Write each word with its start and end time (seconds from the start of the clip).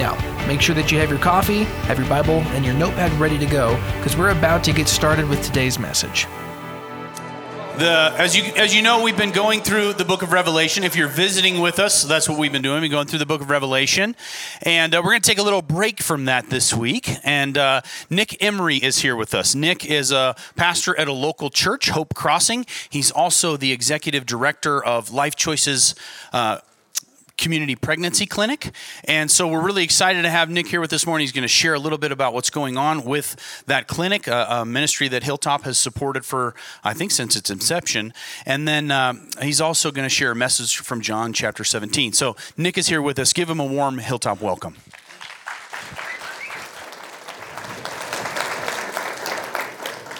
Now, 0.00 0.16
make 0.46 0.62
sure 0.62 0.74
that 0.76 0.90
you 0.90 0.98
have 0.98 1.10
your 1.10 1.18
coffee, 1.18 1.64
have 1.84 1.98
your 1.98 2.08
Bible, 2.08 2.40
and 2.54 2.64
your 2.64 2.72
notepad 2.72 3.12
ready 3.20 3.36
to 3.36 3.44
go 3.44 3.76
because 3.98 4.16
we're 4.16 4.30
about 4.30 4.64
to 4.64 4.72
get 4.72 4.88
started 4.88 5.28
with 5.28 5.44
today's 5.44 5.78
message. 5.78 6.26
The, 7.76 8.14
as 8.16 8.34
you 8.34 8.44
as 8.56 8.74
you 8.74 8.80
know, 8.80 9.02
we've 9.02 9.16
been 9.16 9.30
going 9.30 9.60
through 9.60 9.92
the 9.94 10.04
book 10.06 10.22
of 10.22 10.32
Revelation. 10.32 10.84
If 10.84 10.96
you're 10.96 11.08
visiting 11.08 11.60
with 11.60 11.78
us, 11.78 12.02
that's 12.02 12.30
what 12.30 12.38
we've 12.38 12.50
been 12.50 12.62
doing. 12.62 12.80
We've 12.80 12.90
been 12.90 12.96
going 12.96 13.08
through 13.08 13.18
the 13.18 13.26
book 13.26 13.42
of 13.42 13.50
Revelation, 13.50 14.16
and 14.62 14.94
uh, 14.94 15.02
we're 15.04 15.10
going 15.10 15.22
to 15.22 15.28
take 15.28 15.38
a 15.38 15.42
little 15.42 15.62
break 15.62 16.02
from 16.02 16.24
that 16.24 16.48
this 16.48 16.72
week. 16.72 17.10
And 17.22 17.58
uh, 17.58 17.82
Nick 18.08 18.42
Emery 18.42 18.76
is 18.76 18.98
here 18.98 19.16
with 19.16 19.34
us. 19.34 19.54
Nick 19.54 19.84
is 19.84 20.12
a 20.12 20.34
pastor 20.56 20.98
at 20.98 21.08
a 21.08 21.12
local 21.12 21.50
church, 21.50 21.90
Hope 21.90 22.14
Crossing. 22.14 22.64
He's 22.88 23.10
also 23.10 23.58
the 23.58 23.72
executive 23.72 24.24
director 24.24 24.82
of 24.82 25.10
Life 25.12 25.36
Choices. 25.36 25.94
Uh, 26.32 26.58
community 27.40 27.74
pregnancy 27.74 28.26
clinic. 28.26 28.70
And 29.04 29.28
so 29.28 29.48
we're 29.48 29.64
really 29.64 29.82
excited 29.82 30.22
to 30.22 30.30
have 30.30 30.48
Nick 30.48 30.68
here 30.68 30.80
with 30.80 30.92
us 30.92 31.00
this 31.00 31.06
morning. 31.06 31.22
He's 31.22 31.32
going 31.32 31.42
to 31.42 31.48
share 31.48 31.72
a 31.72 31.78
little 31.78 31.96
bit 31.96 32.12
about 32.12 32.34
what's 32.34 32.50
going 32.50 32.76
on 32.76 33.04
with 33.04 33.62
that 33.66 33.88
clinic, 33.88 34.26
a, 34.26 34.46
a 34.50 34.64
ministry 34.66 35.08
that 35.08 35.22
Hilltop 35.22 35.62
has 35.62 35.78
supported 35.78 36.26
for, 36.26 36.54
I 36.84 36.92
think, 36.92 37.10
since 37.10 37.36
its 37.36 37.48
inception. 37.48 38.12
And 38.44 38.68
then 38.68 38.90
uh, 38.90 39.14
he's 39.40 39.62
also 39.62 39.90
going 39.90 40.04
to 40.04 40.14
share 40.14 40.30
a 40.30 40.36
message 40.36 40.76
from 40.76 41.00
John 41.00 41.32
chapter 41.32 41.64
17. 41.64 42.12
So 42.12 42.36
Nick 42.58 42.76
is 42.76 42.88
here 42.88 43.00
with 43.00 43.18
us. 43.18 43.32
Give 43.32 43.48
him 43.48 43.60
a 43.60 43.64
warm 43.64 43.96
Hilltop 43.96 44.42
welcome. 44.42 44.76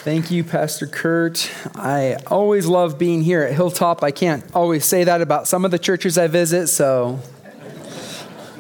Thank 0.02 0.30
you, 0.30 0.44
Pastor 0.44 0.86
Kurt. 0.86 1.50
I 1.74 2.14
always 2.26 2.66
love 2.66 2.98
being 2.98 3.20
here 3.20 3.42
at 3.42 3.52
Hilltop. 3.52 4.02
I 4.02 4.12
can't 4.12 4.42
always 4.54 4.86
say 4.86 5.04
that 5.04 5.20
about 5.20 5.46
some 5.46 5.66
of 5.66 5.72
the 5.72 5.78
churches 5.78 6.16
I 6.16 6.26
visit, 6.26 6.68
so 6.68 7.20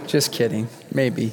just 0.06 0.32
kidding, 0.32 0.68
maybe. 0.92 1.32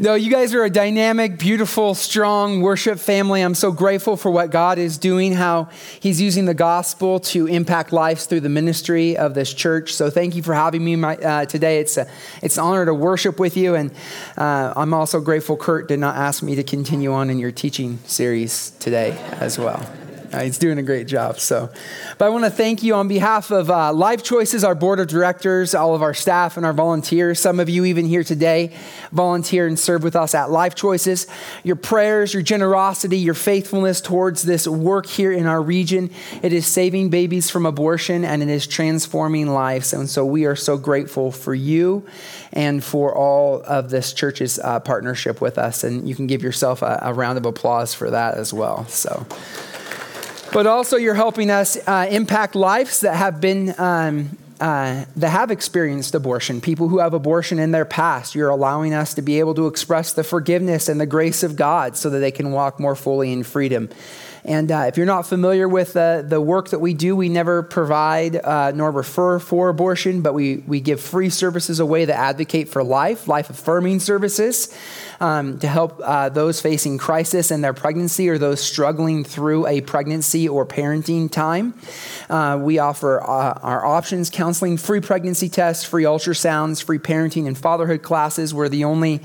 No, 0.00 0.14
you 0.14 0.30
guys 0.30 0.54
are 0.54 0.64
a 0.64 0.70
dynamic, 0.70 1.38
beautiful, 1.38 1.94
strong 1.94 2.62
worship 2.62 2.98
family. 2.98 3.42
I'm 3.42 3.54
so 3.54 3.70
grateful 3.70 4.16
for 4.16 4.30
what 4.30 4.50
God 4.50 4.78
is 4.78 4.96
doing, 4.96 5.34
how 5.34 5.68
He's 6.00 6.22
using 6.22 6.46
the 6.46 6.54
gospel 6.54 7.20
to 7.20 7.46
impact 7.46 7.92
lives 7.92 8.24
through 8.24 8.40
the 8.40 8.48
ministry 8.48 9.18
of 9.18 9.34
this 9.34 9.52
church. 9.52 9.92
So 9.92 10.08
thank 10.08 10.34
you 10.36 10.42
for 10.42 10.54
having 10.54 10.82
me 10.82 10.96
my, 10.96 11.18
uh, 11.18 11.44
today. 11.44 11.80
It's, 11.80 11.98
a, 11.98 12.08
it's 12.40 12.56
an 12.56 12.64
honor 12.64 12.86
to 12.86 12.94
worship 12.94 13.38
with 13.38 13.58
you. 13.58 13.74
And 13.74 13.90
uh, 14.38 14.72
I'm 14.74 14.94
also 14.94 15.20
grateful 15.20 15.58
Kurt 15.58 15.86
did 15.86 15.98
not 15.98 16.16
ask 16.16 16.42
me 16.42 16.54
to 16.54 16.62
continue 16.62 17.12
on 17.12 17.28
in 17.28 17.38
your 17.38 17.52
teaching 17.52 17.98
series 18.06 18.70
today 18.78 19.18
as 19.38 19.58
well. 19.58 19.86
Uh, 20.32 20.42
he's 20.42 20.58
doing 20.58 20.78
a 20.78 20.82
great 20.82 21.06
job. 21.06 21.40
So, 21.40 21.70
but 22.18 22.24
I 22.24 22.28
want 22.28 22.44
to 22.44 22.50
thank 22.50 22.82
you 22.82 22.94
on 22.94 23.08
behalf 23.08 23.50
of 23.50 23.70
uh, 23.70 23.92
Life 23.92 24.22
Choices, 24.22 24.62
our 24.62 24.74
board 24.74 25.00
of 25.00 25.08
directors, 25.08 25.74
all 25.74 25.94
of 25.94 26.02
our 26.02 26.14
staff, 26.14 26.56
and 26.56 26.64
our 26.64 26.72
volunteers. 26.72 27.40
Some 27.40 27.58
of 27.58 27.68
you, 27.68 27.84
even 27.84 28.06
here 28.06 28.22
today, 28.22 28.72
volunteer 29.10 29.66
and 29.66 29.78
serve 29.78 30.02
with 30.04 30.14
us 30.14 30.34
at 30.34 30.50
Life 30.50 30.74
Choices. 30.74 31.26
Your 31.64 31.76
prayers, 31.76 32.32
your 32.32 32.42
generosity, 32.42 33.18
your 33.18 33.34
faithfulness 33.34 34.00
towards 34.00 34.42
this 34.42 34.68
work 34.68 35.06
here 35.06 35.32
in 35.32 35.46
our 35.46 35.60
region, 35.60 36.10
it 36.42 36.52
is 36.52 36.66
saving 36.66 37.10
babies 37.10 37.50
from 37.50 37.66
abortion 37.66 38.24
and 38.24 38.42
it 38.42 38.48
is 38.48 38.66
transforming 38.66 39.48
lives. 39.48 39.92
And 39.92 40.08
so 40.08 40.24
we 40.24 40.46
are 40.46 40.56
so 40.56 40.76
grateful 40.76 41.32
for 41.32 41.54
you 41.54 42.06
and 42.52 42.82
for 42.82 43.14
all 43.14 43.62
of 43.62 43.90
this 43.90 44.12
church's 44.12 44.58
uh, 44.58 44.80
partnership 44.80 45.40
with 45.40 45.58
us. 45.58 45.84
And 45.84 46.08
you 46.08 46.14
can 46.14 46.26
give 46.26 46.42
yourself 46.42 46.82
a, 46.82 46.98
a 47.02 47.14
round 47.14 47.38
of 47.38 47.46
applause 47.46 47.94
for 47.94 48.10
that 48.10 48.34
as 48.34 48.52
well. 48.52 48.86
So 48.86 49.26
but 50.52 50.66
also 50.66 50.96
you're 50.96 51.14
helping 51.14 51.50
us 51.50 51.76
uh, 51.86 52.06
impact 52.10 52.54
lives 52.54 53.00
that 53.00 53.16
have 53.16 53.40
been 53.40 53.74
um, 53.78 54.36
uh, 54.60 55.06
that 55.16 55.30
have 55.30 55.50
experienced 55.50 56.14
abortion, 56.14 56.60
people 56.60 56.88
who 56.88 56.98
have 56.98 57.14
abortion 57.14 57.58
in 57.58 57.70
their 57.70 57.86
past. 57.86 58.34
You're 58.34 58.50
allowing 58.50 58.92
us 58.92 59.14
to 59.14 59.22
be 59.22 59.38
able 59.38 59.54
to 59.54 59.66
express 59.66 60.12
the 60.12 60.22
forgiveness 60.22 60.90
and 60.90 61.00
the 61.00 61.06
grace 61.06 61.42
of 61.42 61.56
God 61.56 61.96
so 61.96 62.10
that 62.10 62.18
they 62.18 62.30
can 62.30 62.52
walk 62.52 62.78
more 62.78 62.94
fully 62.94 63.32
in 63.32 63.42
freedom. 63.42 63.88
And 64.44 64.70
uh, 64.70 64.84
if 64.88 64.96
you're 64.96 65.06
not 65.06 65.26
familiar 65.26 65.68
with 65.68 65.96
uh, 65.96 66.22
the 66.22 66.40
work 66.40 66.70
that 66.70 66.78
we 66.78 66.94
do, 66.94 67.14
we 67.16 67.28
never 67.28 67.62
provide 67.62 68.36
uh, 68.36 68.72
nor 68.74 68.90
refer 68.90 69.38
for 69.38 69.68
abortion, 69.68 70.22
but 70.22 70.34
we, 70.34 70.58
we 70.58 70.80
give 70.80 71.00
free 71.00 71.30
services 71.30 71.80
away 71.80 72.06
that 72.06 72.18
advocate 72.18 72.68
for 72.68 72.82
life, 72.82 73.28
life 73.28 73.50
affirming 73.50 74.00
services 74.00 74.76
um, 75.20 75.58
to 75.58 75.68
help 75.68 76.00
uh, 76.02 76.30
those 76.30 76.60
facing 76.60 76.98
crisis 76.98 77.50
in 77.50 77.60
their 77.60 77.74
pregnancy 77.74 78.28
or 78.28 78.38
those 78.38 78.60
struggling 78.60 79.22
through 79.22 79.66
a 79.66 79.82
pregnancy 79.82 80.48
or 80.48 80.64
parenting 80.64 81.30
time. 81.30 81.74
Uh, 82.28 82.58
we 82.60 82.78
offer 82.78 83.20
uh, 83.20 83.58
our 83.62 83.84
options 83.84 84.30
counseling, 84.30 84.76
free 84.76 85.00
pregnancy 85.00 85.48
tests, 85.48 85.84
free 85.84 86.04
ultrasounds, 86.04 86.82
free 86.82 86.98
parenting 86.98 87.46
and 87.46 87.58
fatherhood 87.58 88.02
classes. 88.02 88.54
We're 88.54 88.68
the 88.68 88.84
only 88.84 89.20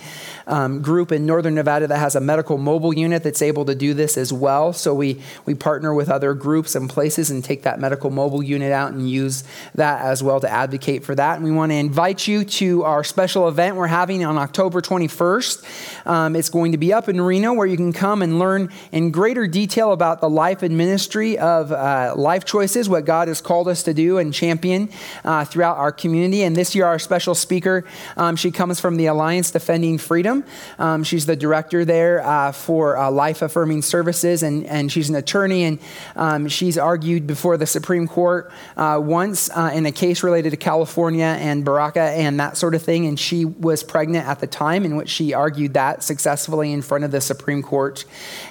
um, 0.48 0.82
group 0.82 1.12
in 1.12 1.26
Northern 1.26 1.56
Nevada 1.56 1.88
that 1.88 1.98
has 1.98 2.16
a 2.16 2.22
medical 2.22 2.58
mobile 2.58 2.94
unit 2.94 3.24
that's 3.24 3.42
able 3.42 3.66
to 3.66 3.76
do 3.76 3.94
this 3.94 4.18
as 4.18 4.34
well. 4.34 4.74
So 4.74 4.94
we, 4.94 5.22
we 5.46 5.56
partner 5.56 5.94
with 5.94 6.10
other 6.10 6.34
groups 6.34 6.76
and 6.76 6.90
places 6.90 7.32
and 7.32 7.44
take 7.44 7.64
that 7.64 7.80
medical 7.80 8.10
mobile 8.10 8.44
unit 8.44 8.72
out 8.72 8.92
and 8.92 9.10
use 9.10 9.44
that 9.76 10.02
as 10.02 10.22
well 10.22 10.40
to 10.42 10.52
advocate 10.52 11.06
for 11.06 11.16
that. 11.16 11.36
And 11.36 11.46
we 11.46 11.52
want 11.52 11.72
to 11.72 11.76
invite 11.76 12.28
you 12.28 12.44
to 12.44 12.84
our 12.84 13.04
special 13.04 13.48
event 13.48 13.76
we're 13.78 13.88
having 13.88 14.26
on 14.26 14.38
October 14.38 14.82
21st. 14.82 15.85
Um, 16.06 16.36
it's 16.36 16.50
going 16.50 16.72
to 16.72 16.78
be 16.78 16.94
up 16.94 17.10
in 17.10 17.20
Reno 17.20 17.54
where 17.54 17.68
you 17.68 17.78
can 17.78 17.94
come 17.94 18.22
and 18.22 18.40
learn 18.40 18.70
in 18.92 19.12
greater 19.12 19.48
detail 19.48 19.92
about 19.92 20.22
the 20.22 20.30
life 20.30 20.64
and 20.64 20.78
ministry 20.78 21.38
of 21.38 21.72
uh, 21.72 22.14
life 22.16 22.46
choices, 22.46 22.90
what 22.90 23.06
God 23.06 23.28
has 23.28 23.42
called 23.42 23.68
us 23.68 23.84
to 23.84 23.94
do 23.94 24.18
and 24.18 24.34
champion 24.34 24.90
uh, 25.24 25.46
throughout 25.46 25.78
our 25.78 25.92
community. 25.92 26.44
And 26.44 26.56
this 26.56 26.76
year, 26.76 26.86
our 26.86 27.00
special 27.00 27.36
speaker, 27.36 27.86
um, 28.18 28.36
she 28.36 28.52
comes 28.52 28.80
from 28.80 28.98
the 28.98 29.06
Alliance 29.08 29.52
Defending 29.52 29.98
Freedom. 29.98 30.44
Um, 30.80 31.04
she's 31.04 31.26
the 31.26 31.36
director 31.36 31.86
there 31.86 32.26
uh, 32.26 32.52
for 32.52 32.98
uh, 32.98 33.12
life 33.12 33.42
affirming 33.42 33.82
services, 33.82 34.44
and, 34.44 34.66
and 34.66 34.92
she's 34.92 35.10
an 35.10 35.16
attorney, 35.16 35.64
and 35.64 35.80
um, 36.16 36.48
she's 36.48 36.78
argued 36.78 37.28
before 37.28 37.58
the 37.58 37.68
Supreme 37.68 38.08
Court 38.08 38.52
uh, 38.78 39.00
once 39.02 39.50
uh, 39.52 39.72
in 39.74 39.86
a 39.86 39.92
case 39.92 40.24
related 40.24 40.52
to 40.52 40.58
California 40.58 41.26
and 41.26 41.66
BRCA 41.66 41.98
and 41.98 42.40
that 42.40 42.58
sort 42.58 42.76
of 42.76 42.82
thing. 42.82 43.06
And 43.06 43.20
she 43.20 43.46
was 43.46 43.84
pregnant 43.84 44.28
at 44.28 44.40
the 44.40 44.48
time 44.48 44.86
in 44.86 44.96
which 44.96 45.10
she 45.10 45.34
argued 45.34 45.75
that 45.76 46.04
successfully 46.04 46.72
in 46.72 46.82
front 46.82 47.04
of 47.04 47.12
the 47.12 47.22
Supreme 47.22 47.62
Court. 47.62 48.04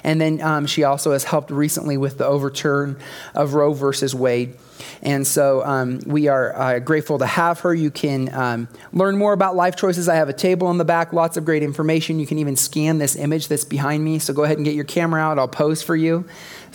And 0.03 0.21
then 0.21 0.41
um, 0.41 0.65
she 0.65 0.83
also 0.83 1.11
has 1.11 1.25
helped 1.25 1.51
recently 1.51 1.97
with 1.97 2.17
the 2.17 2.25
overturn 2.25 2.97
of 3.33 3.53
Roe 3.53 3.73
versus 3.73 4.15
Wade. 4.15 4.55
And 5.01 5.25
so 5.25 5.63
um, 5.63 5.99
we 6.05 6.27
are 6.27 6.55
uh, 6.55 6.79
grateful 6.79 7.19
to 7.19 7.25
have 7.25 7.61
her. 7.61 7.73
You 7.73 7.91
can 7.91 8.33
um, 8.33 8.67
learn 8.91 9.17
more 9.17 9.33
about 9.33 9.55
life 9.55 9.75
choices. 9.75 10.09
I 10.09 10.15
have 10.15 10.29
a 10.29 10.33
table 10.33 10.69
in 10.71 10.77
the 10.77 10.85
back, 10.85 11.13
lots 11.13 11.37
of 11.37 11.45
great 11.45 11.63
information. 11.63 12.19
You 12.19 12.27
can 12.27 12.39
even 12.39 12.55
scan 12.55 12.97
this 12.97 13.15
image 13.15 13.47
that's 13.47 13.65
behind 13.65 14.03
me. 14.03 14.19
So 14.19 14.33
go 14.33 14.43
ahead 14.43 14.57
and 14.57 14.65
get 14.65 14.75
your 14.75 14.85
camera 14.85 15.21
out. 15.21 15.39
I'll 15.39 15.47
pose 15.47 15.81
for 15.81 15.95
you 15.95 16.25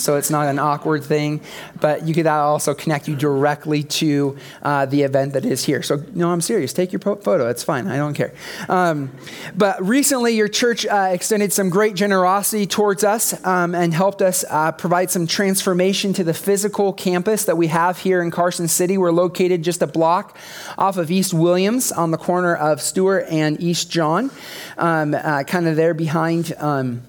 so 0.01 0.17
it's 0.17 0.31
not 0.31 0.49
an 0.49 0.59
awkward 0.59 1.05
thing. 1.05 1.41
But 1.81 2.07
you 2.07 2.15
could 2.15 2.27
also 2.27 2.75
connect 2.75 3.09
you 3.09 3.17
directly 3.17 3.83
to 3.85 4.37
uh, 4.63 4.87
the 4.87 5.03
event 5.03 5.33
that 5.35 5.45
is 5.45 5.65
here. 5.65 5.83
So, 5.83 6.03
no, 6.15 6.31
I'm 6.31 6.41
serious. 6.41 6.73
Take 6.73 6.93
your 6.93 7.01
photo. 7.01 7.49
It's 7.49 7.63
fine. 7.63 7.87
I 7.87 7.97
don't 7.97 8.15
care. 8.15 8.33
Um, 8.69 9.11
but 9.57 9.83
recently, 9.83 10.35
your 10.35 10.49
church 10.49 10.87
uh, 10.87 11.11
extended 11.13 11.53
some 11.53 11.71
great 11.71 11.95
generosity 11.95 12.67
towards 12.67 13.05
us 13.05 13.45
um, 13.45 13.75
and 13.75 13.93
helped 13.95 14.23
us 14.23 14.45
uh, 14.49 14.73
provide 14.73 15.11
some 15.11 15.27
transformation 15.27 16.13
to 16.15 16.25
the 16.25 16.35
physical 16.35 16.93
campus 16.93 17.45
that 17.45 17.57
we 17.57 17.69
have 17.69 17.99
here 17.99 18.23
in 18.23 18.31
Carson 18.31 18.69
City. 18.69 18.99
We're 18.99 19.13
located 19.13 19.63
just 19.63 19.83
a 19.83 19.87
block 19.87 20.37
off 20.79 20.97
of 20.97 21.11
East 21.11 21.35
Williams 21.35 21.93
on 21.93 22.11
the 22.11 22.19
corner 22.19 22.57
of 22.57 22.81
Stewart 22.81 23.27
and 23.29 23.61
East 23.61 23.91
John, 23.91 24.31
um, 24.79 25.15
uh, 25.15 25.45
kind 25.45 25.67
of 25.67 25.77
there 25.77 25.95
behind. 25.95 26.53
Um, 26.59 27.03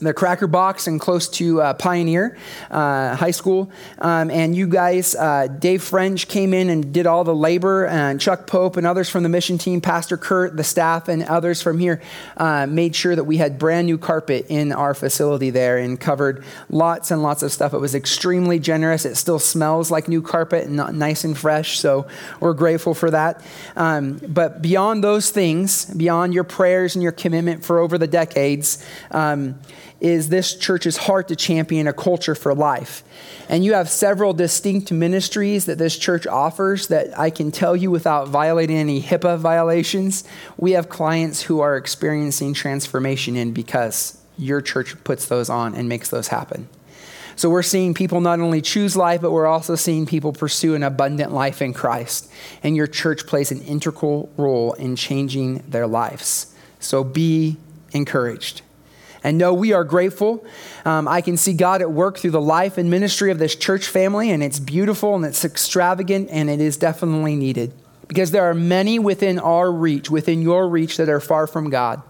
the 0.00 0.14
Cracker 0.14 0.46
Box 0.46 0.86
and 0.86 1.00
close 1.00 1.28
to 1.28 1.60
uh, 1.60 1.74
Pioneer 1.74 2.36
uh, 2.70 3.14
High 3.16 3.30
School. 3.30 3.70
Um, 3.98 4.30
and 4.30 4.56
you 4.56 4.66
guys, 4.66 5.14
uh, 5.14 5.46
Dave 5.46 5.82
French 5.82 6.26
came 6.28 6.54
in 6.54 6.70
and 6.70 6.92
did 6.92 7.06
all 7.06 7.22
the 7.24 7.34
labor, 7.34 7.86
and 7.86 8.20
Chuck 8.20 8.46
Pope 8.46 8.76
and 8.76 8.86
others 8.86 9.08
from 9.08 9.22
the 9.22 9.28
mission 9.28 9.58
team, 9.58 9.80
Pastor 9.80 10.16
Kurt, 10.16 10.56
the 10.56 10.64
staff, 10.64 11.08
and 11.08 11.22
others 11.24 11.60
from 11.62 11.78
here 11.78 12.00
uh, 12.36 12.66
made 12.66 12.96
sure 12.96 13.14
that 13.14 13.24
we 13.24 13.36
had 13.36 13.58
brand 13.58 13.86
new 13.86 13.98
carpet 13.98 14.46
in 14.48 14.72
our 14.72 14.94
facility 14.94 15.50
there 15.50 15.78
and 15.78 16.00
covered 16.00 16.44
lots 16.70 17.10
and 17.10 17.22
lots 17.22 17.42
of 17.42 17.52
stuff. 17.52 17.74
It 17.74 17.78
was 17.78 17.94
extremely 17.94 18.58
generous. 18.58 19.04
It 19.04 19.16
still 19.16 19.38
smells 19.38 19.90
like 19.90 20.08
new 20.08 20.22
carpet 20.22 20.66
and 20.66 20.76
nice 20.98 21.24
and 21.24 21.36
fresh, 21.36 21.78
so 21.78 22.06
we're 22.40 22.54
grateful 22.54 22.94
for 22.94 23.10
that. 23.10 23.44
Um, 23.76 24.20
but 24.26 24.62
beyond 24.62 25.04
those 25.04 25.30
things, 25.30 25.84
beyond 25.84 26.34
your 26.34 26.44
prayers 26.44 26.96
and 26.96 27.02
your 27.02 27.12
commitment 27.12 27.64
for 27.64 27.78
over 27.78 27.98
the 27.98 28.06
decades, 28.06 28.84
um, 29.10 29.58
is 30.00 30.28
this 30.28 30.54
church's 30.54 30.96
heart 30.96 31.28
to 31.28 31.36
champion 31.36 31.86
a 31.86 31.92
culture 31.92 32.34
for 32.34 32.54
life. 32.54 33.04
And 33.48 33.64
you 33.64 33.74
have 33.74 33.88
several 33.88 34.32
distinct 34.32 34.90
ministries 34.90 35.66
that 35.66 35.78
this 35.78 35.98
church 35.98 36.26
offers 36.26 36.88
that 36.88 37.18
I 37.18 37.30
can 37.30 37.50
tell 37.52 37.76
you 37.76 37.90
without 37.90 38.28
violating 38.28 38.76
any 38.76 39.02
HIPAA 39.02 39.38
violations. 39.38 40.24
We 40.56 40.72
have 40.72 40.88
clients 40.88 41.42
who 41.42 41.60
are 41.60 41.76
experiencing 41.76 42.54
transformation 42.54 43.36
in 43.36 43.52
because 43.52 44.18
your 44.38 44.60
church 44.60 45.02
puts 45.04 45.26
those 45.26 45.50
on 45.50 45.74
and 45.74 45.88
makes 45.88 46.08
those 46.08 46.28
happen. 46.28 46.68
So 47.36 47.48
we're 47.48 47.62
seeing 47.62 47.94
people 47.94 48.20
not 48.20 48.40
only 48.40 48.60
choose 48.60 48.96
life, 48.96 49.22
but 49.22 49.30
we're 49.30 49.46
also 49.46 49.74
seeing 49.74 50.04
people 50.04 50.32
pursue 50.32 50.74
an 50.74 50.82
abundant 50.82 51.32
life 51.32 51.62
in 51.62 51.72
Christ. 51.72 52.30
And 52.62 52.76
your 52.76 52.86
church 52.86 53.26
plays 53.26 53.50
an 53.50 53.62
integral 53.62 54.30
role 54.36 54.74
in 54.74 54.96
changing 54.96 55.58
their 55.68 55.86
lives. 55.86 56.54
So 56.80 57.02
be 57.02 57.56
encouraged. 57.92 58.62
And 59.22 59.36
no, 59.36 59.52
we 59.52 59.72
are 59.72 59.84
grateful. 59.84 60.44
Um, 60.84 61.06
I 61.06 61.20
can 61.20 61.36
see 61.36 61.52
God 61.52 61.82
at 61.82 61.90
work 61.90 62.18
through 62.18 62.30
the 62.30 62.40
life 62.40 62.78
and 62.78 62.90
ministry 62.90 63.30
of 63.30 63.38
this 63.38 63.54
church 63.54 63.86
family, 63.86 64.30
and 64.30 64.42
it's 64.42 64.58
beautiful 64.58 65.14
and 65.14 65.24
it's 65.24 65.44
extravagant, 65.44 66.28
and 66.30 66.48
it 66.48 66.60
is 66.60 66.76
definitely 66.76 67.36
needed. 67.36 67.72
Because 68.08 68.30
there 68.30 68.44
are 68.44 68.54
many 68.54 68.98
within 68.98 69.38
our 69.38 69.70
reach, 69.70 70.10
within 70.10 70.42
your 70.42 70.68
reach, 70.68 70.96
that 70.96 71.08
are 71.08 71.20
far 71.20 71.46
from 71.46 71.70
God. 71.70 72.02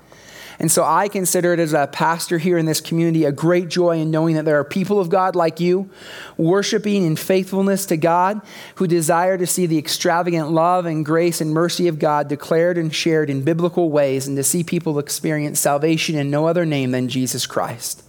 And 0.61 0.71
so 0.71 0.85
I 0.85 1.09
consider 1.09 1.55
it 1.55 1.59
as 1.59 1.73
a 1.73 1.87
pastor 1.87 2.37
here 2.37 2.59
in 2.59 2.67
this 2.67 2.83
community 2.83 3.25
a 3.25 3.33
great 3.33 3.69
joy 3.69 3.99
in 3.99 4.11
knowing 4.11 4.35
that 4.35 4.45
there 4.45 4.59
are 4.59 4.65
people 4.65 5.01
of 5.01 5.09
God 5.09 5.35
like 5.35 5.59
you 5.59 5.89
worshiping 6.37 7.07
in 7.07 7.17
faithfulness 7.17 7.87
to 7.87 7.97
God 7.97 8.43
who 8.75 8.87
desire 8.87 9.39
to 9.39 9.47
see 9.47 9.65
the 9.65 9.79
extravagant 9.79 10.51
love 10.51 10.85
and 10.85 11.03
grace 11.03 11.41
and 11.41 11.55
mercy 11.55 11.89
of 11.89 11.99
God 11.99 12.29
declared 12.29 12.77
and 12.77 12.95
shared 12.95 13.31
in 13.31 13.43
biblical 13.43 13.91
ways 13.91 14.29
and 14.29 14.37
to 14.37 14.45
see 14.45 14.63
people 14.63 14.99
experience 14.99 15.59
salvation 15.59 16.15
in 16.15 16.31
no 16.31 16.47
other 16.47 16.67
name 16.67 16.91
than 16.91 17.09
Jesus 17.09 17.47
Christ. 17.47 18.03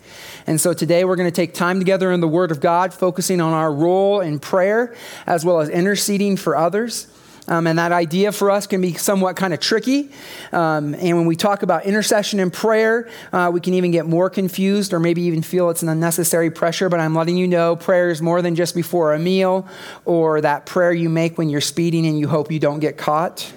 And 0.46 0.60
so 0.60 0.74
today 0.74 1.06
we're 1.06 1.16
going 1.16 1.32
to 1.32 1.36
take 1.36 1.54
time 1.54 1.80
together 1.80 2.12
in 2.12 2.20
the 2.20 2.28
Word 2.28 2.52
of 2.52 2.60
God, 2.60 2.94
focusing 2.94 3.40
on 3.40 3.54
our 3.54 3.72
role 3.72 4.20
in 4.20 4.40
prayer 4.40 4.94
as 5.26 5.46
well 5.46 5.62
as 5.62 5.70
interceding 5.70 6.36
for 6.36 6.58
others. 6.58 7.08
Um, 7.48 7.66
and 7.68 7.80
that 7.80 7.92
idea 7.92 8.32
for 8.32 8.52
us 8.52 8.68
can 8.68 8.82
be 8.82 8.94
somewhat 8.94 9.36
kind 9.36 9.54
of 9.54 9.60
tricky. 9.60 10.10
Um, 10.52 10.94
and 10.94 11.18
when 11.18 11.26
we 11.26 11.36
talk 11.36 11.64
about 11.64 11.86
intercession 11.86 12.40
and 12.40 12.54
prayer, 12.54 13.10
uh, 13.34 13.50
we 13.52 13.60
can 13.60 13.74
even 13.74 13.92
get 13.92 14.06
more 14.06 14.30
confused 14.30 14.94
or 14.94 15.00
maybe 15.00 15.24
even 15.24 15.42
feel 15.42 15.70
it's 15.70 15.82
an 15.82 15.90
unnecessary 15.90 16.52
pressure. 16.52 16.88
But 16.88 17.00
I'm 17.00 17.16
letting 17.16 17.38
you 17.38 17.48
know 17.48 17.76
prayer 17.76 18.12
is 18.12 18.22
more 18.22 18.42
than 18.42 18.56
just 18.56 18.76
before 18.76 19.14
a 19.14 19.20
meal 19.20 19.68
or 20.06 20.42
that 20.42 20.66
prayer 20.66 20.94
you 20.94 21.10
make 21.10 21.38
when 21.38 21.50
you're 21.50 21.62
speeding 21.62 22.06
and 22.06 22.20
you 22.20 22.28
hope 22.28 22.52
you 22.52 22.60
don't 22.60 22.80
get 22.80 22.98
caught. 22.98 23.52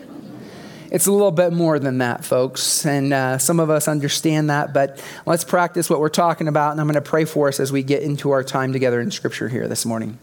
It's 0.91 1.07
a 1.07 1.13
little 1.13 1.33
bit 1.33 1.53
more 1.53 1.81
than 1.81 1.99
that, 1.99 2.25
folks. 2.25 2.87
And 2.87 3.13
uh, 3.13 3.39
some 3.39 3.59
of 3.59 3.69
us 3.69 3.89
understand 3.89 4.49
that, 4.49 4.73
but 4.73 5.03
let's 5.27 5.43
practice 5.43 5.91
what 5.91 5.99
we're 5.99 6.09
talking 6.09 6.47
about. 6.47 6.71
And 6.71 6.81
I'm 6.81 6.87
going 6.87 6.95
to 6.95 7.01
pray 7.01 7.25
for 7.25 7.49
us 7.49 7.59
as 7.59 7.73
we 7.73 7.83
get 7.83 8.03
into 8.03 8.31
our 8.31 8.45
time 8.45 8.73
together 8.73 9.01
in 9.01 9.11
Scripture 9.11 9.49
here 9.49 9.67
this 9.67 9.85
morning. 9.85 10.21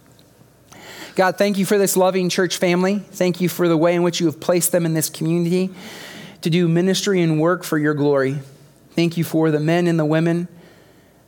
God, 1.15 1.37
thank 1.37 1.57
you 1.57 1.65
for 1.65 1.77
this 1.77 1.97
loving 1.97 2.29
church 2.29 2.57
family. 2.57 2.99
Thank 2.99 3.41
you 3.41 3.49
for 3.49 3.67
the 3.67 3.75
way 3.75 3.95
in 3.95 4.03
which 4.03 4.21
you 4.21 4.27
have 4.27 4.39
placed 4.39 4.71
them 4.71 4.85
in 4.85 4.93
this 4.93 5.09
community 5.09 5.69
to 6.41 6.49
do 6.49 6.69
ministry 6.69 7.21
and 7.21 7.39
work 7.39 7.63
for 7.63 7.77
your 7.77 7.93
glory. 7.93 8.39
Thank 8.91 9.17
you 9.17 9.25
for 9.25 9.51
the 9.51 9.59
men 9.59 9.87
and 9.87 9.99
the 9.99 10.05
women, 10.05 10.47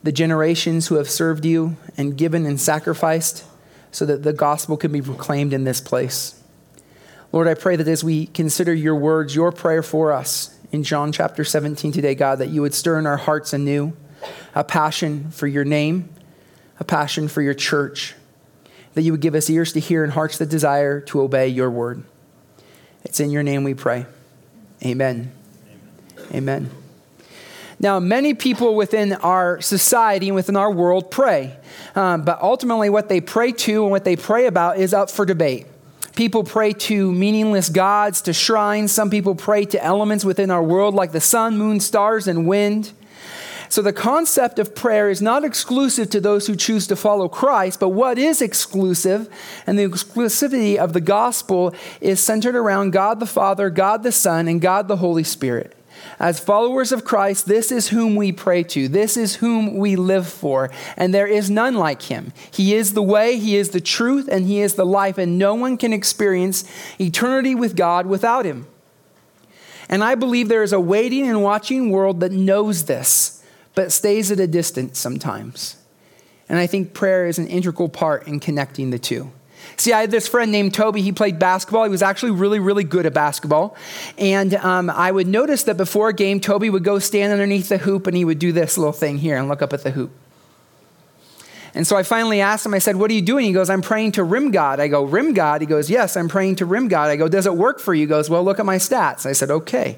the 0.02 0.14
generations 0.14 0.88
who 0.88 0.96
have 0.96 1.10
served 1.10 1.44
you 1.44 1.76
and 1.98 2.18
given 2.18 2.46
and 2.46 2.60
sacrificed 2.60 3.46
so 3.92 4.06
that 4.06 4.24
the 4.24 4.32
gospel 4.32 4.78
can 4.78 4.92
be 4.92 5.02
proclaimed 5.02 5.52
in 5.52 5.66
this 5.66 5.82
place. 5.82 6.42
Lord, 7.34 7.48
I 7.48 7.54
pray 7.54 7.76
that 7.76 7.88
as 7.88 8.04
we 8.06 8.28
consider 8.28 8.74
your 8.74 8.96
words, 8.96 9.36
your 9.36 9.52
prayer 9.52 9.84
for 9.84 10.14
us 10.14 10.58
in 10.72 10.84
John 10.84 11.12
chapter 11.12 11.44
17 11.44 11.92
today, 11.92 12.16
God, 12.16 12.40
that 12.40 12.50
you 12.50 12.62
would 12.62 12.74
stir 12.74 13.00
in 13.00 13.06
our 13.06 13.18
hearts 13.18 13.52
anew 13.52 13.94
a 14.56 14.64
passion 14.64 15.30
for 15.32 15.46
your 15.46 15.66
name, 15.66 16.10
a 16.80 16.86
passion 16.86 17.28
for 17.28 17.42
your 17.42 17.54
church 17.54 18.16
that 18.94 19.02
you 19.02 19.12
would 19.12 19.22
give 19.22 19.36
us 19.36 19.50
ears 19.50 19.74
to 19.74 19.80
hear 19.80 20.04
and 20.04 20.14
hearts 20.14 20.38
that 20.38 20.50
desire 20.50 21.02
to 21.02 21.22
obey 21.22 21.48
your 21.48 21.70
word. 21.70 22.04
It's 23.04 23.20
in 23.20 23.32
your 23.32 23.44
name 23.44 23.64
we 23.64 23.74
pray. 23.74 24.06
Amen. 24.86 25.32
Amen. 26.32 26.34
Amen. 26.34 26.70
Now, 27.80 28.00
many 28.00 28.34
people 28.34 28.76
within 28.76 29.14
our 29.14 29.60
society 29.60 30.30
and 30.30 30.36
within 30.36 30.56
our 30.56 30.72
world 30.72 31.12
pray, 31.12 31.58
um, 31.96 32.24
but 32.24 32.42
ultimately, 32.42 32.90
what 32.90 33.10
they 33.10 33.20
pray 33.20 33.52
to 33.52 33.84
and 33.84 33.92
what 33.92 34.06
they 34.06 34.16
pray 34.16 34.46
about 34.46 34.78
is 34.78 34.94
up 34.94 35.10
for 35.10 35.26
debate. 35.26 35.66
People 36.16 36.44
pray 36.44 36.74
to 36.74 37.12
meaningless 37.12 37.70
gods, 37.70 38.22
to 38.22 38.34
shrines. 38.34 38.92
Some 38.92 39.10
people 39.10 39.36
pray 39.36 39.66
to 39.66 39.84
elements 39.84 40.24
within 40.24 40.52
our 40.52 40.64
world 40.64 40.94
like 40.94 41.12
the 41.12 41.20
sun, 41.20 41.58
moon, 41.58 41.80
stars, 41.80 42.28
and 42.28 42.48
wind. 42.48 42.92
So 43.74 43.82
the 43.82 43.92
concept 43.92 44.60
of 44.60 44.76
prayer 44.76 45.10
is 45.10 45.20
not 45.20 45.44
exclusive 45.44 46.08
to 46.12 46.22
those 46.22 46.46
who 46.46 46.56
choose 46.56 46.86
to 46.86 46.96
follow 46.96 47.28
Christ, 47.28 47.80
but 47.80 47.90
what 47.90 48.20
is 48.20 48.40
exclusive 48.40 49.28
and 49.66 49.80
the 49.80 49.88
exclusivity 49.88 50.78
of 50.78 50.94
the 50.94 51.02
gospel 51.02 51.74
is 52.00 52.20
centered 52.20 52.56
around 52.56 52.92
God 52.92 53.20
the 53.20 53.26
Father, 53.26 53.72
God 53.72 54.04
the 54.04 54.12
Son, 54.12 54.48
and 54.48 54.62
God 54.62 54.88
the 54.88 54.98
Holy 54.98 55.24
Spirit. 55.24 55.76
As 56.20 56.40
followers 56.40 56.92
of 56.92 57.04
Christ, 57.04 57.48
this 57.48 57.72
is 57.72 57.88
whom 57.88 58.16
we 58.16 58.32
pray 58.32 58.62
to. 58.62 58.88
This 58.88 59.18
is 59.18 59.38
whom 59.38 59.76
we 59.78 59.96
live 59.96 60.28
for. 60.28 60.70
And 60.96 61.12
there 61.12 61.26
is 61.26 61.50
none 61.50 61.74
like 61.74 62.04
him. 62.04 62.32
He 62.52 62.76
is 62.76 62.94
the 62.94 63.02
way, 63.02 63.40
he 63.40 63.56
is 63.56 63.72
the 63.72 63.82
truth, 63.82 64.30
and 64.32 64.46
he 64.46 64.62
is 64.62 64.76
the 64.76 64.86
life, 64.86 65.18
and 65.18 65.40
no 65.40 65.56
one 65.56 65.78
can 65.78 65.94
experience 65.94 66.64
eternity 67.02 67.56
with 67.56 67.76
God 67.76 68.06
without 68.06 68.46
him. 68.46 68.68
And 69.90 70.04
I 70.04 70.14
believe 70.14 70.48
there 70.48 70.62
is 70.62 70.74
a 70.74 70.80
waiting 70.80 71.28
and 71.28 71.42
watching 71.42 71.90
world 71.90 72.20
that 72.20 72.32
knows 72.32 72.86
this 72.86 73.40
but 73.76 73.92
stays 73.92 74.32
at 74.32 74.40
a 74.40 74.48
distance 74.48 75.00
sometimes. 75.00 75.78
And 76.50 76.60
I 76.60 76.68
think 76.68 76.94
prayer 76.94 77.26
is 77.26 77.40
an 77.40 77.48
integral 77.48 77.90
part 77.90 78.28
in 78.28 78.40
connecting 78.40 78.92
the 78.92 79.00
two. 79.00 79.32
See, 79.78 79.94
I 79.94 80.02
had 80.02 80.12
this 80.12 80.28
friend 80.28 80.52
named 80.52 80.74
Toby. 80.74 81.02
He 81.02 81.12
played 81.12 81.40
basketball. 81.40 81.86
He 81.86 81.90
was 81.90 82.02
actually 82.02 82.32
really, 82.32 82.60
really 82.60 82.84
good 82.84 83.06
at 83.06 83.14
basketball. 83.14 83.76
And 84.18 84.54
um, 84.56 84.90
I 84.90 85.10
would 85.10 85.28
notice 85.28 85.64
that 85.64 85.78
before 85.78 86.10
a 86.10 86.14
game, 86.14 86.42
Toby 86.42 86.70
would 86.70 86.84
go 86.84 87.00
stand 87.00 87.32
underneath 87.32 87.70
the 87.70 87.78
hoop 87.78 88.06
and 88.06 88.16
he 88.16 88.26
would 88.26 88.40
do 88.40 88.52
this 88.52 88.78
little 88.78 88.94
thing 88.94 89.18
here 89.18 89.38
and 89.38 89.48
look 89.48 89.62
up 89.62 89.74
at 89.74 89.84
the 89.84 89.92
hoop. 89.92 90.12
And 91.74 91.88
so 91.88 91.96
I 91.96 92.04
finally 92.04 92.40
asked 92.40 92.66
him, 92.66 92.74
I 92.76 92.80
said, 92.80 92.98
What 92.98 93.10
are 93.10 93.16
you 93.16 93.22
doing? 93.22 93.46
He 93.46 93.54
goes, 93.54 93.70
I'm 93.70 93.82
praying 93.82 94.12
to 94.14 94.24
Rim 94.24 94.52
God. 94.52 94.80
I 94.80 94.90
go, 94.90 95.06
Rim 95.06 95.34
God? 95.34 95.62
He 95.62 95.66
goes, 95.66 95.90
Yes, 95.90 96.16
I'm 96.16 96.28
praying 96.28 96.58
to 96.58 96.68
Rim 96.68 96.88
God. 96.88 97.10
I 97.10 97.16
go, 97.16 97.28
Does 97.28 97.48
it 97.48 97.56
work 97.56 97.80
for 97.80 97.96
you? 97.96 98.02
He 98.02 98.06
goes, 98.06 98.30
Well, 98.30 98.44
look 98.44 98.60
at 98.60 98.66
my 98.66 98.76
stats. 98.76 99.26
I 99.26 99.32
said, 99.32 99.50
Okay 99.50 99.96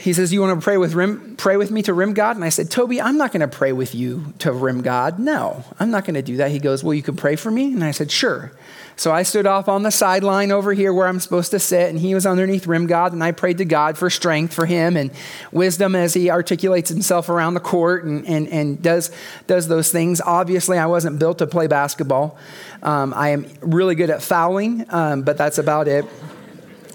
he 0.00 0.14
says, 0.14 0.32
You 0.32 0.40
want 0.40 0.58
to 0.58 0.64
pray 0.64 0.78
with, 0.78 0.94
rim, 0.94 1.36
pray 1.36 1.56
with 1.56 1.70
me 1.70 1.82
to 1.82 1.92
rim 1.92 2.14
God? 2.14 2.36
And 2.36 2.44
I 2.44 2.48
said, 2.48 2.70
Toby, 2.70 3.00
I'm 3.00 3.18
not 3.18 3.32
going 3.32 3.40
to 3.40 3.48
pray 3.48 3.72
with 3.72 3.94
you 3.94 4.32
to 4.38 4.50
rim 4.50 4.80
God. 4.80 5.18
No, 5.18 5.62
I'm 5.78 5.90
not 5.90 6.06
going 6.06 6.14
to 6.14 6.22
do 6.22 6.38
that. 6.38 6.50
He 6.50 6.58
goes, 6.58 6.82
Well, 6.82 6.94
you 6.94 7.02
can 7.02 7.16
pray 7.16 7.36
for 7.36 7.50
me? 7.50 7.72
And 7.72 7.84
I 7.84 7.90
said, 7.90 8.10
Sure. 8.10 8.50
So 8.96 9.12
I 9.12 9.22
stood 9.22 9.46
off 9.46 9.66
on 9.66 9.82
the 9.82 9.90
sideline 9.90 10.52
over 10.52 10.74
here 10.74 10.92
where 10.92 11.06
I'm 11.06 11.20
supposed 11.20 11.52
to 11.52 11.58
sit, 11.58 11.88
and 11.88 11.98
he 11.98 12.14
was 12.14 12.26
underneath 12.26 12.66
rim 12.66 12.86
God, 12.86 13.14
and 13.14 13.24
I 13.24 13.32
prayed 13.32 13.56
to 13.58 13.64
God 13.64 13.96
for 13.96 14.10
strength 14.10 14.52
for 14.52 14.66
him 14.66 14.94
and 14.94 15.10
wisdom 15.52 15.94
as 15.94 16.12
he 16.12 16.30
articulates 16.30 16.90
himself 16.90 17.30
around 17.30 17.54
the 17.54 17.60
court 17.60 18.04
and, 18.04 18.26
and, 18.26 18.46
and 18.48 18.82
does, 18.82 19.10
does 19.46 19.68
those 19.68 19.90
things. 19.90 20.20
Obviously, 20.20 20.76
I 20.76 20.84
wasn't 20.84 21.18
built 21.18 21.38
to 21.38 21.46
play 21.46 21.66
basketball. 21.66 22.36
Um, 22.82 23.14
I 23.14 23.30
am 23.30 23.46
really 23.62 23.94
good 23.94 24.10
at 24.10 24.22
fouling, 24.22 24.84
um, 24.90 25.22
but 25.22 25.38
that's 25.38 25.56
about 25.56 25.88
it. 25.88 26.04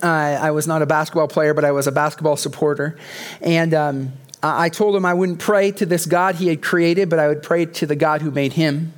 I 0.03 0.51
was 0.51 0.67
not 0.67 0.81
a 0.81 0.85
basketball 0.85 1.27
player, 1.27 1.53
but 1.53 1.65
I 1.65 1.71
was 1.71 1.87
a 1.87 1.91
basketball 1.91 2.35
supporter. 2.35 2.97
And 3.41 3.73
um, 3.73 4.13
I 4.43 4.69
told 4.69 4.95
him 4.95 5.05
I 5.05 5.13
wouldn't 5.13 5.39
pray 5.39 5.71
to 5.71 5.85
this 5.85 6.05
God 6.05 6.35
he 6.35 6.47
had 6.47 6.61
created, 6.61 7.09
but 7.09 7.19
I 7.19 7.27
would 7.27 7.41
pray 7.41 7.65
to 7.65 7.85
the 7.85 7.95
God 7.95 8.21
who 8.21 8.31
made 8.31 8.53
him, 8.53 8.93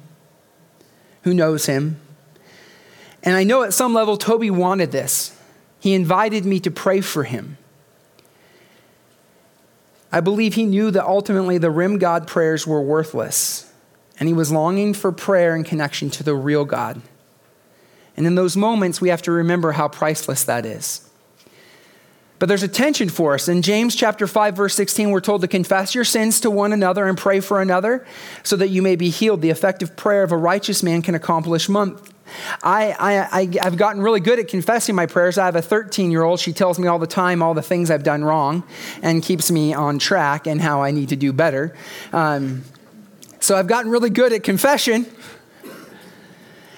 who 1.24 1.34
knows 1.34 1.66
him. 1.66 2.00
And 3.24 3.36
I 3.36 3.44
know 3.44 3.64
at 3.64 3.74
some 3.74 3.94
level 3.94 4.18
Toby 4.18 4.50
wanted 4.50 4.92
this. 4.92 5.38
He 5.80 5.94
invited 5.94 6.46
me 6.46 6.60
to 6.62 6.72
pray 6.72 7.02
for 7.02 7.24
him. 7.24 7.58
I 10.12 10.22
believe 10.22 10.56
he 10.56 10.66
knew 10.66 10.90
that 10.92 11.06
ultimately 11.06 11.58
the 11.58 11.70
rim 11.70 11.98
God 11.98 12.28
prayers 12.28 12.66
were 12.66 12.82
worthless, 12.82 13.72
and 14.20 14.28
he 14.28 14.34
was 14.34 14.52
longing 14.52 14.94
for 14.94 15.12
prayer 15.12 15.56
in 15.56 15.64
connection 15.64 16.10
to 16.12 16.24
the 16.24 16.34
real 16.34 16.66
God. 16.66 17.02
And 18.18 18.26
in 18.26 18.36
those 18.36 18.58
moments, 18.58 19.00
we 19.00 19.10
have 19.10 19.22
to 19.24 19.32
remember 19.32 19.72
how 19.74 19.88
priceless 19.88 20.44
that 20.46 20.66
is. 20.66 21.08
But 22.40 22.50
there's 22.50 22.64
a 22.64 22.68
tension 22.68 23.10
for 23.10 23.34
us. 23.34 23.48
In 23.48 23.62
James 23.62 23.96
chapter 23.96 24.28
5 24.28 24.56
verse 24.56 24.76
16, 24.76 25.10
we're 25.10 25.22
told 25.22 25.42
to 25.42 25.48
confess 25.48 25.96
your 25.96 26.04
sins 26.04 26.40
to 26.42 26.52
one 26.52 26.72
another 26.72 27.08
and 27.08 27.18
pray 27.18 27.40
for 27.40 27.62
another 27.62 28.06
so 28.44 28.56
that 28.58 28.68
you 28.68 28.82
may 28.82 28.96
be 28.96 29.10
healed. 29.10 29.42
The 29.42 29.50
effective 29.50 29.96
prayer 29.96 30.24
of 30.24 30.32
a 30.32 30.38
righteous 30.38 30.84
man 30.84 31.02
can 31.02 31.16
accomplish. 31.16 31.68
I, 31.70 32.04
I, 32.62 33.28
I, 33.32 33.64
have 33.64 33.78
gotten 33.78 34.02
really 34.02 34.20
good 34.20 34.38
at 34.38 34.50
confessing 34.50 34.94
my 34.94 35.06
prayers. 35.06 35.38
I 35.38 35.46
have 35.46 35.56
a 35.56 35.62
13 35.62 36.12
year 36.12 36.24
old. 36.24 36.40
She 36.40 36.54
tells 36.54 36.78
me 36.78 36.88
all 36.88 37.00
the 37.00 37.08
time 37.08 37.42
all 37.42 37.54
the 37.54 37.62
things 37.62 37.90
I've 37.90 38.04
done 38.04 38.24
wrong 38.24 38.64
and 39.02 39.24
keeps 39.24 39.50
me 39.50 39.74
on 39.74 39.98
track 39.98 40.46
and 40.46 40.62
how 40.62 40.84
I 40.84 40.92
need 40.92 41.10
to 41.10 41.16
do 41.16 41.34
better. 41.34 41.76
Um, 42.14 42.64
so 43.40 43.56
I've 43.56 43.68
gotten 43.68 43.90
really 43.90 44.10
good 44.10 44.34
at 44.34 44.44
confession. 44.44 45.08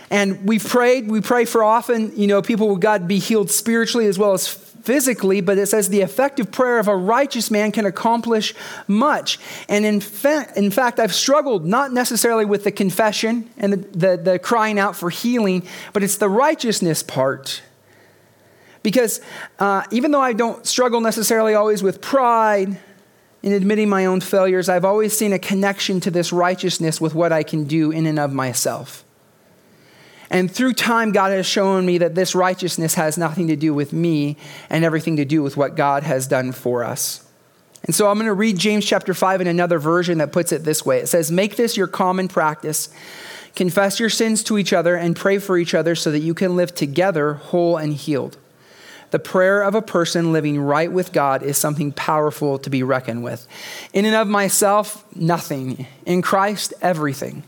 And 0.10 0.48
we've 0.48 0.66
prayed, 0.66 1.10
we 1.10 1.22
pray 1.22 1.46
for 1.46 1.64
often, 1.64 2.18
you 2.18 2.28
know, 2.28 2.42
people 2.42 2.70
with 2.70 2.82
God 2.82 3.08
be 3.08 3.20
healed 3.20 3.52
spiritually 3.52 4.08
as 4.08 4.18
well 4.18 4.34
as 4.34 4.48
physically, 4.48 5.42
but 5.42 5.58
it 5.58 5.68
says 5.68 5.90
the 5.90 6.02
effective 6.02 6.52
prayer 6.52 6.80
of 6.80 6.88
a 6.88 6.96
righteous 6.96 7.52
man 7.52 7.72
can 7.72 7.86
accomplish 7.86 8.56
much. 8.88 9.38
And 9.68 9.86
in, 9.86 10.00
fa- 10.00 10.52
in 10.56 10.72
fact, 10.72 11.00
I've 11.00 11.14
struggled 11.14 11.66
not 11.66 11.92
necessarily 11.92 12.46
with 12.46 12.64
the 12.64 12.72
confession 12.72 13.50
and 13.58 13.74
the, 13.74 13.78
the, 13.78 14.18
the 14.18 14.40
crying 14.40 14.80
out 14.80 14.96
for 14.96 15.10
healing, 15.10 15.68
but 15.94 16.02
it's 16.04 16.18
the 16.18 16.30
righteousness 16.30 17.04
part. 17.04 17.62
Because 18.82 19.22
uh, 19.60 19.84
even 19.92 20.12
though 20.12 20.22
I 20.22 20.34
don't 20.34 20.66
struggle 20.66 21.02
necessarily 21.02 21.54
always 21.54 21.84
with 21.84 22.02
pride, 22.02 22.80
in 23.42 23.54
admitting 23.54 23.90
my 23.90 24.06
own 24.06 24.22
failures, 24.22 24.68
I've 24.70 24.86
always 24.86 25.16
seen 25.16 25.34
a 25.34 25.40
connection 25.40 26.00
to 26.02 26.12
this 26.12 26.34
righteousness 26.34 27.00
with 27.00 27.16
what 27.16 27.32
I 27.32 27.44
can 27.44 27.66
do 27.66 27.92
in 27.92 28.06
and 28.06 28.20
of 28.20 28.34
myself. 28.34 29.06
And 30.30 30.52
through 30.52 30.74
time, 30.74 31.12
God 31.12 31.32
has 31.32 31.46
shown 31.46 31.86
me 31.86 31.98
that 32.00 32.16
this 32.16 32.36
righteousness 32.36 32.94
has 32.94 33.18
nothing 33.18 33.48
to 33.48 33.56
do 33.56 33.74
with 33.74 33.94
me 33.94 34.38
and 34.70 34.86
everything 34.86 35.18
to 35.18 35.26
do 35.26 35.42
with 35.42 35.58
what 35.58 35.76
God 35.76 36.04
has 36.04 36.28
done 36.28 36.52
for 36.52 36.84
us. 36.84 37.26
And 37.86 37.96
so 37.96 38.10
I'm 38.10 38.18
going 38.18 38.28
to 38.28 38.34
read 38.34 38.58
James 38.58 38.86
chapter 38.86 39.14
5 39.14 39.42
in 39.42 39.48
another 39.48 39.80
version 39.80 40.18
that 40.20 40.32
puts 40.32 40.52
it 40.52 40.64
this 40.64 40.86
way 40.86 41.00
it 41.00 41.08
says, 41.08 41.32
Make 41.32 41.56
this 41.56 41.78
your 41.78 41.88
common 41.88 42.28
practice. 42.28 42.90
Confess 43.56 44.00
your 44.00 44.10
sins 44.10 44.44
to 44.44 44.58
each 44.58 44.74
other 44.74 44.96
and 44.96 45.16
pray 45.16 45.40
for 45.40 45.58
each 45.58 45.74
other 45.74 45.96
so 45.96 46.12
that 46.12 46.20
you 46.20 46.34
can 46.34 46.56
live 46.56 46.76
together 46.76 47.34
whole 47.34 47.78
and 47.78 47.94
healed. 47.94 48.38
The 49.12 49.20
prayer 49.20 49.64
of 49.64 49.74
a 49.74 49.82
person 49.82 50.32
living 50.32 50.60
right 50.60 50.92
with 50.92 51.12
God 51.12 51.42
is 51.42 51.58
something 51.58 51.92
powerful 51.92 52.60
to 52.60 52.70
be 52.70 52.84
reckoned 52.84 53.24
with. 53.24 53.48
In 53.92 54.06
and 54.06 54.16
of 54.16 54.28
myself, 54.28 55.04
nothing. 55.16 55.88
In 56.06 56.22
Christ, 56.22 56.76
everything. 56.82 57.44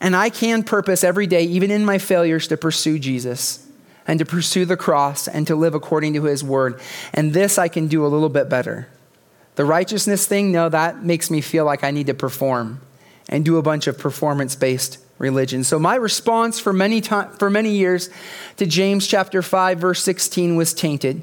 And 0.00 0.16
I 0.16 0.30
can 0.30 0.62
purpose 0.62 1.04
every 1.04 1.26
day, 1.26 1.44
even 1.44 1.70
in 1.70 1.84
my 1.84 1.98
failures, 1.98 2.48
to 2.48 2.56
pursue 2.56 2.98
Jesus 2.98 3.66
and 4.06 4.18
to 4.18 4.24
pursue 4.24 4.64
the 4.64 4.76
cross 4.76 5.28
and 5.28 5.46
to 5.46 5.54
live 5.54 5.74
according 5.74 6.14
to 6.14 6.24
his 6.24 6.42
word. 6.42 6.80
And 7.12 7.32
this 7.32 7.58
I 7.58 7.68
can 7.68 7.86
do 7.86 8.04
a 8.04 8.08
little 8.08 8.30
bit 8.30 8.48
better. 8.48 8.88
The 9.56 9.64
righteousness 9.64 10.26
thing, 10.26 10.52
no, 10.52 10.68
that 10.68 11.04
makes 11.04 11.30
me 11.30 11.40
feel 11.40 11.64
like 11.64 11.84
I 11.84 11.90
need 11.90 12.06
to 12.06 12.14
perform 12.14 12.80
and 13.28 13.44
do 13.44 13.58
a 13.58 13.62
bunch 13.62 13.86
of 13.86 13.98
performance 13.98 14.56
based 14.56 14.98
religion. 15.18 15.62
So 15.64 15.78
my 15.78 15.96
response 15.96 16.58
for 16.58 16.72
many 16.72 17.00
time, 17.00 17.30
for 17.32 17.50
many 17.50 17.70
years 17.70 18.08
to 18.56 18.66
James 18.66 19.06
chapter 19.06 19.42
5 19.42 19.78
verse 19.78 20.02
16 20.02 20.56
was 20.56 20.72
tainted. 20.72 21.22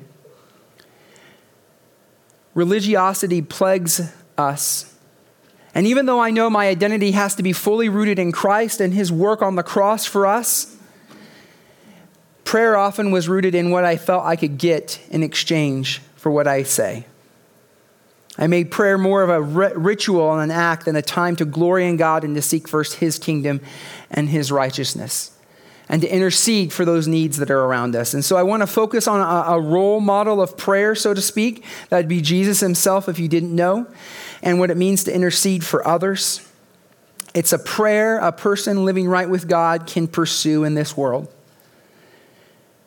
Religiosity 2.53 3.41
plagues 3.41 4.13
us. 4.37 4.96
And 5.77 5.85
even 5.85 6.07
though 6.07 6.19
I 6.19 6.31
know 6.31 6.49
my 6.49 6.69
identity 6.69 7.11
has 7.11 7.35
to 7.35 7.43
be 7.43 7.53
fully 7.53 7.87
rooted 7.87 8.17
in 8.17 8.31
Christ 8.31 8.81
and 8.81 8.91
his 8.91 9.11
work 9.11 9.43
on 9.43 9.53
the 9.53 9.61
cross 9.61 10.07
for 10.07 10.25
us, 10.25 10.75
prayer 12.45 12.75
often 12.75 13.11
was 13.11 13.29
rooted 13.29 13.53
in 13.53 13.69
what 13.69 13.85
I 13.85 13.95
felt 13.95 14.25
I 14.25 14.37
could 14.37 14.57
get 14.57 14.99
in 15.11 15.21
exchange 15.21 16.01
for 16.15 16.31
what 16.31 16.47
I 16.47 16.63
say. 16.63 17.05
I 18.39 18.47
made 18.47 18.71
prayer 18.71 18.97
more 18.97 19.21
of 19.21 19.29
a 19.29 19.39
ritual 19.39 20.33
and 20.33 20.51
an 20.51 20.57
act 20.57 20.85
than 20.85 20.95
a 20.95 21.03
time 21.03 21.35
to 21.35 21.45
glory 21.45 21.87
in 21.87 21.95
God 21.95 22.23
and 22.23 22.33
to 22.33 22.41
seek 22.41 22.67
first 22.67 22.95
His 22.95 23.19
kingdom 23.19 23.61
and 24.09 24.29
His 24.29 24.51
righteousness 24.51 25.37
and 25.89 26.01
to 26.01 26.07
intercede 26.07 26.73
for 26.73 26.85
those 26.85 27.07
needs 27.07 27.37
that 27.37 27.51
are 27.51 27.61
around 27.61 27.95
us. 27.95 28.15
And 28.15 28.25
so 28.25 28.35
I 28.35 28.41
want 28.43 28.61
to 28.61 28.67
focus 28.67 29.07
on 29.07 29.21
a, 29.21 29.53
a 29.53 29.61
role 29.61 29.99
model 29.99 30.41
of 30.41 30.57
prayer, 30.57 30.95
so 30.95 31.13
to 31.13 31.21
speak. 31.21 31.63
That'd 31.89 32.09
be 32.09 32.19
Jesus 32.19 32.61
Himself, 32.61 33.07
if 33.07 33.19
you 33.19 33.27
didn't 33.27 33.55
know, 33.55 33.87
and 34.41 34.59
what 34.59 34.71
it 34.71 34.77
means 34.77 35.03
to 35.05 35.13
intercede 35.13 35.63
for 35.63 35.87
others. 35.87 36.47
It's 37.33 37.53
a 37.53 37.59
prayer 37.59 38.17
a 38.17 38.31
person 38.31 38.85
living 38.85 39.07
right 39.07 39.29
with 39.29 39.47
God 39.47 39.85
can 39.87 40.07
pursue 40.07 40.63
in 40.63 40.73
this 40.73 40.97
world. 40.97 41.31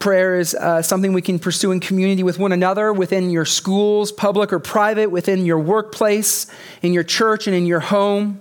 Prayer 0.00 0.38
is 0.38 0.54
uh, 0.54 0.80
something 0.80 1.12
we 1.12 1.20
can 1.20 1.38
pursue 1.38 1.72
in 1.72 1.78
community 1.78 2.22
with 2.22 2.38
one 2.38 2.52
another, 2.52 2.90
within 2.90 3.28
your 3.28 3.44
schools, 3.44 4.10
public 4.10 4.50
or 4.50 4.58
private, 4.58 5.10
within 5.10 5.44
your 5.44 5.58
workplace, 5.58 6.46
in 6.80 6.94
your 6.94 7.04
church, 7.04 7.46
and 7.46 7.54
in 7.54 7.66
your 7.66 7.80
home. 7.80 8.40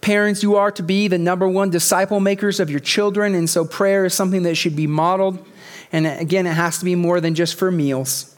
Parents, 0.00 0.42
you 0.42 0.54
are 0.54 0.70
to 0.70 0.84
be 0.84 1.08
the 1.08 1.18
number 1.18 1.48
one 1.48 1.68
disciple 1.68 2.20
makers 2.20 2.60
of 2.60 2.70
your 2.70 2.80
children, 2.80 3.34
and 3.34 3.50
so 3.50 3.64
prayer 3.64 4.04
is 4.04 4.14
something 4.14 4.44
that 4.44 4.54
should 4.54 4.76
be 4.76 4.86
modeled. 4.86 5.44
And 5.92 6.06
again, 6.06 6.46
it 6.46 6.54
has 6.54 6.78
to 6.78 6.84
be 6.84 6.94
more 6.94 7.20
than 7.20 7.34
just 7.34 7.56
for 7.56 7.72
meals. 7.72 8.34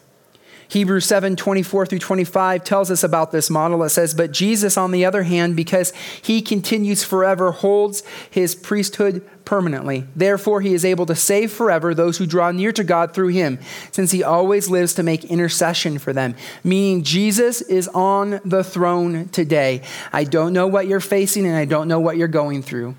Hebrews 0.73 1.05
7 1.05 1.37
24 1.37 1.85
through 1.85 1.99
25 1.99 2.65
tells 2.65 2.91
us 2.91 3.05
about 3.05 3.31
this 3.31 3.51
model. 3.51 3.83
It 3.83 3.91
says, 3.91 4.15
But 4.15 4.33
Jesus, 4.33 4.79
on 4.79 4.91
the 4.91 5.05
other 5.05 5.23
hand, 5.25 5.55
because 5.55 5.93
he 6.23 6.41
continues 6.41 7.05
forever, 7.05 7.51
holds 7.51 8.03
his 8.31 8.55
priesthood 8.55 9.23
permanently. 9.45 10.07
Therefore, 10.17 10.63
he 10.63 10.73
is 10.73 10.87
able 10.87 11.05
to 11.05 11.15
save 11.15 11.53
forever 11.53 11.95
those 11.95 12.17
who 12.17 12.25
draw 12.25 12.53
near 12.53 12.73
to 12.73 12.85
God 12.85 13.13
through 13.13 13.29
him, 13.29 13.59
since 13.91 14.13
he 14.13 14.25
always 14.25 14.71
lives 14.71 14.95
to 14.95 15.03
make 15.03 15.27
intercession 15.27 15.99
for 15.99 16.15
them. 16.15 16.35
Meaning, 16.65 17.03
Jesus 17.03 17.61
is 17.61 17.87
on 17.89 18.41
the 18.43 18.65
throne 18.65 19.29
today. 19.29 19.83
I 20.11 20.25
don't 20.25 20.55
know 20.55 20.69
what 20.69 20.87
you're 20.87 21.01
facing 21.01 21.45
and 21.45 21.55
I 21.55 21.67
don't 21.67 21.87
know 21.87 22.01
what 22.01 22.17
you're 22.17 22.29
going 22.29 22.63
through. 22.63 22.95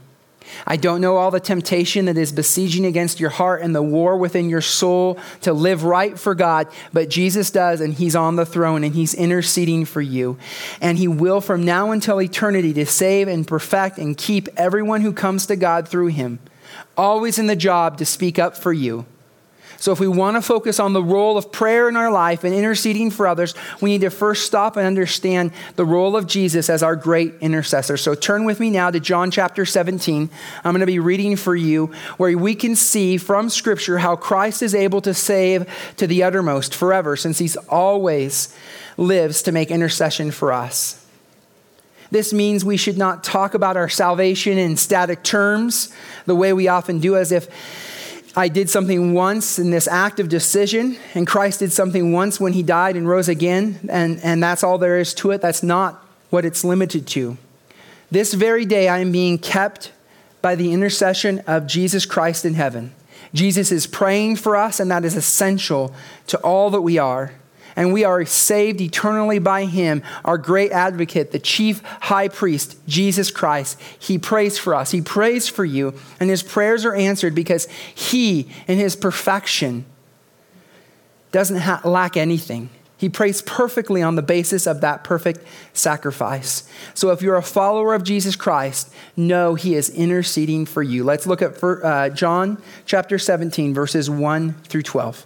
I 0.66 0.78
don't 0.78 1.02
know 1.02 1.18
all 1.18 1.32
the 1.32 1.40
temptation 1.40 2.06
that 2.06 2.18
is 2.18 2.32
besieging 2.32 2.86
against 2.86 3.20
your 3.20 3.30
heart 3.30 3.62
and 3.62 3.76
the 3.76 3.84
war 3.84 4.18
within 4.18 4.50
your 4.50 4.62
soul 4.62 5.18
to 5.42 5.54
live 5.54 5.84
right 5.84 6.18
for 6.18 6.36
God, 6.36 6.68
but 6.92 7.10
Jesus 7.10 7.52
does, 7.52 7.82
and 7.82 7.94
He's 7.94 8.16
on 8.16 8.36
the 8.36 8.46
throne 8.46 8.84
and 8.84 8.94
He's 8.94 9.14
interceding 9.14 9.86
for 9.86 10.02
you. 10.02 10.38
And 10.82 10.98
He 10.98 11.08
will 11.08 11.42
from 11.42 11.64
now 11.64 11.92
until 11.92 12.22
eternity 12.22 12.74
to 12.74 12.86
save 12.86 13.28
and 13.28 13.48
perfect 13.48 13.98
and 13.98 14.18
keep 14.18 14.48
everyone 14.58 15.02
who 15.02 15.14
comes 15.14 15.46
to 15.48 15.56
God 15.56 15.88
through 15.88 16.08
Him, 16.08 16.40
always 16.98 17.40
in 17.40 17.48
the 17.48 17.56
job 17.56 17.98
to 17.98 18.06
speak 18.06 18.40
up 18.40 18.58
for 18.58 18.74
you 18.74 19.06
so, 19.84 19.92
if 19.92 20.00
we 20.00 20.08
want 20.08 20.38
to 20.38 20.42
focus 20.42 20.80
on 20.80 20.94
the 20.94 21.04
role 21.04 21.38
of 21.38 21.52
prayer 21.52 21.90
in 21.90 21.98
our 21.98 22.10
life 22.10 22.46
and 22.46 22.56
interceding 22.56 23.12
for 23.12 23.28
others, 23.28 23.54
we 23.82 23.90
need 23.90 24.00
to 24.00 24.10
first 24.10 24.46
stop 24.46 24.78
and 24.78 24.88
understand 24.88 25.52
the 25.76 25.84
role 25.84 26.16
of 26.16 26.26
Jesus 26.26 26.70
as 26.70 26.82
our 26.82 26.96
great 26.96 27.34
intercessor. 27.42 27.98
So, 27.98 28.16
turn 28.16 28.46
with 28.46 28.62
me 28.62 28.70
now 28.70 28.92
to 28.92 29.02
John 29.02 29.30
chapter 29.30 29.66
17. 29.66 30.30
I'm 30.64 30.72
going 30.72 30.80
to 30.80 30.86
be 30.86 31.00
reading 31.00 31.36
for 31.36 31.54
you 31.54 31.88
where 32.16 32.38
we 32.38 32.56
can 32.56 32.78
see 32.78 33.18
from 33.18 33.50
Scripture 33.50 33.98
how 33.98 34.16
Christ 34.16 34.64
is 34.64 34.74
able 34.74 35.02
to 35.02 35.14
save 35.14 35.70
to 35.98 36.08
the 36.08 36.24
uttermost 36.24 36.74
forever, 36.74 37.18
since 37.18 37.38
He's 37.38 37.58
always 37.58 38.56
lives 38.96 39.42
to 39.42 39.52
make 39.52 39.70
intercession 39.70 40.32
for 40.32 40.54
us. 40.54 41.06
This 42.10 42.32
means 42.32 42.64
we 42.64 42.78
should 42.78 42.98
not 42.98 43.22
talk 43.22 43.54
about 43.54 43.76
our 43.76 43.90
salvation 43.90 44.58
in 44.58 44.78
static 44.78 45.24
terms, 45.24 45.94
the 46.26 46.36
way 46.36 46.54
we 46.54 46.70
often 46.70 47.00
do, 47.00 47.18
as 47.18 47.34
if 47.34 47.50
I 48.36 48.48
did 48.48 48.70
something 48.70 49.14
once 49.14 49.60
in 49.60 49.70
this 49.70 49.88
act 49.88 50.20
of 50.20 50.28
decision, 50.28 50.98
and 51.14 51.28
Christ 51.28 51.60
did 51.60 51.72
something 51.72 52.12
once 52.12 52.40
when 52.40 52.54
he 52.54 52.64
died 52.64 52.96
and 52.96 53.08
rose 53.08 53.30
again, 53.30 53.80
and, 53.90 54.20
and 54.24 54.42
that's 54.42 54.64
all 54.64 54.80
there 54.80 54.98
is 54.98 55.14
to 55.16 55.32
it. 55.32 55.42
That's 55.42 55.62
not 55.62 56.04
what 56.32 56.44
it's 56.44 56.64
limited 56.64 57.06
to. 57.08 57.38
This 58.10 58.34
very 58.34 58.66
day, 58.66 58.88
I 58.88 59.00
am 59.00 59.12
being 59.12 59.38
kept 59.38 59.92
by 60.42 60.56
the 60.56 60.74
intercession 60.74 61.44
of 61.46 61.68
Jesus 61.68 62.08
Christ 62.08 62.44
in 62.44 62.56
heaven. 62.56 62.94
Jesus 63.36 63.72
is 63.72 63.86
praying 63.86 64.38
for 64.38 64.56
us, 64.56 64.80
and 64.80 64.90
that 64.90 65.06
is 65.06 65.16
essential 65.16 65.94
to 66.28 66.38
all 66.40 66.72
that 66.72 66.82
we 66.82 66.98
are 66.98 67.34
and 67.76 67.94
we 67.94 68.04
are 68.04 68.26
saved 68.26 68.82
eternally 68.82 69.40
by 69.40 69.66
him, 69.66 70.04
our 70.24 70.38
great 70.38 70.72
advocate, 70.72 71.32
the 71.32 71.40
chief 71.40 71.82
high 72.02 72.28
priest, 72.28 72.78
Jesus 72.88 73.32
Christ. 73.32 73.80
He 74.00 74.18
prays 74.18 74.58
for 74.58 74.76
us, 74.76 74.92
he 74.92 75.02
prays 75.02 75.48
for 75.48 75.66
you, 75.66 75.94
and 76.20 76.30
his 76.30 76.44
prayers 76.44 76.86
are 76.86 76.96
answered 76.96 77.36
because 77.36 77.68
he, 77.94 78.50
in 78.68 78.78
his 78.78 78.96
perfection, 78.96 79.86
doesn't 81.32 81.58
ha- 81.58 81.82
lack 81.84 82.16
anything. 82.16 82.70
He 83.04 83.10
prays 83.10 83.42
perfectly 83.42 84.02
on 84.02 84.16
the 84.16 84.22
basis 84.22 84.66
of 84.66 84.80
that 84.80 85.04
perfect 85.04 85.46
sacrifice. 85.74 86.70
So 86.94 87.10
if 87.10 87.22
you're 87.22 87.36
a 87.36 87.44
follower 87.44 87.94
of 87.94 88.06
Jesus 88.06 88.38
Christ, 88.38 88.94
know 89.18 89.56
he 89.56 89.76
is 89.76 89.90
interceding 89.90 90.66
for 90.66 90.82
you. 90.82 91.04
Let's 91.04 91.28
look 91.28 91.42
at 91.42 91.62
uh, 91.62 92.10
John 92.12 92.62
chapter 92.86 93.20
17, 93.20 93.74
verses 93.74 94.10
1 94.10 94.54
through 94.54 94.84
12. 94.84 95.26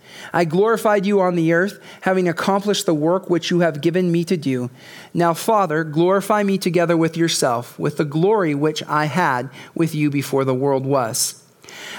I 0.33 0.45
glorified 0.45 1.05
you 1.05 1.19
on 1.19 1.35
the 1.35 1.53
earth, 1.53 1.79
having 2.01 2.27
accomplished 2.27 2.85
the 2.85 2.93
work 2.93 3.29
which 3.29 3.51
you 3.51 3.59
have 3.59 3.81
given 3.81 4.11
me 4.11 4.23
to 4.25 4.37
do. 4.37 4.69
Now, 5.13 5.33
Father, 5.33 5.83
glorify 5.83 6.43
me 6.43 6.57
together 6.57 6.95
with 6.97 7.17
yourself, 7.17 7.77
with 7.77 7.97
the 7.97 8.05
glory 8.05 8.55
which 8.55 8.83
I 8.83 9.05
had 9.05 9.49
with 9.75 9.93
you 9.95 10.09
before 10.09 10.45
the 10.45 10.53
world 10.53 10.85
was. 10.85 11.43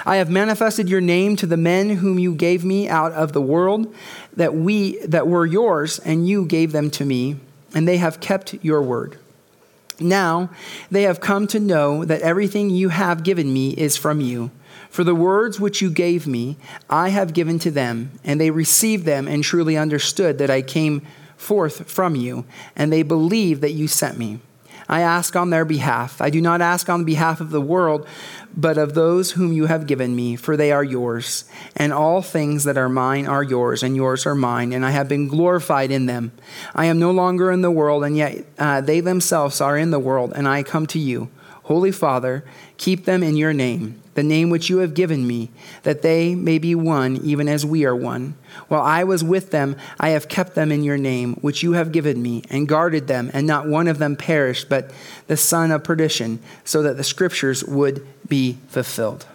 I 0.04 0.16
have 0.16 0.30
manifested 0.30 0.88
your 0.88 1.00
name 1.00 1.36
to 1.36 1.46
the 1.46 1.56
men 1.56 1.90
whom 1.90 2.18
you 2.18 2.34
gave 2.34 2.64
me 2.64 2.88
out 2.88 3.12
of 3.12 3.32
the 3.32 3.40
world, 3.40 3.94
that 4.36 4.54
we 4.54 4.98
that 5.06 5.26
were 5.26 5.46
yours, 5.46 5.98
and 6.00 6.28
you 6.28 6.44
gave 6.44 6.72
them 6.72 6.90
to 6.92 7.04
me, 7.04 7.36
and 7.74 7.86
they 7.86 7.98
have 7.98 8.20
kept 8.20 8.54
your 8.62 8.82
word. 8.82 9.18
Now 10.00 10.50
they 10.90 11.02
have 11.02 11.20
come 11.20 11.46
to 11.48 11.60
know 11.60 12.04
that 12.04 12.22
everything 12.22 12.70
you 12.70 12.88
have 12.88 13.22
given 13.22 13.52
me 13.52 13.70
is 13.70 13.96
from 13.96 14.20
you. 14.20 14.50
For 14.92 15.04
the 15.04 15.14
words 15.14 15.58
which 15.58 15.80
you 15.80 15.90
gave 15.90 16.26
me, 16.26 16.58
I 16.90 17.08
have 17.08 17.32
given 17.32 17.58
to 17.60 17.70
them, 17.70 18.10
and 18.24 18.38
they 18.38 18.50
received 18.50 19.06
them 19.06 19.26
and 19.26 19.42
truly 19.42 19.74
understood 19.74 20.36
that 20.36 20.50
I 20.50 20.60
came 20.60 21.00
forth 21.34 21.90
from 21.90 22.14
you, 22.14 22.44
and 22.76 22.92
they 22.92 23.02
believe 23.02 23.62
that 23.62 23.72
you 23.72 23.88
sent 23.88 24.18
me. 24.18 24.40
I 24.90 25.00
ask 25.00 25.34
on 25.34 25.48
their 25.48 25.64
behalf. 25.64 26.20
I 26.20 26.28
do 26.28 26.42
not 26.42 26.60
ask 26.60 26.90
on 26.90 27.04
behalf 27.04 27.40
of 27.40 27.48
the 27.48 27.60
world, 27.62 28.06
but 28.54 28.76
of 28.76 28.92
those 28.92 29.30
whom 29.30 29.54
you 29.54 29.64
have 29.64 29.86
given 29.86 30.14
me, 30.14 30.36
for 30.36 30.58
they 30.58 30.72
are 30.72 30.84
yours. 30.84 31.46
And 31.74 31.94
all 31.94 32.20
things 32.20 32.64
that 32.64 32.76
are 32.76 32.90
mine 32.90 33.26
are 33.26 33.42
yours, 33.42 33.82
and 33.82 33.96
yours 33.96 34.26
are 34.26 34.34
mine, 34.34 34.74
and 34.74 34.84
I 34.84 34.90
have 34.90 35.08
been 35.08 35.26
glorified 35.26 35.90
in 35.90 36.04
them. 36.04 36.32
I 36.74 36.84
am 36.84 36.98
no 36.98 37.12
longer 37.12 37.50
in 37.50 37.62
the 37.62 37.70
world, 37.70 38.04
and 38.04 38.14
yet 38.14 38.44
uh, 38.58 38.82
they 38.82 39.00
themselves 39.00 39.58
are 39.62 39.78
in 39.78 39.90
the 39.90 39.98
world, 39.98 40.34
and 40.36 40.46
I 40.46 40.62
come 40.62 40.86
to 40.88 40.98
you. 40.98 41.30
Holy 41.62 41.92
Father, 41.92 42.44
keep 42.76 43.06
them 43.06 43.22
in 43.22 43.38
your 43.38 43.54
name 43.54 44.01
the 44.14 44.22
name 44.22 44.50
which 44.50 44.68
you 44.68 44.78
have 44.78 44.94
given 44.94 45.26
me, 45.26 45.50
that 45.84 46.02
they 46.02 46.34
may 46.34 46.58
be 46.58 46.74
one, 46.74 47.16
even 47.18 47.48
as 47.48 47.64
we 47.64 47.84
are 47.84 47.96
one. 47.96 48.34
While 48.68 48.82
I 48.82 49.04
was 49.04 49.24
with 49.24 49.50
them, 49.50 49.76
I 49.98 50.10
have 50.10 50.28
kept 50.28 50.54
them 50.54 50.70
in 50.70 50.84
your 50.84 50.98
name, 50.98 51.34
which 51.36 51.62
you 51.62 51.72
have 51.72 51.92
given 51.92 52.20
me, 52.20 52.42
and 52.50 52.68
guarded 52.68 53.06
them, 53.06 53.30
and 53.32 53.46
not 53.46 53.66
one 53.66 53.88
of 53.88 53.98
them 53.98 54.16
perished, 54.16 54.68
but 54.68 54.90
the 55.26 55.36
son 55.36 55.70
of 55.70 55.84
perdition, 55.84 56.40
so 56.64 56.82
that 56.82 56.96
the 56.96 57.04
scriptures 57.04 57.64
would 57.64 58.06
be 58.28 58.58
fulfilled. 58.68 59.26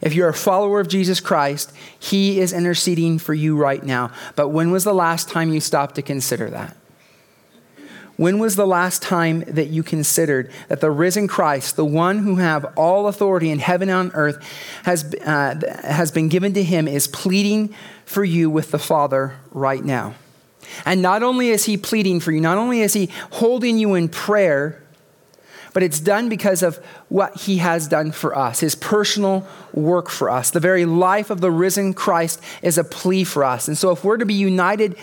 If 0.00 0.14
you're 0.14 0.30
a 0.30 0.34
follower 0.34 0.80
of 0.80 0.88
Jesus 0.88 1.20
Christ, 1.20 1.72
he 1.98 2.40
is 2.40 2.54
interceding 2.54 3.18
for 3.18 3.34
you 3.34 3.56
right 3.56 3.82
now. 3.82 4.12
But 4.34 4.48
when 4.48 4.70
was 4.70 4.84
the 4.84 4.94
last 4.94 5.28
time 5.28 5.52
you 5.52 5.60
stopped 5.60 5.96
to 5.96 6.02
consider 6.02 6.48
that? 6.50 6.74
When 8.20 8.38
was 8.38 8.54
the 8.54 8.66
last 8.66 9.00
time 9.00 9.40
that 9.46 9.68
you 9.68 9.82
considered 9.82 10.50
that 10.68 10.82
the 10.82 10.90
risen 10.90 11.26
Christ, 11.26 11.76
the 11.76 11.86
one 11.86 12.18
who 12.18 12.36
have 12.36 12.66
all 12.76 13.06
authority 13.06 13.48
in 13.48 13.60
heaven 13.60 13.88
and 13.88 13.96
on 13.96 14.10
earth, 14.12 14.46
has, 14.84 15.14
uh, 15.14 15.58
has 15.82 16.10
been 16.10 16.28
given 16.28 16.52
to 16.52 16.62
him, 16.62 16.86
is 16.86 17.08
pleading 17.08 17.74
for 18.04 18.22
you 18.22 18.50
with 18.50 18.72
the 18.72 18.78
Father 18.78 19.36
right 19.52 19.82
now? 19.82 20.16
And 20.84 21.00
not 21.00 21.22
only 21.22 21.48
is 21.48 21.64
he 21.64 21.78
pleading 21.78 22.20
for 22.20 22.30
you, 22.30 22.42
not 22.42 22.58
only 22.58 22.82
is 22.82 22.92
he 22.92 23.08
holding 23.30 23.78
you 23.78 23.94
in 23.94 24.10
prayer, 24.10 24.82
but 25.72 25.82
it's 25.82 25.98
done 25.98 26.28
because 26.28 26.62
of 26.62 26.76
what 27.08 27.34
he 27.36 27.56
has 27.56 27.88
done 27.88 28.12
for 28.12 28.36
us, 28.36 28.60
his 28.60 28.74
personal 28.74 29.46
work 29.72 30.10
for 30.10 30.28
us. 30.28 30.50
The 30.50 30.60
very 30.60 30.84
life 30.84 31.30
of 31.30 31.40
the 31.40 31.50
risen 31.50 31.94
Christ 31.94 32.42
is 32.60 32.76
a 32.76 32.84
plea 32.84 33.24
for 33.24 33.44
us. 33.44 33.66
And 33.66 33.78
so, 33.78 33.92
if 33.92 34.04
we're 34.04 34.18
to 34.18 34.26
be 34.26 34.34
united 34.34 34.96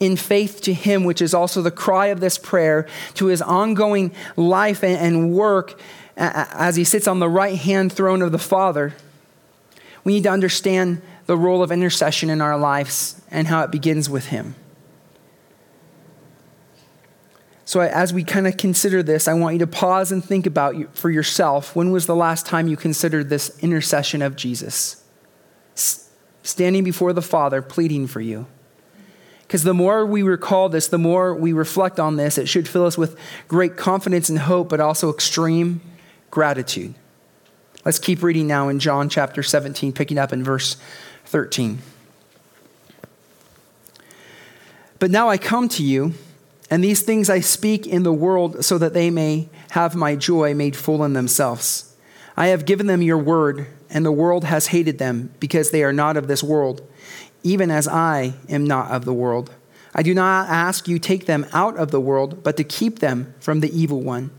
in 0.00 0.16
faith 0.16 0.60
to 0.62 0.72
Him, 0.72 1.04
which 1.04 1.20
is 1.20 1.34
also 1.34 1.62
the 1.62 1.70
cry 1.70 2.06
of 2.06 2.20
this 2.20 2.38
prayer, 2.38 2.86
to 3.14 3.26
His 3.26 3.42
ongoing 3.42 4.12
life 4.36 4.82
and 4.84 5.32
work 5.32 5.80
as 6.18 6.76
He 6.76 6.84
sits 6.84 7.06
on 7.06 7.20
the 7.20 7.28
right 7.28 7.56
hand 7.56 7.92
throne 7.92 8.22
of 8.22 8.32
the 8.32 8.38
Father, 8.38 8.94
we 10.04 10.14
need 10.14 10.24
to 10.24 10.30
understand 10.30 11.02
the 11.26 11.36
role 11.36 11.62
of 11.62 11.70
intercession 11.70 12.30
in 12.30 12.40
our 12.40 12.58
lives 12.58 13.20
and 13.30 13.46
how 13.46 13.62
it 13.62 13.70
begins 13.70 14.08
with 14.10 14.26
Him. 14.26 14.54
So, 17.64 17.80
as 17.80 18.14
we 18.14 18.24
kind 18.24 18.46
of 18.46 18.56
consider 18.56 19.02
this, 19.02 19.28
I 19.28 19.34
want 19.34 19.52
you 19.52 19.58
to 19.58 19.66
pause 19.66 20.10
and 20.10 20.24
think 20.24 20.46
about 20.46 20.96
for 20.96 21.10
yourself 21.10 21.76
when 21.76 21.90
was 21.90 22.06
the 22.06 22.16
last 22.16 22.46
time 22.46 22.66
you 22.66 22.78
considered 22.78 23.28
this 23.28 23.58
intercession 23.58 24.22
of 24.22 24.36
Jesus? 24.36 25.04
Standing 26.42 26.82
before 26.82 27.12
the 27.12 27.20
Father, 27.20 27.60
pleading 27.60 28.06
for 28.06 28.22
you. 28.22 28.46
Because 29.48 29.62
the 29.62 29.72
more 29.72 30.04
we 30.04 30.22
recall 30.22 30.68
this, 30.68 30.88
the 30.88 30.98
more 30.98 31.34
we 31.34 31.54
reflect 31.54 31.98
on 31.98 32.16
this, 32.16 32.36
it 32.36 32.50
should 32.50 32.68
fill 32.68 32.84
us 32.84 32.98
with 32.98 33.18
great 33.48 33.78
confidence 33.78 34.28
and 34.28 34.40
hope, 34.40 34.68
but 34.68 34.78
also 34.78 35.08
extreme 35.08 35.80
gratitude. 36.30 36.94
Let's 37.82 37.98
keep 37.98 38.22
reading 38.22 38.46
now 38.46 38.68
in 38.68 38.78
John 38.78 39.08
chapter 39.08 39.42
17, 39.42 39.94
picking 39.94 40.18
up 40.18 40.34
in 40.34 40.44
verse 40.44 40.76
13. 41.24 41.78
But 44.98 45.10
now 45.10 45.30
I 45.30 45.38
come 45.38 45.70
to 45.70 45.82
you, 45.82 46.12
and 46.70 46.84
these 46.84 47.00
things 47.00 47.30
I 47.30 47.40
speak 47.40 47.86
in 47.86 48.02
the 48.02 48.12
world 48.12 48.66
so 48.66 48.76
that 48.76 48.92
they 48.92 49.08
may 49.08 49.48
have 49.70 49.96
my 49.96 50.14
joy 50.14 50.52
made 50.52 50.76
full 50.76 51.02
in 51.04 51.14
themselves. 51.14 51.96
I 52.36 52.48
have 52.48 52.66
given 52.66 52.86
them 52.86 53.00
your 53.00 53.16
word, 53.16 53.66
and 53.88 54.04
the 54.04 54.12
world 54.12 54.44
has 54.44 54.66
hated 54.66 54.98
them 54.98 55.32
because 55.40 55.70
they 55.70 55.84
are 55.84 55.92
not 55.94 56.18
of 56.18 56.28
this 56.28 56.42
world 56.42 56.86
even 57.42 57.70
as 57.70 57.88
I 57.88 58.34
am 58.48 58.64
not 58.64 58.90
of 58.90 59.04
the 59.04 59.12
world. 59.12 59.50
I 59.94 60.02
do 60.02 60.14
not 60.14 60.48
ask 60.48 60.86
you 60.86 60.98
take 60.98 61.26
them 61.26 61.46
out 61.52 61.76
of 61.76 61.90
the 61.90 62.00
world, 62.00 62.42
but 62.42 62.56
to 62.56 62.64
keep 62.64 62.98
them 62.98 63.34
from 63.40 63.60
the 63.60 63.76
evil 63.76 64.00
one. 64.00 64.30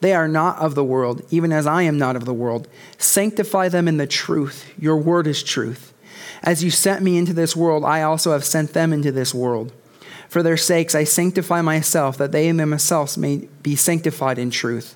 They 0.00 0.14
are 0.14 0.28
not 0.28 0.58
of 0.58 0.74
the 0.74 0.84
world, 0.84 1.22
even 1.30 1.52
as 1.52 1.66
I 1.66 1.82
am 1.82 1.98
not 1.98 2.14
of 2.14 2.24
the 2.24 2.34
world. 2.34 2.68
Sanctify 2.98 3.68
them 3.68 3.88
in 3.88 3.96
the 3.96 4.06
truth. 4.06 4.72
Your 4.78 4.96
word 4.96 5.26
is 5.26 5.42
truth. 5.42 5.92
As 6.42 6.62
you 6.62 6.70
sent 6.70 7.02
me 7.02 7.16
into 7.16 7.32
this 7.32 7.56
world, 7.56 7.84
I 7.84 8.02
also 8.02 8.32
have 8.32 8.44
sent 8.44 8.74
them 8.74 8.92
into 8.92 9.10
this 9.10 9.34
world. 9.34 9.72
For 10.28 10.42
their 10.42 10.56
sakes, 10.56 10.94
I 10.94 11.04
sanctify 11.04 11.62
myself, 11.62 12.18
that 12.18 12.32
they 12.32 12.50
themselves 12.52 13.16
may 13.16 13.48
be 13.62 13.76
sanctified 13.76 14.38
in 14.38 14.50
truth. 14.50 14.94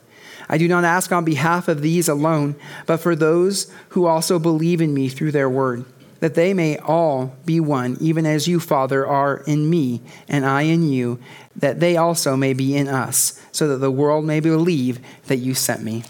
I 0.49 0.59
do 0.59 0.69
not 0.69 0.85
ask 0.85 1.11
on 1.11 1.25
behalf 1.25 1.69
of 1.69 1.81
these 1.81 2.09
alone, 2.09 2.55
but 2.87 2.99
for 2.99 3.17
those 3.17 3.73
who 3.91 4.07
also 4.07 4.39
believe 4.39 4.81
in 4.81 4.93
me 4.93 5.09
through 5.09 5.33
their 5.33 5.49
word 5.49 5.85
that 6.23 6.35
they 6.35 6.55
may 6.55 6.79
all 6.79 7.35
be 7.45 7.59
one, 7.59 7.97
even 8.01 8.25
as 8.25 8.47
you, 8.47 8.61
Father, 8.61 9.05
are 9.05 9.39
in 9.39 9.69
me, 9.69 10.01
and 10.29 10.47
I 10.47 10.63
in 10.63 10.89
you, 10.89 11.19
that 11.57 11.81
they 11.81 11.97
also 11.97 12.37
may 12.37 12.53
be 12.53 12.77
in 12.77 12.87
us, 12.87 13.43
so 13.51 13.67
that 13.67 13.79
the 13.79 13.91
world 13.91 14.25
may 14.25 14.39
believe 14.39 15.01
that 15.27 15.39
you 15.39 15.53
sent 15.53 15.83
me. 15.83 16.05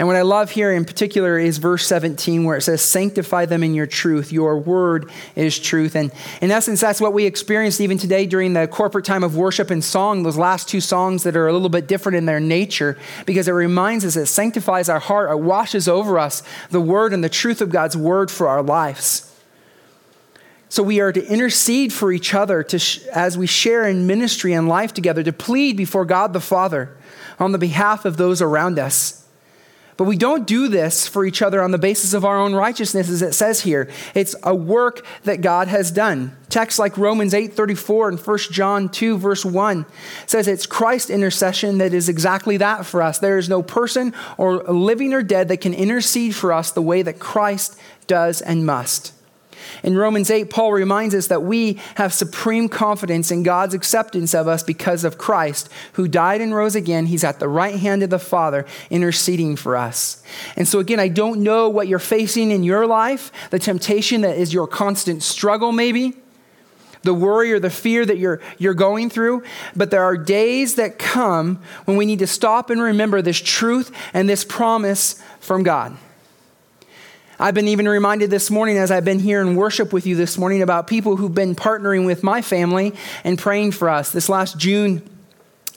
And 0.00 0.06
what 0.06 0.16
I 0.16 0.22
love 0.22 0.50
here 0.50 0.72
in 0.72 0.86
particular 0.86 1.38
is 1.38 1.58
verse 1.58 1.86
17, 1.86 2.44
where 2.44 2.56
it 2.56 2.62
says, 2.62 2.80
Sanctify 2.80 3.44
them 3.44 3.62
in 3.62 3.74
your 3.74 3.84
truth. 3.84 4.32
Your 4.32 4.58
word 4.58 5.10
is 5.36 5.58
truth. 5.58 5.94
And 5.94 6.10
in 6.40 6.50
essence, 6.50 6.80
that's 6.80 7.02
what 7.02 7.12
we 7.12 7.26
experienced 7.26 7.82
even 7.82 7.98
today 7.98 8.24
during 8.24 8.54
the 8.54 8.66
corporate 8.66 9.04
time 9.04 9.22
of 9.22 9.36
worship 9.36 9.70
and 9.70 9.84
song, 9.84 10.22
those 10.22 10.38
last 10.38 10.70
two 10.70 10.80
songs 10.80 11.24
that 11.24 11.36
are 11.36 11.48
a 11.48 11.52
little 11.52 11.68
bit 11.68 11.86
different 11.86 12.16
in 12.16 12.24
their 12.24 12.40
nature, 12.40 12.96
because 13.26 13.46
it 13.46 13.52
reminds 13.52 14.06
us, 14.06 14.16
it 14.16 14.24
sanctifies 14.24 14.88
our 14.88 15.00
heart, 15.00 15.30
it 15.30 15.42
washes 15.42 15.86
over 15.86 16.18
us 16.18 16.42
the 16.70 16.80
word 16.80 17.12
and 17.12 17.22
the 17.22 17.28
truth 17.28 17.60
of 17.60 17.68
God's 17.68 17.94
word 17.94 18.30
for 18.30 18.48
our 18.48 18.62
lives. 18.62 19.30
So 20.70 20.82
we 20.82 21.00
are 21.00 21.12
to 21.12 21.26
intercede 21.26 21.92
for 21.92 22.10
each 22.10 22.32
other 22.32 22.62
to 22.62 22.78
sh- 22.78 23.02
as 23.08 23.36
we 23.36 23.46
share 23.46 23.86
in 23.86 24.06
ministry 24.06 24.54
and 24.54 24.66
life 24.66 24.94
together, 24.94 25.22
to 25.22 25.32
plead 25.34 25.76
before 25.76 26.06
God 26.06 26.32
the 26.32 26.40
Father 26.40 26.96
on 27.38 27.52
the 27.52 27.58
behalf 27.58 28.06
of 28.06 28.16
those 28.16 28.40
around 28.40 28.78
us. 28.78 29.19
But 30.00 30.06
we 30.06 30.16
don't 30.16 30.46
do 30.46 30.68
this 30.68 31.06
for 31.06 31.26
each 31.26 31.42
other 31.42 31.62
on 31.62 31.72
the 31.72 31.78
basis 31.78 32.14
of 32.14 32.24
our 32.24 32.40
own 32.40 32.54
righteousness, 32.54 33.10
as 33.10 33.20
it 33.20 33.34
says 33.34 33.60
here. 33.60 33.86
It's 34.14 34.34
a 34.42 34.54
work 34.54 35.04
that 35.24 35.42
God 35.42 35.68
has 35.68 35.90
done. 35.90 36.34
Texts 36.48 36.78
like 36.78 36.96
Romans 36.96 37.34
8 37.34 37.52
34 37.52 38.08
and 38.08 38.18
1 38.18 38.38
John 38.50 38.88
2, 38.88 39.18
verse 39.18 39.44
1 39.44 39.84
says 40.24 40.48
it's 40.48 40.64
Christ's 40.64 41.10
intercession 41.10 41.76
that 41.76 41.92
is 41.92 42.08
exactly 42.08 42.56
that 42.56 42.86
for 42.86 43.02
us. 43.02 43.18
There 43.18 43.36
is 43.36 43.50
no 43.50 43.62
person 43.62 44.14
or 44.38 44.62
living 44.62 45.12
or 45.12 45.22
dead 45.22 45.48
that 45.48 45.60
can 45.60 45.74
intercede 45.74 46.34
for 46.34 46.50
us 46.54 46.70
the 46.70 46.80
way 46.80 47.02
that 47.02 47.18
Christ 47.18 47.78
does 48.06 48.40
and 48.40 48.64
must. 48.64 49.12
In 49.82 49.96
Romans 49.96 50.30
8, 50.30 50.50
Paul 50.50 50.72
reminds 50.72 51.14
us 51.14 51.28
that 51.28 51.42
we 51.42 51.78
have 51.96 52.12
supreme 52.12 52.68
confidence 52.68 53.30
in 53.30 53.42
God's 53.42 53.74
acceptance 53.74 54.34
of 54.34 54.48
us 54.48 54.62
because 54.62 55.04
of 55.04 55.18
Christ, 55.18 55.68
who 55.94 56.08
died 56.08 56.40
and 56.40 56.54
rose 56.54 56.74
again. 56.74 57.06
He's 57.06 57.24
at 57.24 57.40
the 57.40 57.48
right 57.48 57.76
hand 57.76 58.02
of 58.02 58.10
the 58.10 58.18
Father, 58.18 58.66
interceding 58.90 59.56
for 59.56 59.76
us. 59.76 60.22
And 60.56 60.66
so, 60.66 60.78
again, 60.78 61.00
I 61.00 61.08
don't 61.08 61.42
know 61.42 61.68
what 61.68 61.88
you're 61.88 61.98
facing 61.98 62.50
in 62.50 62.64
your 62.64 62.86
life, 62.86 63.32
the 63.50 63.58
temptation 63.58 64.20
that 64.22 64.36
is 64.36 64.52
your 64.52 64.66
constant 64.66 65.22
struggle, 65.22 65.72
maybe 65.72 66.14
the 67.02 67.14
worry 67.14 67.52
or 67.52 67.58
the 67.58 67.70
fear 67.70 68.04
that 68.04 68.18
you're, 68.18 68.40
you're 68.58 68.74
going 68.74 69.10
through. 69.10 69.42
But 69.74 69.90
there 69.90 70.04
are 70.04 70.16
days 70.16 70.74
that 70.74 70.98
come 70.98 71.60
when 71.84 71.96
we 71.96 72.06
need 72.06 72.18
to 72.20 72.26
stop 72.26 72.70
and 72.70 72.80
remember 72.80 73.22
this 73.22 73.40
truth 73.40 73.90
and 74.12 74.28
this 74.28 74.44
promise 74.44 75.20
from 75.40 75.62
God. 75.62 75.96
I've 77.42 77.54
been 77.54 77.68
even 77.68 77.88
reminded 77.88 78.28
this 78.28 78.50
morning 78.50 78.76
as 78.76 78.90
I've 78.90 79.06
been 79.06 79.18
here 79.18 79.40
in 79.40 79.56
worship 79.56 79.94
with 79.94 80.06
you 80.06 80.14
this 80.14 80.36
morning 80.36 80.60
about 80.60 80.86
people 80.86 81.16
who've 81.16 81.34
been 81.34 81.54
partnering 81.54 82.04
with 82.04 82.22
my 82.22 82.42
family 82.42 82.92
and 83.24 83.38
praying 83.38 83.72
for 83.72 83.88
us. 83.88 84.12
This 84.12 84.28
last 84.28 84.58
June, 84.58 85.00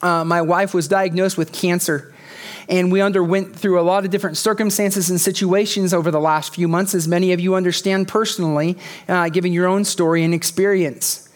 uh, 0.02 0.26
my 0.26 0.42
wife 0.42 0.74
was 0.74 0.90
diagnosed 0.90 1.38
with 1.38 1.54
cancer. 1.54 2.14
And 2.68 2.92
we 2.92 3.00
underwent 3.00 3.56
through 3.56 3.80
a 3.80 3.82
lot 3.82 4.04
of 4.04 4.12
different 4.12 4.36
circumstances 4.36 5.10
and 5.10 5.22
situations 5.22 5.94
over 5.94 6.12
the 6.12 6.20
last 6.20 6.54
few 6.54 6.68
months, 6.68 6.94
as 6.94 7.08
many 7.08 7.32
of 7.32 7.40
you 7.40 7.56
understand 7.56 8.10
personally, 8.10 8.78
uh, 9.08 9.30
given 9.30 9.54
your 9.54 9.66
own 9.66 9.86
story 9.86 10.22
and 10.26 10.34
experience. 10.34 11.30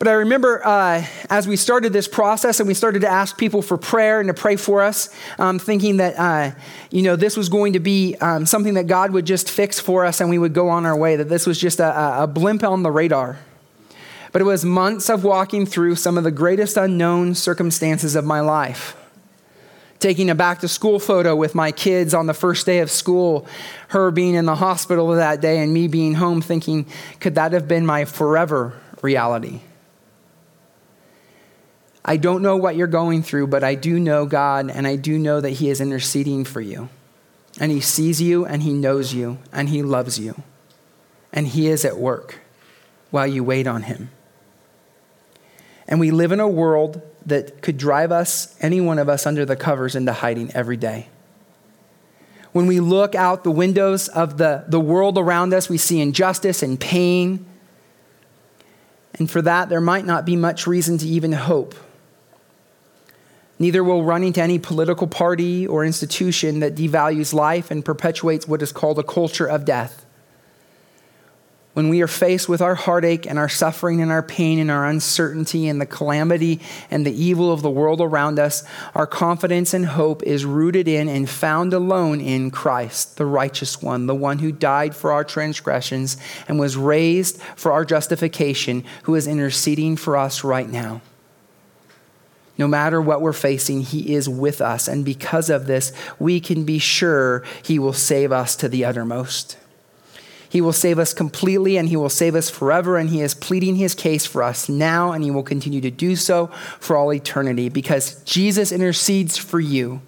But 0.00 0.08
I 0.08 0.12
remember 0.12 0.66
uh, 0.66 1.04
as 1.28 1.46
we 1.46 1.56
started 1.56 1.92
this 1.92 2.08
process 2.08 2.58
and 2.58 2.66
we 2.66 2.72
started 2.72 3.02
to 3.02 3.06
ask 3.06 3.36
people 3.36 3.60
for 3.60 3.76
prayer 3.76 4.18
and 4.18 4.28
to 4.28 4.34
pray 4.34 4.56
for 4.56 4.80
us, 4.80 5.14
um, 5.38 5.58
thinking 5.58 5.98
that, 5.98 6.18
uh, 6.18 6.56
you 6.90 7.02
know, 7.02 7.16
this 7.16 7.36
was 7.36 7.50
going 7.50 7.74
to 7.74 7.80
be 7.80 8.16
um, 8.22 8.46
something 8.46 8.72
that 8.74 8.86
God 8.86 9.10
would 9.10 9.26
just 9.26 9.50
fix 9.50 9.78
for 9.78 10.06
us 10.06 10.22
and 10.22 10.30
we 10.30 10.38
would 10.38 10.54
go 10.54 10.70
on 10.70 10.86
our 10.86 10.96
way, 10.96 11.16
that 11.16 11.28
this 11.28 11.46
was 11.46 11.60
just 11.60 11.80
a, 11.80 12.22
a 12.22 12.26
blimp 12.26 12.64
on 12.64 12.82
the 12.82 12.90
radar. 12.90 13.40
but 14.32 14.40
it 14.40 14.46
was 14.46 14.64
months 14.64 15.10
of 15.10 15.22
walking 15.22 15.66
through 15.66 15.96
some 15.96 16.16
of 16.16 16.24
the 16.24 16.30
greatest 16.30 16.78
unknown 16.78 17.34
circumstances 17.34 18.16
of 18.16 18.24
my 18.24 18.40
life. 18.40 18.96
Taking 19.98 20.30
a 20.30 20.34
back 20.34 20.60
to 20.60 20.68
school 20.68 20.98
photo 20.98 21.36
with 21.36 21.54
my 21.54 21.72
kids 21.72 22.14
on 22.14 22.24
the 22.24 22.32
first 22.32 22.64
day 22.64 22.78
of 22.78 22.90
school, 22.90 23.46
her 23.88 24.10
being 24.10 24.34
in 24.34 24.46
the 24.46 24.54
hospital 24.54 25.08
that 25.08 25.42
day, 25.42 25.58
and 25.58 25.74
me 25.74 25.88
being 25.88 26.14
home 26.14 26.40
thinking, 26.40 26.86
could 27.20 27.34
that 27.34 27.52
have 27.52 27.68
been 27.68 27.84
my 27.84 28.06
forever 28.06 28.72
reality? 29.02 29.60
I 32.04 32.16
don't 32.16 32.42
know 32.42 32.56
what 32.56 32.76
you're 32.76 32.86
going 32.86 33.22
through, 33.22 33.48
but 33.48 33.62
I 33.62 33.74
do 33.74 33.98
know 34.00 34.24
God, 34.26 34.70
and 34.70 34.86
I 34.86 34.96
do 34.96 35.18
know 35.18 35.40
that 35.40 35.50
He 35.50 35.68
is 35.68 35.80
interceding 35.80 36.44
for 36.44 36.60
you. 36.60 36.88
And 37.58 37.70
He 37.70 37.80
sees 37.80 38.22
you, 38.22 38.46
and 38.46 38.62
He 38.62 38.72
knows 38.72 39.12
you, 39.12 39.38
and 39.52 39.68
He 39.68 39.82
loves 39.82 40.18
you. 40.18 40.42
And 41.32 41.46
He 41.46 41.68
is 41.68 41.84
at 41.84 41.98
work 41.98 42.38
while 43.10 43.26
you 43.26 43.44
wait 43.44 43.66
on 43.66 43.82
Him. 43.82 44.10
And 45.86 46.00
we 46.00 46.10
live 46.10 46.32
in 46.32 46.40
a 46.40 46.48
world 46.48 47.02
that 47.26 47.60
could 47.60 47.76
drive 47.76 48.12
us, 48.12 48.56
any 48.60 48.80
one 48.80 48.98
of 48.98 49.08
us, 49.08 49.26
under 49.26 49.44
the 49.44 49.56
covers 49.56 49.94
into 49.94 50.12
hiding 50.12 50.50
every 50.52 50.76
day. 50.76 51.08
When 52.52 52.66
we 52.66 52.80
look 52.80 53.14
out 53.14 53.44
the 53.44 53.50
windows 53.50 54.08
of 54.08 54.38
the, 54.38 54.64
the 54.66 54.80
world 54.80 55.18
around 55.18 55.52
us, 55.52 55.68
we 55.68 55.78
see 55.78 56.00
injustice 56.00 56.62
and 56.62 56.80
pain. 56.80 57.44
And 59.14 59.30
for 59.30 59.42
that, 59.42 59.68
there 59.68 59.80
might 59.80 60.06
not 60.06 60.24
be 60.24 60.34
much 60.34 60.66
reason 60.66 60.98
to 60.98 61.06
even 61.06 61.32
hope. 61.32 61.74
Neither 63.60 63.84
will 63.84 64.02
running 64.02 64.32
to 64.32 64.40
any 64.40 64.58
political 64.58 65.06
party 65.06 65.66
or 65.66 65.84
institution 65.84 66.60
that 66.60 66.74
devalues 66.74 67.34
life 67.34 67.70
and 67.70 67.84
perpetuates 67.84 68.48
what 68.48 68.62
is 68.62 68.72
called 68.72 68.98
a 68.98 69.02
culture 69.02 69.46
of 69.46 69.66
death. 69.66 70.06
When 71.74 71.90
we 71.90 72.00
are 72.00 72.08
faced 72.08 72.48
with 72.48 72.62
our 72.62 72.74
heartache 72.74 73.26
and 73.26 73.38
our 73.38 73.50
suffering 73.50 74.00
and 74.00 74.10
our 74.10 74.22
pain 74.22 74.58
and 74.58 74.70
our 74.70 74.86
uncertainty 74.86 75.68
and 75.68 75.78
the 75.78 75.86
calamity 75.86 76.60
and 76.90 77.04
the 77.04 77.12
evil 77.12 77.52
of 77.52 77.60
the 77.60 77.70
world 77.70 78.00
around 78.00 78.38
us, 78.38 78.64
our 78.94 79.06
confidence 79.06 79.74
and 79.74 79.84
hope 79.84 80.22
is 80.22 80.46
rooted 80.46 80.88
in 80.88 81.08
and 81.10 81.28
found 81.28 81.74
alone 81.74 82.20
in 82.20 82.50
Christ, 82.50 83.18
the 83.18 83.26
righteous 83.26 83.82
one, 83.82 84.06
the 84.06 84.14
one 84.14 84.38
who 84.38 84.52
died 84.52 84.96
for 84.96 85.12
our 85.12 85.22
transgressions 85.22 86.16
and 86.48 86.58
was 86.58 86.78
raised 86.78 87.40
for 87.56 87.72
our 87.72 87.84
justification, 87.84 88.84
who 89.02 89.14
is 89.14 89.26
interceding 89.26 89.96
for 89.96 90.16
us 90.16 90.42
right 90.42 90.68
now. 90.68 91.02
No 92.60 92.68
matter 92.68 93.00
what 93.00 93.22
we're 93.22 93.32
facing, 93.32 93.80
He 93.80 94.14
is 94.14 94.28
with 94.28 94.60
us. 94.60 94.86
And 94.86 95.02
because 95.02 95.48
of 95.48 95.66
this, 95.66 95.94
we 96.18 96.40
can 96.40 96.64
be 96.64 96.78
sure 96.78 97.42
He 97.62 97.78
will 97.78 97.94
save 97.94 98.32
us 98.32 98.54
to 98.56 98.68
the 98.68 98.84
uttermost. 98.84 99.56
He 100.46 100.60
will 100.60 100.74
save 100.74 100.98
us 100.98 101.14
completely 101.14 101.78
and 101.78 101.88
He 101.88 101.96
will 101.96 102.10
save 102.10 102.34
us 102.34 102.50
forever. 102.50 102.98
And 102.98 103.08
He 103.08 103.22
is 103.22 103.32
pleading 103.34 103.76
His 103.76 103.94
case 103.94 104.26
for 104.26 104.42
us 104.42 104.68
now, 104.68 105.12
and 105.12 105.24
He 105.24 105.30
will 105.30 105.42
continue 105.42 105.80
to 105.80 105.90
do 105.90 106.16
so 106.16 106.48
for 106.78 106.98
all 106.98 107.14
eternity 107.14 107.70
because 107.70 108.22
Jesus 108.24 108.72
intercedes 108.72 109.38
for 109.38 109.58
you. 109.58 110.02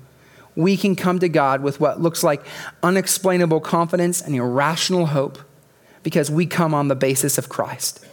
We 0.54 0.76
can 0.76 0.94
come 0.94 1.20
to 1.20 1.30
God 1.30 1.62
with 1.62 1.80
what 1.80 2.02
looks 2.02 2.22
like 2.22 2.44
unexplainable 2.82 3.62
confidence 3.62 4.20
and 4.20 4.34
irrational 4.34 5.06
hope 5.06 5.38
because 6.02 6.30
we 6.30 6.44
come 6.44 6.74
on 6.74 6.88
the 6.88 6.96
basis 6.96 7.38
of 7.38 7.48
Christ. 7.48 8.04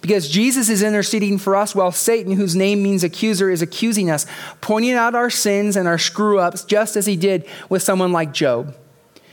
Because 0.00 0.28
Jesus 0.28 0.68
is 0.68 0.82
interceding 0.82 1.38
for 1.38 1.56
us 1.56 1.74
while 1.74 1.92
Satan, 1.92 2.32
whose 2.32 2.54
name 2.54 2.82
means 2.82 3.02
accuser, 3.02 3.50
is 3.50 3.62
accusing 3.62 4.10
us, 4.10 4.26
pointing 4.60 4.92
out 4.92 5.14
our 5.14 5.30
sins 5.30 5.76
and 5.76 5.88
our 5.88 5.98
screw 5.98 6.38
ups, 6.38 6.64
just 6.64 6.96
as 6.96 7.06
he 7.06 7.16
did 7.16 7.46
with 7.68 7.82
someone 7.82 8.12
like 8.12 8.32
Job. 8.32 8.76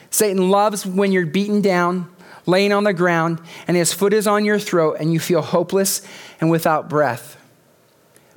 Satan 0.09 0.49
loves 0.49 0.85
when 0.85 1.11
you're 1.11 1.25
beaten 1.25 1.61
down, 1.61 2.09
laying 2.45 2.71
on 2.71 2.83
the 2.83 2.93
ground, 2.93 3.41
and 3.67 3.75
his 3.75 3.93
foot 3.93 4.13
is 4.13 4.27
on 4.27 4.45
your 4.45 4.59
throat, 4.59 4.97
and 4.99 5.11
you 5.11 5.19
feel 5.19 5.41
hopeless 5.41 6.01
and 6.39 6.49
without 6.49 6.89
breath. 6.89 7.37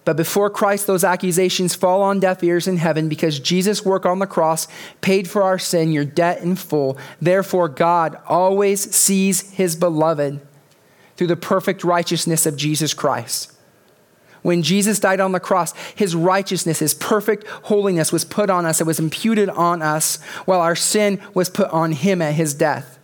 But 0.07 0.17
before 0.17 0.51
Christ, 0.51 0.87
those 0.87 1.03
accusations 1.03 1.75
fall 1.75 2.01
on 2.01 2.21
deaf 2.21 2.43
ears 2.45 2.69
in 2.69 2.77
heaven 2.77 3.09
because 3.09 3.41
Jesus' 3.41 3.85
work 3.85 4.07
on 4.07 4.21
the 4.21 4.27
cross 4.27 4.69
paid 5.01 5.29
for 5.29 5.43
our 5.43 5.59
sin, 5.59 5.91
your 5.91 6.05
debt 6.05 6.43
in 6.43 6.55
full. 6.55 6.97
Therefore, 7.21 7.69
God 7.69 8.17
always 8.25 8.95
sees 8.95 9.51
his 9.51 9.75
beloved 9.75 10.41
through 11.17 11.29
the 11.29 11.37
perfect 11.37 11.85
righteousness 11.85 12.47
of 12.47 12.57
Jesus 12.57 12.95
Christ. 12.95 13.53
When 14.43 14.63
Jesus 14.63 15.01
died 15.01 15.19
on 15.19 15.33
the 15.33 15.41
cross, 15.41 15.73
his 15.97 16.15
righteousness, 16.15 16.79
his 16.79 16.95
perfect 16.95 17.47
holiness 17.49 18.13
was 18.13 18.25
put 18.25 18.49
on 18.49 18.65
us. 18.65 18.81
It 18.81 18.87
was 18.87 19.01
imputed 19.01 19.49
on 19.49 19.83
us, 19.83 20.23
while 20.45 20.61
our 20.61 20.77
sin 20.77 21.21
was 21.35 21.51
put 21.51 21.69
on 21.71 21.93
him 21.93 22.23
at 22.23 22.35
his 22.35 22.55
death. 22.55 22.99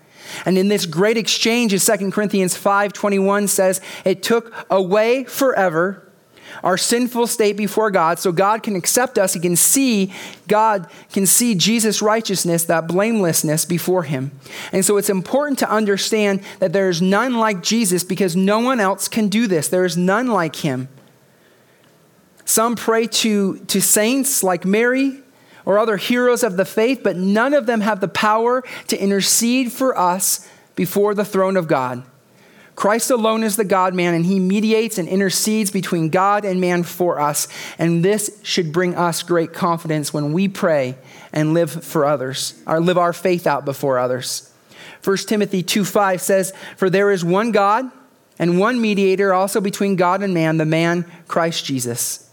And 0.47 0.57
in 0.57 0.69
this 0.69 0.87
great 0.87 1.17
exchange, 1.17 1.75
as 1.75 1.85
2 1.85 2.13
Corinthians 2.13 2.55
5:21 2.55 3.49
says, 3.49 3.81
it 4.05 4.23
took 4.23 4.55
away 4.71 5.25
forever 5.25 6.09
our 6.63 6.77
sinful 6.77 7.27
state 7.27 7.57
before 7.57 7.91
God 7.91 8.19
so 8.19 8.33
God 8.33 8.63
can 8.63 8.77
accept 8.77 9.19
us. 9.19 9.35
He 9.35 9.41
can 9.41 9.57
see, 9.57 10.13
God 10.49 10.89
can 11.13 11.27
see 11.27 11.55
Jesus' 11.55 12.03
righteousness, 12.03 12.65
that 12.65 12.87
blamelessness 12.87 13.65
before 13.65 14.05
Him. 14.05 14.33
And 14.73 14.85
so 14.85 14.97
it's 14.97 15.11
important 15.11 15.59
to 15.61 15.71
understand 15.71 16.43
that 16.59 16.73
there 16.73 16.89
is 16.89 17.03
none 17.03 17.35
like 17.35 17.63
Jesus 17.63 18.05
because 18.05 18.37
no 18.37 18.61
one 18.61 18.81
else 18.81 19.09
can 19.09 19.29
do 19.29 19.47
this. 19.47 19.69
There 19.69 19.85
is 19.85 19.97
none 19.97 20.29
like 20.29 20.57
Him. 20.57 20.89
Some 22.45 22.77
pray 22.77 23.07
to, 23.07 23.59
to 23.67 23.81
saints 23.81 24.43
like 24.43 24.65
Mary 24.65 25.21
or 25.65 25.79
other 25.79 25.97
heroes 25.97 26.43
of 26.43 26.57
the 26.57 26.65
faith, 26.65 27.01
but 27.03 27.17
none 27.17 27.55
of 27.55 27.67
them 27.67 27.81
have 27.81 28.01
the 28.01 28.09
power 28.09 28.63
to 28.89 29.01
intercede 29.01 29.73
for 29.73 29.97
us 29.97 30.49
before 30.75 31.15
the 31.15 31.25
throne 31.25 31.57
of 31.57 31.69
God. 31.69 32.05
Christ 32.75 33.11
alone 33.11 33.43
is 33.43 33.57
the 33.57 33.65
God 33.65 33.95
man, 33.95 34.15
and 34.15 34.25
he 34.25 34.39
mediates 34.39 34.99
and 34.99 35.09
intercedes 35.09 35.71
between 35.71 36.09
God 36.09 36.45
and 36.45 36.61
man 36.61 36.83
for 36.83 37.21
us. 37.21 37.47
And 37.79 38.05
this 38.05 38.41
should 38.43 38.73
bring 38.73 38.95
us 38.95 39.23
great 39.23 39.53
confidence 39.53 40.13
when 40.13 40.33
we 40.33 40.49
pray 40.49 40.97
and 41.33 41.55
live 41.55 41.71
for 41.71 42.05
others, 42.05 42.61
or 42.67 42.81
live 42.81 42.99
our 42.99 43.13
faith 43.13 43.47
out 43.47 43.65
before 43.65 43.99
others. 43.99 44.53
1 45.05 45.17
Timothy 45.19 45.63
2 45.63 45.85
5 45.85 46.21
says, 46.21 46.53
For 46.77 46.89
there 46.89 47.11
is 47.11 47.25
one 47.25 47.53
God 47.53 47.91
and 48.39 48.59
one 48.59 48.81
mediator 48.81 49.35
also 49.35 49.61
between 49.61 49.97
God 49.97 50.23
and 50.23 50.33
man, 50.33 50.57
the 50.57 50.65
man 50.65 51.11
Christ 51.29 51.65
Jesus. 51.65 52.31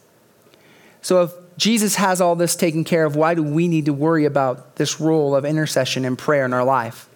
So 1.01 1.23
if 1.23 1.31
Jesus 1.57 1.95
has 1.95 2.21
all 2.21 2.35
this 2.35 2.55
taken 2.55 2.83
care 2.83 3.05
of, 3.05 3.15
why 3.15 3.33
do 3.33 3.43
we 3.43 3.67
need 3.67 3.85
to 3.85 3.93
worry 3.93 4.25
about 4.25 4.77
this 4.77 4.99
role 4.99 5.35
of 5.35 5.45
intercession 5.45 6.05
and 6.05 6.17
prayer 6.17 6.45
in 6.45 6.53
our 6.53 6.63
life? 6.63 7.09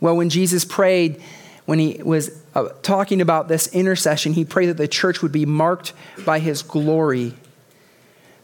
Well, 0.00 0.16
when 0.16 0.28
Jesus 0.28 0.64
prayed, 0.64 1.22
when 1.66 1.80
he 1.80 2.00
was 2.02 2.30
uh, 2.54 2.68
talking 2.82 3.20
about 3.20 3.48
this 3.48 3.66
intercession, 3.68 4.32
he 4.32 4.44
prayed 4.44 4.66
that 4.66 4.76
the 4.76 4.88
church 4.88 5.20
would 5.20 5.32
be 5.32 5.44
marked 5.44 5.92
by 6.24 6.38
his 6.38 6.62
glory. 6.62 7.34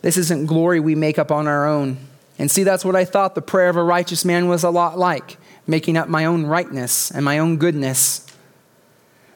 This 0.03 0.17
isn't 0.17 0.47
glory 0.47 0.81
we 0.81 0.97
make 0.97 1.19
up 1.19 1.31
on 1.31 1.47
our 1.47 1.67
own. 1.67 1.99
And 2.39 2.51
see, 2.51 2.65
that's 2.65 2.85
what 2.85 2.97
I 2.97 3.05
thought 3.05 3.35
the 3.35 3.43
prayer 3.43 3.69
of 3.69 3.77
a 3.77 3.83
righteous 3.83 4.25
man 4.25 4.49
was 4.49 4.65
a 4.65 4.71
lot 4.71 4.99
like 4.99 5.37
making 5.67 5.97
up 5.97 6.09
my 6.09 6.25
own 6.25 6.45
rightness 6.45 7.11
and 7.13 7.25
my 7.25 7.39
own 7.39 7.57
goodness. 7.57 8.27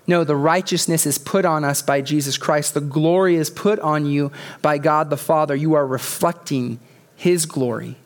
No, 0.09 0.25
the 0.25 0.37
righteousness 0.37 1.07
is 1.07 1.19
put 1.19 1.45
on 1.45 1.65
us 1.65 1.83
by 1.83 2.01
Jesus 2.01 2.37
Christ. 2.37 2.75
The 2.75 2.81
glory 2.81 3.37
is 3.37 3.51
put 3.51 3.79
on 3.79 4.07
you 4.07 4.33
by 4.63 4.79
God 4.79 5.11
the 5.11 5.17
Father. 5.17 5.55
You 5.55 5.75
are 5.75 5.87
reflecting 5.87 6.81
his 7.15 7.47
glory, 7.47 7.97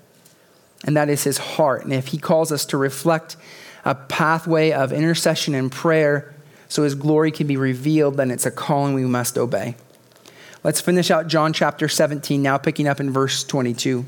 and 0.84 0.96
that 0.96 1.08
is 1.08 1.24
his 1.24 1.38
heart. 1.38 1.84
And 1.84 1.92
if 1.92 2.08
he 2.08 2.18
calls 2.18 2.52
us 2.52 2.64
to 2.66 2.76
reflect 2.76 3.36
a 3.84 3.94
pathway 3.94 4.72
of 4.72 4.92
intercession 4.92 5.54
and 5.54 5.70
prayer 5.70 6.34
so 6.68 6.84
his 6.84 6.94
glory 6.94 7.32
can 7.32 7.46
be 7.46 7.56
revealed, 7.56 8.16
then 8.16 8.30
it's 8.30 8.46
a 8.46 8.50
calling 8.50 8.94
we 8.94 9.04
must 9.04 9.36
obey. 9.36 9.74
Let's 10.62 10.80
finish 10.80 11.10
out 11.10 11.26
John 11.26 11.52
chapter 11.52 11.88
17, 11.88 12.40
now 12.40 12.58
picking 12.58 12.86
up 12.86 13.00
in 13.00 13.10
verse 13.10 13.42
22. 13.44 14.06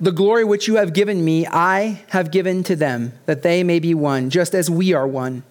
The 0.00 0.12
glory 0.12 0.44
which 0.44 0.68
you 0.68 0.76
have 0.76 0.92
given 0.92 1.24
me, 1.24 1.46
I 1.46 2.04
have 2.10 2.30
given 2.30 2.62
to 2.64 2.76
them, 2.76 3.12
that 3.26 3.42
they 3.42 3.62
may 3.62 3.78
be 3.78 3.94
one, 3.94 4.30
just 4.30 4.54
as 4.54 4.70
we 4.70 4.92
are 4.92 5.06
one. 5.06 5.42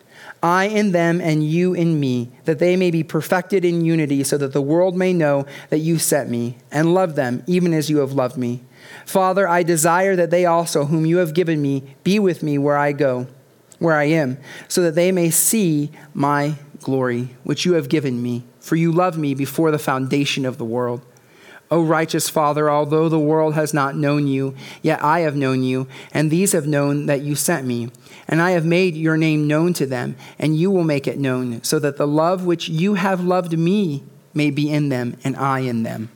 I 0.41 0.65
in 0.65 0.91
them 0.91 1.19
and 1.19 1.43
you 1.43 1.73
in 1.73 1.99
me, 1.99 2.31
that 2.45 2.59
they 2.59 2.75
may 2.75 2.91
be 2.91 3.03
perfected 3.03 3.65
in 3.65 3.83
unity, 3.83 4.23
so 4.23 4.37
that 4.37 4.53
the 4.53 4.61
world 4.61 4.95
may 4.95 5.13
know 5.13 5.45
that 5.69 5.79
you 5.79 5.99
sent 5.99 6.29
me 6.29 6.57
and 6.71 6.93
love 6.93 7.15
them, 7.15 7.43
even 7.47 7.73
as 7.73 7.89
you 7.89 7.97
have 7.97 8.13
loved 8.13 8.37
me. 8.37 8.61
Father, 9.05 9.47
I 9.47 9.63
desire 9.63 10.15
that 10.15 10.31
they 10.31 10.45
also, 10.45 10.85
whom 10.85 11.05
you 11.05 11.17
have 11.17 11.33
given 11.33 11.61
me, 11.61 11.95
be 12.03 12.19
with 12.19 12.43
me 12.43 12.57
where 12.57 12.77
I 12.77 12.91
go, 12.91 13.27
where 13.79 13.95
I 13.95 14.05
am, 14.05 14.37
so 14.67 14.81
that 14.81 14.95
they 14.95 15.11
may 15.11 15.29
see 15.29 15.91
my 16.13 16.55
glory, 16.81 17.29
which 17.43 17.65
you 17.65 17.73
have 17.73 17.89
given 17.89 18.21
me. 18.21 18.43
For 18.59 18.75
you 18.75 18.91
loved 18.91 19.17
me 19.17 19.33
before 19.33 19.71
the 19.71 19.79
foundation 19.79 20.45
of 20.45 20.57
the 20.57 20.65
world. 20.65 21.01
O 21.71 21.83
righteous 21.83 22.29
Father, 22.29 22.69
although 22.69 23.09
the 23.09 23.19
world 23.19 23.55
has 23.55 23.73
not 23.73 23.97
known 23.97 24.27
you, 24.27 24.55
yet 24.81 25.03
I 25.03 25.21
have 25.21 25.35
known 25.35 25.63
you, 25.63 25.87
and 26.13 26.29
these 26.29 26.51
have 26.51 26.67
known 26.67 27.07
that 27.07 27.21
you 27.21 27.35
sent 27.35 27.65
me. 27.65 27.91
And 28.27 28.41
I 28.41 28.51
have 28.51 28.65
made 28.65 28.95
your 28.95 29.17
name 29.17 29.47
known 29.47 29.73
to 29.73 29.85
them, 29.85 30.15
and 30.37 30.57
you 30.57 30.69
will 30.69 30.83
make 30.83 31.07
it 31.07 31.19
known, 31.19 31.63
so 31.63 31.79
that 31.79 31.97
the 31.97 32.07
love 32.07 32.45
which 32.45 32.69
you 32.69 32.95
have 32.95 33.23
loved 33.23 33.57
me 33.57 34.03
may 34.33 34.51
be 34.51 34.69
in 34.69 34.89
them, 34.89 35.17
and 35.23 35.35
I 35.35 35.59
in 35.59 35.83
them 35.83 36.09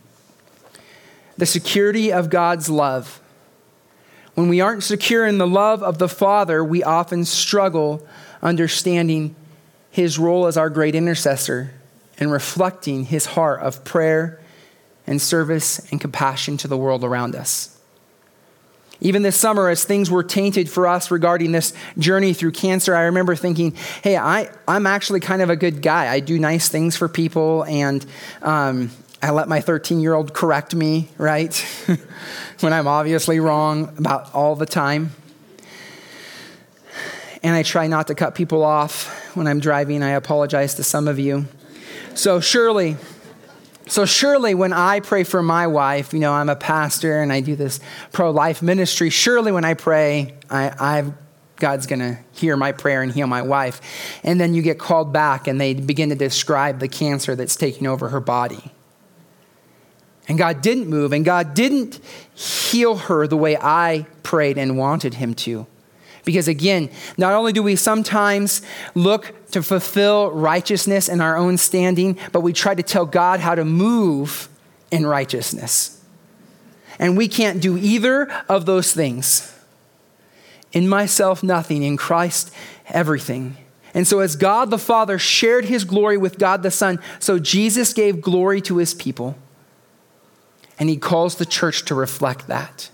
the 1.40 1.46
security 1.46 2.12
of 2.12 2.30
God's 2.30 2.70
love. 2.70 3.22
When 4.36 4.50
we 4.50 4.60
aren't 4.60 4.84
secure 4.84 5.26
in 5.26 5.38
the 5.38 5.48
love 5.48 5.82
of 5.82 5.98
the 5.98 6.10
Father, 6.10 6.64
we 6.64 6.84
often 6.84 7.24
struggle 7.24 8.06
understanding 8.42 9.36
his 9.90 10.20
role 10.20 10.48
as 10.48 10.58
our 10.58 10.70
great 10.70 10.96
intercessor 10.96 11.74
and 12.18 12.30
reflecting 12.30 13.06
his 13.06 13.26
heart 13.26 13.62
of 13.62 13.86
prayer 13.86 14.40
and 15.08 15.22
service 15.22 15.80
and 15.92 16.02
compassion 16.02 16.58
to 16.58 16.68
the 16.68 16.78
world 16.78 17.06
around 17.06 17.36
us. 17.36 17.78
Even 19.00 19.22
this 19.22 19.38
summer, 19.38 19.70
as 19.70 19.86
things 19.86 20.12
were 20.12 20.24
tainted 20.24 20.70
for 20.70 20.88
us 20.88 21.10
regarding 21.10 21.54
this 21.54 21.72
journey 21.98 22.34
through 22.34 22.52
cancer, 22.52 22.94
I 22.94 23.04
remember 23.04 23.34
thinking, 23.34 23.76
hey, 24.04 24.18
I, 24.18 24.50
I'm 24.68 24.86
actually 24.86 25.22
kind 25.22 25.42
of 25.42 25.50
a 25.50 25.56
good 25.56 25.82
guy. 25.82 26.12
I 26.12 26.20
do 26.20 26.38
nice 26.38 26.68
things 26.68 26.98
for 26.98 27.08
people, 27.08 27.64
and 27.64 28.06
um, 28.42 28.92
I 29.22 29.32
let 29.32 29.50
my 29.50 29.60
13 29.60 30.00
year 30.00 30.14
old 30.14 30.34
correct 30.34 30.74
me, 30.74 31.10
right? 31.18 31.56
when 32.62 32.74
I'm 32.74 32.88
obviously 32.88 33.40
wrong 33.40 33.96
about 33.98 34.34
all 34.34 34.56
the 34.56 34.66
time. 34.66 35.12
And 37.44 37.56
I 37.56 37.64
try 37.64 37.88
not 37.88 38.08
to 38.08 38.16
cut 38.16 38.36
people 38.36 38.64
off 38.64 39.36
when 39.36 39.48
I'm 39.48 39.60
driving. 39.60 40.04
I 40.04 40.12
apologize 40.12 40.76
to 40.76 40.84
some 40.84 41.08
of 41.08 41.20
you. 41.20 41.46
So, 42.14 42.40
surely, 42.40 42.98
so 43.88 44.06
surely 44.06 44.54
when 44.54 44.74
I 44.74 45.00
pray 45.00 45.24
for 45.24 45.42
my 45.42 45.68
wife, 45.68 46.14
you 46.14 46.20
know, 46.20 46.34
I'm 46.34 46.50
a 46.50 46.56
pastor 46.56 47.22
and 47.22 47.32
I 47.32 47.40
do 47.40 47.56
this 47.56 47.80
pro 48.12 48.32
life 48.32 48.62
ministry. 48.62 49.10
Surely 49.10 49.52
when 49.52 49.64
I 49.64 49.74
pray, 49.74 50.36
I, 50.50 50.74
I've 50.80 51.14
God's 51.58 51.88
going 51.88 52.00
to 52.00 52.18
hear 52.32 52.56
my 52.56 52.72
prayer 52.72 53.02
and 53.02 53.12
heal 53.12 53.28
my 53.28 53.42
wife. 53.42 53.82
And 54.24 54.40
then 54.40 54.54
you 54.54 54.62
get 54.62 54.80
called 54.80 55.12
back 55.12 55.46
and 55.46 55.60
they 55.60 55.74
begin 55.74 56.08
to 56.08 56.16
describe 56.16 56.80
the 56.80 56.88
cancer 56.88 57.36
that's 57.36 57.58
taking 57.58 57.86
over 57.86 58.08
her 58.10 58.22
body. 58.22 58.72
And 60.30 60.38
God 60.38 60.62
didn't 60.62 60.88
move 60.88 61.12
and 61.12 61.26
God 61.26 61.56
didn't 61.56 62.00
heal 62.36 62.96
her 62.96 63.28
the 63.28 63.36
way 63.36 63.58
I 63.58 64.06
prayed 64.24 64.58
and 64.60 64.78
wanted 64.78 65.16
him 65.16 65.34
to. 65.34 65.66
Because 66.24 66.48
again, 66.48 66.92
not 67.18 67.34
only 67.34 67.52
do 67.52 67.64
we 67.64 67.76
sometimes 67.76 68.62
look 68.94 69.34
to 69.52 69.64
fulfill 69.64 70.30
righteousness 70.30 71.10
in 71.10 71.20
our 71.20 71.36
own 71.36 71.58
standing, 71.58 72.18
but 72.32 72.42
we 72.42 72.54
try 72.54 72.76
to 72.76 72.84
tell 72.84 73.08
God 73.08 73.40
how 73.40 73.56
to 73.56 73.66
move 73.66 74.48
in 74.92 75.08
righteousness. 75.08 76.00
And 77.00 77.18
we 77.18 77.28
can't 77.28 77.62
do 77.62 77.78
either 77.78 78.30
of 78.48 78.68
those 78.68 78.94
things. 78.94 79.56
In 80.72 80.88
myself, 80.88 81.42
nothing. 81.42 81.82
In 81.82 81.98
Christ, 81.98 82.54
everything. 82.90 83.58
And 83.96 84.08
so, 84.08 84.20
as 84.20 84.36
God 84.36 84.70
the 84.70 84.78
Father 84.78 85.18
shared 85.18 85.66
his 85.66 85.84
glory 85.84 86.18
with 86.18 86.38
God 86.38 86.62
the 86.62 86.70
Son, 86.70 87.00
so 87.18 87.40
Jesus 87.40 87.94
gave 87.94 88.22
glory 88.22 88.62
to 88.62 88.78
his 88.78 88.94
people. 88.94 89.36
And 90.80 90.90
he 90.90 90.98
calls 90.98 91.36
the 91.36 91.46
church 91.46 91.86
to 91.86 91.96
reflect 91.96 92.48
that. 92.48 92.90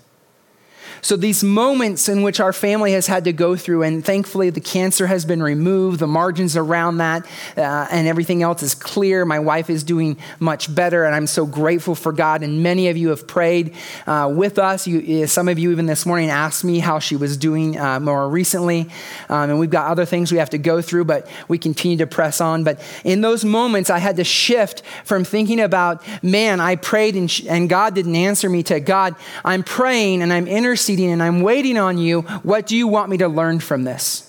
So, 1.06 1.14
these 1.14 1.44
moments 1.44 2.08
in 2.08 2.22
which 2.22 2.40
our 2.40 2.52
family 2.52 2.90
has 2.90 3.06
had 3.06 3.22
to 3.26 3.32
go 3.32 3.54
through, 3.54 3.84
and 3.84 4.04
thankfully 4.04 4.50
the 4.50 4.60
cancer 4.60 5.06
has 5.06 5.24
been 5.24 5.40
removed, 5.40 6.00
the 6.00 6.08
margins 6.08 6.56
around 6.56 6.96
that, 6.96 7.24
uh, 7.56 7.86
and 7.92 8.08
everything 8.08 8.42
else 8.42 8.64
is 8.64 8.74
clear. 8.74 9.24
My 9.24 9.38
wife 9.38 9.70
is 9.70 9.84
doing 9.84 10.16
much 10.40 10.74
better, 10.74 11.04
and 11.04 11.14
I'm 11.14 11.28
so 11.28 11.46
grateful 11.46 11.94
for 11.94 12.10
God. 12.10 12.42
And 12.42 12.60
many 12.60 12.88
of 12.88 12.96
you 12.96 13.10
have 13.10 13.28
prayed 13.28 13.76
uh, 14.08 14.32
with 14.34 14.58
us. 14.58 14.88
You, 14.88 15.22
uh, 15.22 15.26
some 15.28 15.46
of 15.46 15.60
you, 15.60 15.70
even 15.70 15.86
this 15.86 16.06
morning, 16.06 16.28
asked 16.28 16.64
me 16.64 16.80
how 16.80 16.98
she 16.98 17.14
was 17.14 17.36
doing 17.36 17.78
uh, 17.78 18.00
more 18.00 18.28
recently. 18.28 18.90
Um, 19.28 19.50
and 19.50 19.60
we've 19.60 19.70
got 19.70 19.88
other 19.88 20.06
things 20.06 20.32
we 20.32 20.38
have 20.38 20.50
to 20.50 20.58
go 20.58 20.82
through, 20.82 21.04
but 21.04 21.28
we 21.46 21.56
continue 21.56 21.98
to 21.98 22.08
press 22.08 22.40
on. 22.40 22.64
But 22.64 22.80
in 23.04 23.20
those 23.20 23.44
moments, 23.44 23.90
I 23.90 23.98
had 23.98 24.16
to 24.16 24.24
shift 24.24 24.82
from 25.04 25.22
thinking 25.22 25.60
about, 25.60 26.02
man, 26.20 26.58
I 26.58 26.74
prayed 26.74 27.14
and, 27.14 27.30
sh- 27.30 27.44
and 27.48 27.68
God 27.68 27.94
didn't 27.94 28.16
answer 28.16 28.50
me, 28.50 28.64
to 28.64 28.80
God, 28.80 29.14
I'm 29.44 29.62
praying 29.62 30.22
and 30.22 30.32
I'm 30.32 30.48
interceding 30.48 30.95
and 31.04 31.22
I'm 31.22 31.40
waiting 31.40 31.78
on 31.78 31.98
you. 31.98 32.22
What 32.42 32.66
do 32.66 32.76
you 32.76 32.88
want 32.88 33.10
me 33.10 33.18
to 33.18 33.28
learn 33.28 33.60
from 33.60 33.84
this? 33.84 34.22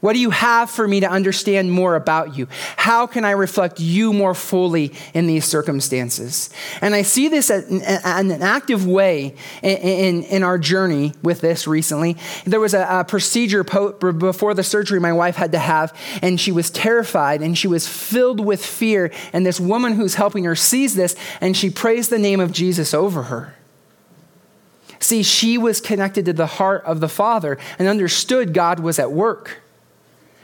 What 0.00 0.12
do 0.12 0.20
you 0.20 0.30
have 0.30 0.70
for 0.70 0.86
me 0.86 1.00
to 1.00 1.10
understand 1.10 1.72
more 1.72 1.96
about 1.96 2.36
you? 2.36 2.48
How 2.76 3.06
can 3.06 3.24
I 3.24 3.30
reflect 3.30 3.80
you 3.80 4.12
more 4.12 4.34
fully 4.34 4.92
in 5.14 5.26
these 5.26 5.46
circumstances? 5.46 6.50
And 6.80 6.94
I 6.94 7.00
see 7.02 7.28
this 7.28 7.50
in 7.50 7.82
an 7.82 8.42
active 8.42 8.86
way 8.86 9.34
in, 9.62 10.42
our 10.44 10.58
journey 10.58 11.14
with 11.22 11.40
this 11.40 11.66
recently. 11.66 12.18
There 12.44 12.60
was 12.60 12.74
a 12.74 13.04
procedure 13.08 13.64
before 13.64 14.54
the 14.54 14.62
surgery 14.62 15.00
my 15.00 15.14
wife 15.14 15.34
had 15.34 15.52
to 15.52 15.58
have, 15.58 15.96
and 16.22 16.38
she 16.38 16.52
was 16.52 16.70
terrified 16.70 17.40
and 17.40 17.56
she 17.56 17.66
was 17.66 17.88
filled 17.88 18.38
with 18.38 18.64
fear. 18.64 19.10
And 19.32 19.46
this 19.46 19.58
woman 19.58 19.94
who's 19.94 20.14
helping 20.14 20.44
her 20.44 20.54
sees 20.54 20.94
this, 20.94 21.16
and 21.40 21.56
she 21.56 21.70
prays 21.70 22.10
the 22.10 22.18
name 22.18 22.38
of 22.38 22.52
Jesus 22.52 22.92
over 22.92 23.24
her. 23.24 23.54
See, 24.98 25.22
she 25.22 25.58
was 25.58 25.80
connected 25.80 26.24
to 26.26 26.32
the 26.32 26.46
heart 26.46 26.84
of 26.84 27.00
the 27.00 27.08
Father 27.08 27.58
and 27.78 27.88
understood 27.88 28.54
God 28.54 28.80
was 28.80 28.98
at 28.98 29.12
work. 29.12 29.60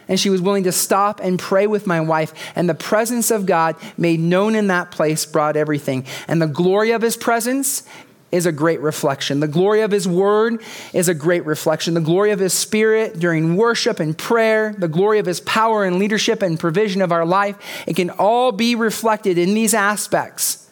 And 0.09 0.19
she 0.19 0.31
was 0.31 0.43
willing 0.43 0.65
to 0.65 0.73
stop 0.73 1.21
and 1.21 1.39
pray 1.39 1.67
with 1.67 1.87
my 1.87 2.01
wife. 2.01 2.35
And 2.55 2.69
the 2.69 2.75
presence 2.75 3.31
of 3.31 3.47
God 3.47 3.77
made 3.97 4.21
known 4.21 4.55
in 4.55 4.67
that 4.67 4.91
place 4.91 5.25
brought 5.25 5.57
everything. 5.57 6.05
And 6.29 6.43
the 6.43 6.47
glory 6.47 6.91
of 6.91 7.03
his 7.03 7.17
presence 7.17 7.85
is 8.33 8.47
a 8.47 8.53
great 8.53 8.81
reflection. 8.81 9.41
The 9.41 9.49
glory 9.49 9.83
of 9.83 9.91
his 9.91 10.09
word 10.09 10.63
is 10.93 11.09
a 11.09 11.15
great 11.15 11.45
reflection. 11.45 11.95
The 11.95 12.01
glory 12.01 12.31
of 12.31 12.41
his 12.41 12.55
spirit 12.55 13.19
during 13.19 13.57
worship 13.57 14.01
and 14.01 14.17
prayer, 14.17 14.75
the 14.77 14.89
glory 14.89 15.19
of 15.19 15.27
his 15.27 15.41
power 15.41 15.85
and 15.85 15.99
leadership 15.99 16.43
and 16.43 16.59
provision 16.59 17.03
of 17.03 17.13
our 17.13 17.27
life, 17.27 17.57
it 17.87 17.95
can 17.95 18.11
all 18.11 18.51
be 18.51 18.75
reflected 18.75 19.37
in 19.37 19.55
these 19.55 19.75
aspects, 19.75 20.71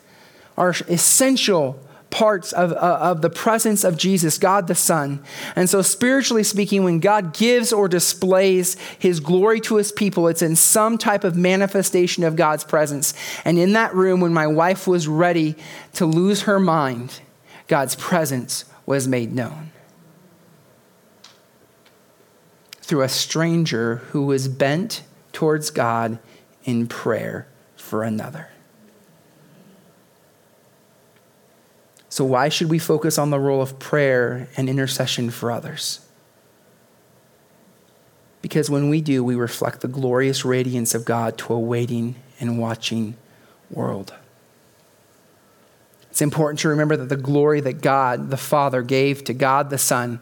are 0.57 0.71
essential 0.89 1.79
parts 2.11 2.53
of, 2.53 2.73
uh, 2.73 2.99
of 3.01 3.23
the 3.23 3.31
presence 3.31 3.85
of 3.85 3.97
Jesus, 3.97 4.37
God 4.37 4.67
the 4.67 4.75
Son. 4.75 5.23
And 5.55 5.71
so, 5.71 5.81
spiritually 5.81 6.43
speaking, 6.43 6.85
when 6.85 7.01
God 7.01 7.33
gives 7.33 7.73
or 7.73 7.89
displays 7.89 8.77
his 8.99 9.21
glory 9.21 9.61
to 9.63 9.77
his 9.77 9.93
people, 9.93 10.29
it's 10.29 10.43
in 10.43 10.57
some 10.57 10.99
type 10.99 11.25
of 11.25 11.37
manifestation 11.37 12.25
of 12.25 12.37
God's 12.37 12.65
presence. 12.65 13.15
And 13.45 13.59
in 13.59 13.73
that 13.75 13.95
room, 13.95 14.21
when 14.21 14.35
my 14.35 14.47
wife 14.47 14.87
was 14.87 15.09
ready 15.09 15.55
to 15.95 16.07
lose 16.07 16.43
her 16.43 16.59
mind, 16.59 17.21
God's 17.69 17.95
presence 17.95 18.65
was 18.85 19.07
made 19.07 19.33
known. 19.33 19.71
Through 22.83 23.03
a 23.03 23.09
stranger 23.09 23.97
who 24.11 24.27
was 24.27 24.49
bent 24.49 25.03
towards 25.33 25.71
God 25.71 26.19
in 26.65 26.89
prayer 26.89 27.47
for 27.77 28.03
another. 28.03 28.50
So, 32.11 32.25
why 32.25 32.49
should 32.49 32.69
we 32.69 32.81
focus 32.81 33.19
on 33.19 33.31
the 33.31 33.39
role 33.39 33.63
of 33.63 33.79
prayer 33.79 34.49
and 34.57 34.69
intercession 34.69 35.31
for 35.31 35.53
others? 35.53 36.01
Because 38.43 38.69
when 38.69 38.89
we 38.89 39.01
do, 39.01 39.23
we 39.23 39.37
reflect 39.37 39.81
the 39.81 39.89
glorious 39.89 40.45
radiance 40.45 40.93
of 40.95 41.05
God 41.05 41.39
to 41.39 41.55
a 41.55 41.59
waiting 41.59 42.17
and 42.41 42.59
watching 42.59 43.17
world. 43.71 44.13
It's 46.11 46.21
important 46.21 46.59
to 46.61 46.69
remember 46.69 46.97
that 46.97 47.09
the 47.09 47.17
glory 47.17 47.61
that 47.61 47.81
God 47.81 48.31
the 48.31 48.37
Father 48.37 48.83
gave 48.83 49.23
to 49.25 49.33
God 49.33 49.71
the 49.71 49.79
Son 49.79 50.19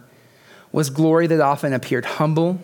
was 0.71 0.91
glory 0.91 1.27
that 1.29 1.41
often 1.41 1.73
appeared 1.73 2.05
humble. 2.05 2.63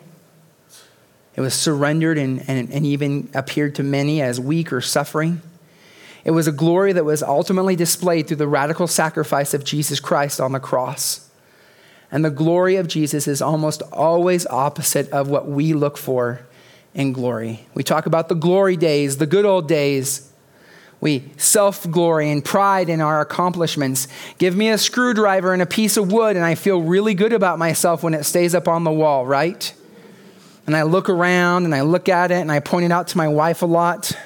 It 1.35 1.41
was 1.41 1.55
surrendered 1.55 2.19
and, 2.19 2.47
and, 2.49 2.71
and 2.71 2.85
even 2.85 3.31
appeared 3.33 3.77
to 3.77 3.83
many 3.83 4.21
as 4.21 4.39
weak 4.39 4.71
or 4.71 4.83
suffering. 4.83 5.41
It 6.25 6.31
was 6.31 6.47
a 6.47 6.53
glory 6.53 6.93
that 6.93 7.05
was 7.05 7.23
ultimately 7.23 7.77
displayed 7.77 8.27
through 8.27 8.39
the 8.39 8.49
radical 8.49 8.87
sacrifice 8.87 9.53
of 9.53 9.65
Jesus 9.65 10.01
Christ 10.01 10.41
on 10.41 10.53
the 10.53 10.61
cross. 10.61 11.29
And 12.11 12.25
the 12.25 12.31
glory 12.31 12.77
of 12.77 12.87
Jesus 12.87 13.29
is 13.29 13.43
almost 13.43 13.83
always 13.93 14.47
opposite 14.47 15.11
of 15.11 15.29
what 15.29 15.49
we 15.49 15.73
look 15.73 15.99
for 15.99 16.41
in 16.95 17.13
glory. 17.13 17.67
We 17.75 17.83
talk 17.83 18.07
about 18.07 18.29
the 18.29 18.35
glory 18.35 18.77
days, 18.77 19.19
the 19.19 19.27
good 19.27 19.45
old 19.45 19.69
days. 19.69 20.31
We 21.01 21.33
self 21.37 21.91
glory 21.91 22.31
and 22.31 22.43
pride 22.43 22.89
in 22.89 23.01
our 23.01 23.21
accomplishments. 23.21 24.09
Give 24.39 24.57
me 24.57 24.71
a 24.71 24.79
screwdriver 24.79 25.53
and 25.53 25.61
a 25.61 25.67
piece 25.67 25.97
of 25.99 26.11
wood, 26.11 26.37
and 26.37 26.45
I 26.45 26.55
feel 26.55 26.81
really 26.81 27.15
good 27.15 27.33
about 27.33 27.59
myself 27.59 28.03
when 28.03 28.15
it 28.15 28.25
stays 28.25 28.55
up 28.55 28.69
on 28.69 28.85
the 28.85 28.93
wall, 28.93 29.27
right? 29.27 29.75
And 30.67 30.75
I 30.75 30.83
look 30.85 31.11
around 31.11 31.65
and 31.65 31.75
I 31.75 31.83
look 31.83 32.09
at 32.09 32.31
it 32.31 32.41
and 32.41 32.51
I 32.51 32.61
point 32.61 32.87
it 32.87 32.93
out 32.93 33.09
to 33.09 33.19
my 33.19 33.29
wife 33.29 33.61
a 33.61 33.67
lot. 33.67 34.17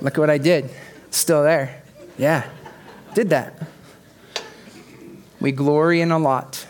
Look 0.00 0.14
at 0.14 0.18
what 0.18 0.30
I 0.30 0.38
did. 0.38 0.70
Still 1.16 1.44
there. 1.44 1.82
Yeah, 2.18 2.46
did 3.14 3.30
that. 3.30 3.66
We 5.40 5.50
glory 5.50 6.02
in 6.02 6.10
a 6.10 6.18
lot. 6.18 6.66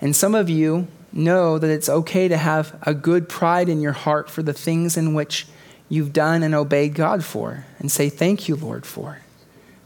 And 0.00 0.16
some 0.16 0.34
of 0.34 0.48
you 0.48 0.88
know 1.12 1.58
that 1.58 1.68
it's 1.68 1.90
okay 1.90 2.26
to 2.26 2.38
have 2.38 2.74
a 2.82 2.94
good 2.94 3.28
pride 3.28 3.68
in 3.68 3.82
your 3.82 3.92
heart 3.92 4.30
for 4.30 4.42
the 4.42 4.54
things 4.54 4.96
in 4.96 5.12
which 5.12 5.46
you've 5.90 6.14
done 6.14 6.42
and 6.42 6.54
obeyed 6.54 6.94
God 6.94 7.22
for 7.22 7.66
and 7.78 7.92
say, 7.92 8.08
Thank 8.08 8.48
you, 8.48 8.56
Lord, 8.56 8.86
for. 8.86 9.18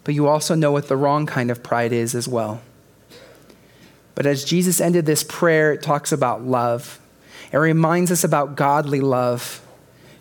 But 0.04 0.14
you 0.14 0.28
also 0.28 0.54
know 0.54 0.70
what 0.70 0.87
the 0.87 0.96
wrong 0.96 1.26
kind 1.26 1.50
of 1.50 1.64
pride 1.64 1.92
is 1.92 2.14
as 2.14 2.28
well. 2.28 2.62
But 4.14 4.24
as 4.24 4.44
Jesus 4.44 4.80
ended 4.80 5.04
this 5.04 5.24
prayer, 5.24 5.72
it 5.72 5.83
talks 5.83 6.12
about 6.12 6.44
love. 6.44 7.00
It 7.50 7.57
reminds 7.57 8.12
us 8.12 8.22
about 8.22 8.54
godly 8.54 9.00
love. 9.00 9.63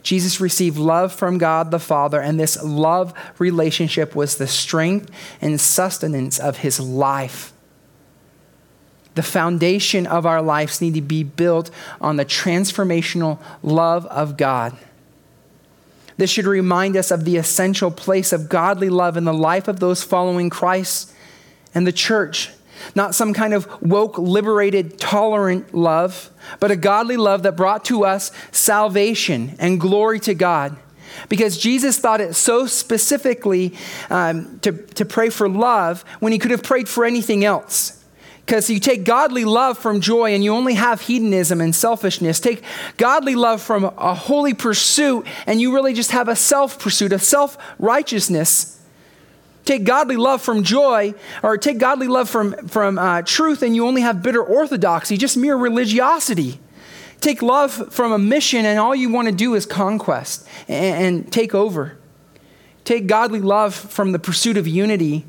Jesus 0.04 0.42
received 0.42 0.78
love 0.78 1.14
from 1.14 1.38
God 1.38 1.72
the 1.72 1.80
Father, 1.80 2.22
and 2.22 2.40
this 2.40 2.62
love 2.62 3.14
relationship 3.40 4.16
was 4.16 4.38
the 4.38 4.48
strength 4.48 5.10
and 5.42 5.60
sustenance 5.60 6.40
of 6.40 6.58
his 6.58 6.80
life. 6.80 7.54
The 9.16 9.24
foundation 9.24 10.06
of 10.06 10.26
our 10.26 10.42
lives 10.42 10.82
need 10.82 10.96
to 10.96 11.02
be 11.02 11.24
built 11.24 11.72
on 12.02 12.18
the 12.18 12.26
transformational 12.26 13.40
love 13.62 14.06
of 14.08 14.38
God. 14.38 14.76
This 16.18 16.30
should 16.30 16.46
remind 16.46 16.96
us 16.96 17.10
of 17.10 17.26
the 17.26 17.38
essential 17.38 17.90
place 17.90 18.34
of 18.34 18.50
godly 18.50 18.90
love 18.90 19.18
in 19.18 19.24
the 19.24 19.34
life 19.34 19.68
of 19.68 19.80
those 19.80 20.04
following 20.04 20.50
Christ 20.50 21.12
and 21.74 21.88
the 21.88 21.92
church. 21.92 22.50
Not 22.96 23.16
some 23.16 23.34
kind 23.34 23.54
of 23.54 23.68
woke, 23.82 24.18
liberated, 24.18 25.00
tolerant 25.00 25.74
love, 25.74 26.32
but 26.60 26.72
a 26.72 26.76
godly 26.76 27.18
love 27.18 27.44
that 27.44 27.56
brought 27.56 27.86
to 27.86 28.06
us 28.06 28.32
salvation 28.52 29.56
and 29.60 29.80
glory 29.80 30.20
to 30.22 30.34
God. 30.34 30.78
Because 31.30 31.58
Jesus 31.58 32.00
thought 32.00 32.22
it 32.22 32.36
so 32.36 32.66
specifically 32.66 33.74
um, 34.10 34.60
to, 34.60 34.72
to 34.72 35.06
pray 35.06 35.30
for 35.30 35.48
love 35.48 36.04
when 36.20 36.32
he 36.32 36.40
could 36.40 36.52
have 36.52 36.64
prayed 36.64 36.90
for 36.90 37.06
anything 37.06 37.46
else. 37.46 38.04
Because 38.46 38.70
you 38.70 38.80
take 38.80 39.06
godly 39.06 39.46
love 39.46 39.78
from 39.78 40.02
joy 40.02 40.34
and 40.34 40.44
you 40.44 40.54
only 40.54 40.74
have 40.74 41.00
hedonism 41.02 41.62
and 41.62 41.74
selfishness. 41.74 42.42
Take 42.42 42.64
godly 42.98 43.36
love 43.36 43.62
from 43.62 43.86
a 43.86 44.14
holy 44.14 44.54
pursuit 44.54 45.26
and 45.48 45.62
you 45.62 45.74
really 45.74 45.94
just 45.94 46.12
have 46.12 46.28
a 46.28 46.36
self 46.36 46.78
pursuit, 46.78 47.14
a 47.14 47.20
self 47.20 47.58
righteousness. 47.80 48.83
Take 49.66 49.86
godly 49.86 50.18
love 50.18 50.42
from 50.42 50.64
joy, 50.64 51.14
or 51.42 51.58
take 51.58 51.78
godly 51.78 52.08
love 52.08 52.30
from, 52.30 52.54
from 52.68 53.00
uh, 53.00 53.22
truth, 53.22 53.62
and 53.62 53.76
you 53.76 53.88
only 53.88 54.02
have 54.02 54.22
bitter 54.22 54.44
orthodoxy, 54.44 55.16
just 55.16 55.38
mere 55.38 55.56
religiosity. 55.56 56.60
Take 57.22 57.42
love 57.42 57.94
from 57.94 58.12
a 58.12 58.18
mission, 58.20 58.66
and 58.66 58.78
all 58.78 58.94
you 58.94 59.10
want 59.10 59.30
to 59.30 59.34
do 59.34 59.56
is 59.56 59.66
conquest 59.66 60.46
and, 60.68 61.06
and 61.16 61.32
take 61.32 61.56
over. 61.56 61.98
Take 62.84 63.08
godly 63.08 63.40
love 63.40 63.74
from 63.74 64.12
the 64.12 64.20
pursuit 64.20 64.58
of 64.58 64.68
unity, 64.68 65.26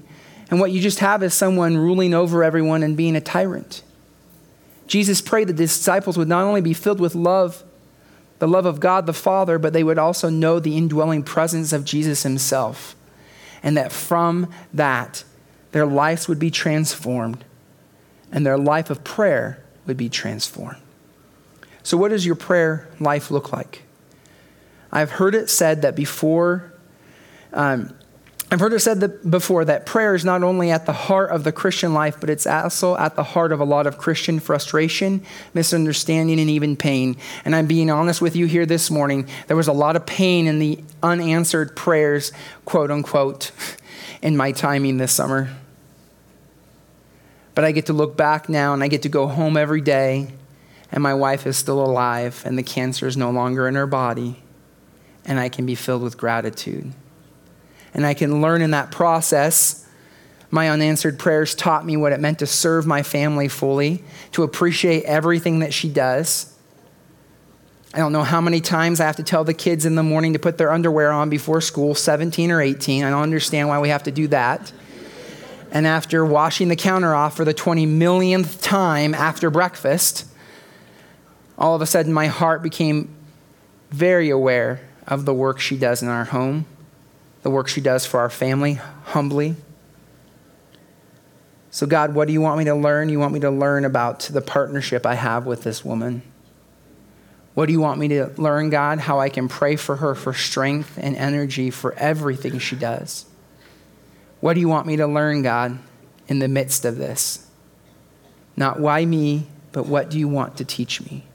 and 0.51 0.59
what 0.59 0.73
you 0.73 0.81
just 0.81 0.99
have 0.99 1.23
is 1.23 1.33
someone 1.33 1.77
ruling 1.77 2.13
over 2.13 2.43
everyone 2.43 2.83
and 2.83 2.97
being 2.97 3.15
a 3.15 3.21
tyrant. 3.21 3.83
Jesus 4.89 5.23
prayed 5.23 5.49
that 5.49 5.53
the 5.53 5.65
disciples 5.65 6.19
would 6.19 6.29
not 6.29 6.43
only 6.43 6.61
be 6.61 6.75
filled 6.75 6.99
with 6.99 7.15
love, 7.15 7.63
the 8.41 8.49
love 8.49 8.67
of 8.67 8.81
God 8.81 9.07
the 9.07 9.13
Father, 9.13 9.61
but 9.61 9.73
they 9.73 9.85
would 9.85 9.97
also 9.97 10.29
know 10.29 10.59
the 10.59 10.77
indwelling 10.77 11.23
presence 11.23 11.73
of 11.73 11.85
Jesus 11.85 12.25
himself 12.25 12.97
and 13.65 13.77
that 13.79 13.91
from 13.91 14.53
that, 14.73 15.25
their 15.73 15.87
lives 15.87 16.29
would 16.29 16.39
be 16.39 16.51
transformed 16.53 17.45
and 18.31 18.47
their 18.47 18.59
life 18.59 18.91
of 18.91 19.03
prayer 19.03 19.65
would 19.87 19.97
be 19.97 20.09
transformed. 20.09 20.81
So, 21.83 21.97
what 21.97 22.11
does 22.11 22.25
your 22.25 22.35
prayer 22.35 22.89
life 23.01 23.31
look 23.31 23.53
like? 23.53 23.83
I've 24.93 25.13
heard 25.13 25.35
it 25.35 25.51
said 25.51 25.83
that 25.83 25.97
before, 25.97 26.73
um, 27.53 27.97
I've 28.51 28.61
heard 28.61 28.73
it 28.73 28.81
said 28.81 29.29
before 29.29 29.65
that 29.65 29.87
prayer 29.87 30.15
is 30.15 30.25
not 30.25 30.43
only 30.43 30.71
at 30.71 30.87
the 30.87 30.93
heart 30.93 31.31
of 31.31 31.45
the 31.45 31.53
Christian 31.53 31.95
life, 31.95 32.19
but 32.21 32.29
it's 32.29 32.47
also 32.47 32.97
at 32.97 33.17
the 33.17 33.23
heart 33.23 33.53
of 33.53 33.61
a 33.61 33.65
lot 33.65 33.87
of 33.87 33.99
Christian 33.99 34.39
frustration, 34.39 35.25
misunderstanding, 35.55 36.39
and 36.39 36.51
even 36.51 36.77
pain. 36.77 37.17
And 37.45 37.57
I'm 37.57 37.67
being 37.67 37.91
honest 37.91 38.21
with 38.21 38.37
you 38.37 38.47
here 38.47 38.67
this 38.67 38.91
morning. 38.91 39.29
There 39.47 39.57
was 39.57 39.67
a 39.67 39.73
lot 39.73 39.97
of 39.97 40.05
pain 40.05 40.47
in 40.47 40.59
the 40.59 40.79
unanswered 41.03 41.75
prayers, 41.75 42.33
quote 42.65 42.91
unquote, 42.91 43.51
in 44.23 44.37
my 44.37 44.53
timing 44.53 44.99
this 44.99 45.13
summer. 45.13 45.51
But 47.55 47.65
I 47.65 47.73
get 47.73 47.87
to 47.87 47.93
look 47.93 48.17
back 48.17 48.49
now 48.49 48.75
and 48.75 48.83
I 48.83 48.89
get 48.89 49.03
to 49.03 49.09
go 49.09 49.27
home 49.27 49.57
every 49.57 49.81
day, 49.81 50.29
and 50.93 51.03
my 51.03 51.15
wife 51.15 51.47
is 51.47 51.57
still 51.57 51.83
alive, 51.83 52.43
and 52.45 52.59
the 52.59 52.63
cancer 52.63 53.07
is 53.07 53.17
no 53.17 53.31
longer 53.31 53.67
in 53.67 53.75
her 53.75 53.87
body, 53.87 54.43
and 55.25 55.41
I 55.41 55.49
can 55.49 55.65
be 55.65 55.75
filled 55.75 56.03
with 56.03 56.19
gratitude 56.19 56.93
and 57.95 58.05
I 58.05 58.13
can 58.13 58.43
learn 58.43 58.61
in 58.61 58.73
that 58.73 58.91
process. 58.91 59.89
My 60.51 60.69
unanswered 60.69 61.19
prayers 61.19 61.55
taught 61.55 61.87
me 61.87 61.97
what 61.97 62.13
it 62.13 62.21
meant 62.21 62.41
to 62.41 62.47
serve 62.47 62.87
my 62.87 63.03
family 63.03 63.49
fully, 63.49 64.05
to 64.33 64.43
appreciate 64.43 65.05
everything 65.05 65.61
that 65.61 65.73
she 65.73 65.89
does. 65.89 66.53
I 67.95 67.99
don't 67.99 68.13
know 68.13 68.25
how 68.25 68.41
many 68.41 68.61
times 68.61 69.01
I 69.01 69.07
have 69.07 69.17
to 69.17 69.23
tell 69.23 69.45
the 69.45 69.55
kids 69.55 69.87
in 69.87 69.95
the 69.95 70.03
morning 70.03 70.33
to 70.33 70.41
put 70.41 70.59
their 70.59 70.73
underwear 70.73 71.13
on 71.13 71.31
before 71.31 71.61
school, 71.61 71.95
17 71.95 72.51
or 72.51 72.61
18. 72.61 73.05
I 73.05 73.11
don't 73.11 73.23
understand 73.23 73.69
why 73.69 73.79
we 73.79 73.89
have 73.89 74.03
to 74.05 74.11
do 74.11 74.27
that. 74.29 74.73
And 75.71 75.87
after 75.87 76.25
washing 76.25 76.69
the 76.69 76.77
counter 76.77 77.15
off 77.15 77.37
for 77.37 77.45
the 77.45 77.55
20 77.55 77.87
millionth 77.87 78.61
time 78.61 79.15
after 79.15 79.49
breakfast, 79.49 80.27
all 81.57 81.77
of 81.77 81.83
a 81.83 81.87
sudden 81.87 82.13
my 82.13 82.27
heart 82.27 82.63
became 82.63 83.15
very 83.91 84.31
aware 84.31 84.81
of 85.07 85.25
the 85.25 85.35
work 85.35 85.61
she 85.61 85.77
does 85.77 86.03
in 86.03 86.09
our 86.09 86.25
home 86.25 86.67
the 87.45 87.51
work 87.51 87.69
she 87.69 87.83
does 87.83 88.07
for 88.07 88.21
our 88.21 88.31
family 88.31 88.81
humbly. 89.05 89.55
So, 91.71 91.87
God, 91.87 92.15
what 92.15 92.27
do 92.27 92.33
you 92.33 92.41
want 92.41 92.57
me 92.59 92.65
to 92.65 92.75
learn? 92.75 93.11
You 93.11 93.19
want 93.19 93.35
me 93.35 93.41
to 93.41 93.51
learn 93.51 93.85
about 93.85 94.21
the 94.21 94.41
partnership 94.41 95.05
I 95.05 95.15
have 95.15 95.45
with 95.45 95.63
this 95.63 95.85
woman. 95.85 96.23
What 97.53 97.67
do 97.67 97.73
you 97.73 97.81
want 97.81 98.01
me 98.01 98.09
to 98.09 98.33
learn, 98.39 98.71
God? 98.71 98.99
How 98.99 99.21
I 99.21 99.29
can 99.29 99.49
pray 99.49 99.77
for 99.77 99.97
her 99.97 100.15
for 100.15 100.33
strength 100.33 100.99
and 100.99 101.17
energy 101.17 101.69
for 101.71 101.93
everything 101.95 102.59
she 102.59 102.77
does. 102.77 103.27
What 104.41 104.55
do 104.55 104.61
you 104.61 104.69
want 104.69 104.87
me 104.87 104.97
to 104.97 105.07
learn, 105.07 105.43
God, 105.43 105.79
in 106.27 106.39
the 106.39 106.49
midst 106.49 106.87
of 106.87 106.97
this? 106.97 107.47
Not 108.57 108.81
why 108.81 109.05
me, 109.05 109.49
but 109.71 109.85
what 109.85 110.09
do 110.11 110.19
you 110.19 110.29
want 110.29 110.57
to 110.57 110.65
teach 110.65 111.03
me? 111.03 111.27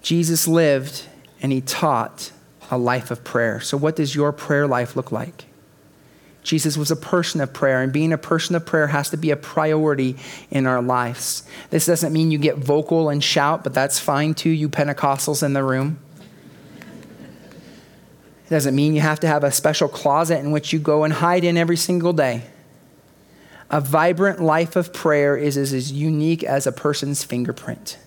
Jesus 0.00 0.46
lived 0.46 1.06
and 1.42 1.50
he 1.50 1.60
taught 1.60 2.30
a 2.70 2.78
life 2.78 3.10
of 3.10 3.24
prayer. 3.24 3.60
So, 3.60 3.76
what 3.76 3.96
does 3.96 4.14
your 4.14 4.32
prayer 4.32 4.66
life 4.66 4.96
look 4.96 5.12
like? 5.12 5.46
Jesus 6.42 6.76
was 6.76 6.90
a 6.90 6.96
person 6.96 7.40
of 7.40 7.52
prayer, 7.52 7.82
and 7.82 7.92
being 7.92 8.12
a 8.12 8.18
person 8.18 8.54
of 8.56 8.64
prayer 8.64 8.86
has 8.86 9.10
to 9.10 9.16
be 9.16 9.30
a 9.30 9.36
priority 9.36 10.16
in 10.50 10.66
our 10.66 10.80
lives. 10.80 11.42
This 11.68 11.86
doesn't 11.86 12.12
mean 12.12 12.30
you 12.30 12.38
get 12.38 12.56
vocal 12.56 13.10
and 13.10 13.22
shout, 13.22 13.62
but 13.62 13.74
that's 13.74 13.98
fine 13.98 14.34
too, 14.34 14.50
you 14.50 14.68
Pentecostals 14.68 15.42
in 15.42 15.52
the 15.52 15.62
room. 15.62 15.98
It 18.46 18.50
doesn't 18.50 18.74
mean 18.74 18.94
you 18.94 19.00
have 19.00 19.20
to 19.20 19.26
have 19.26 19.44
a 19.44 19.52
special 19.52 19.88
closet 19.88 20.38
in 20.38 20.50
which 20.50 20.72
you 20.72 20.78
go 20.78 21.04
and 21.04 21.12
hide 21.12 21.44
in 21.44 21.56
every 21.56 21.76
single 21.76 22.12
day. 22.12 22.42
A 23.68 23.80
vibrant 23.80 24.40
life 24.40 24.74
of 24.74 24.92
prayer 24.92 25.36
is 25.36 25.56
as 25.56 25.92
unique 25.92 26.42
as 26.42 26.66
a 26.66 26.72
person's 26.72 27.22
fingerprint, 27.22 27.98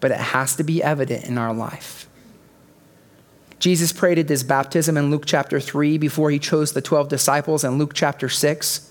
but 0.00 0.10
it 0.10 0.18
has 0.18 0.56
to 0.56 0.64
be 0.64 0.82
evident 0.82 1.24
in 1.24 1.38
our 1.38 1.54
life. 1.54 2.06
Jesus 3.62 3.92
prayed 3.92 4.18
at 4.18 4.28
his 4.28 4.42
baptism 4.42 4.96
in 4.96 5.12
Luke 5.12 5.22
chapter 5.24 5.60
3 5.60 5.96
before 5.96 6.32
he 6.32 6.40
chose 6.40 6.72
the 6.72 6.82
12 6.82 7.08
disciples 7.08 7.62
in 7.62 7.78
Luke 7.78 7.92
chapter 7.94 8.28
6. 8.28 8.90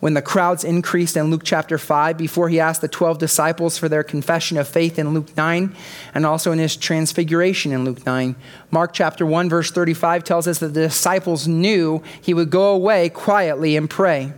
When 0.00 0.14
the 0.14 0.22
crowds 0.22 0.64
increased 0.64 1.14
in 1.14 1.30
Luke 1.30 1.42
chapter 1.44 1.76
5, 1.76 2.16
before 2.16 2.48
he 2.48 2.58
asked 2.58 2.80
the 2.80 2.88
12 2.88 3.18
disciples 3.18 3.76
for 3.76 3.86
their 3.86 4.02
confession 4.02 4.56
of 4.56 4.66
faith 4.66 4.98
in 4.98 5.12
Luke 5.12 5.36
9, 5.36 5.76
and 6.14 6.24
also 6.24 6.52
in 6.52 6.58
his 6.58 6.74
transfiguration 6.74 7.70
in 7.70 7.84
Luke 7.84 8.06
9. 8.06 8.34
Mark 8.70 8.94
chapter 8.94 9.26
1, 9.26 9.50
verse 9.50 9.70
35 9.70 10.24
tells 10.24 10.48
us 10.48 10.58
that 10.60 10.68
the 10.68 10.88
disciples 10.88 11.46
knew 11.46 12.02
he 12.18 12.32
would 12.32 12.48
go 12.48 12.74
away 12.74 13.10
quietly 13.10 13.76
and 13.76 13.90
pray. 13.90 14.32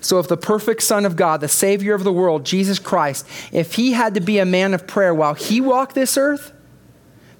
So, 0.00 0.20
if 0.20 0.28
the 0.28 0.36
perfect 0.36 0.80
Son 0.80 1.04
of 1.04 1.16
God, 1.16 1.40
the 1.40 1.48
Savior 1.48 1.94
of 1.94 2.04
the 2.04 2.12
world, 2.12 2.46
Jesus 2.46 2.78
Christ, 2.78 3.26
if 3.50 3.74
he 3.74 3.94
had 3.94 4.14
to 4.14 4.20
be 4.20 4.38
a 4.38 4.46
man 4.46 4.74
of 4.74 4.86
prayer 4.86 5.12
while 5.12 5.34
he 5.34 5.60
walked 5.60 5.96
this 5.96 6.16
earth, 6.16 6.52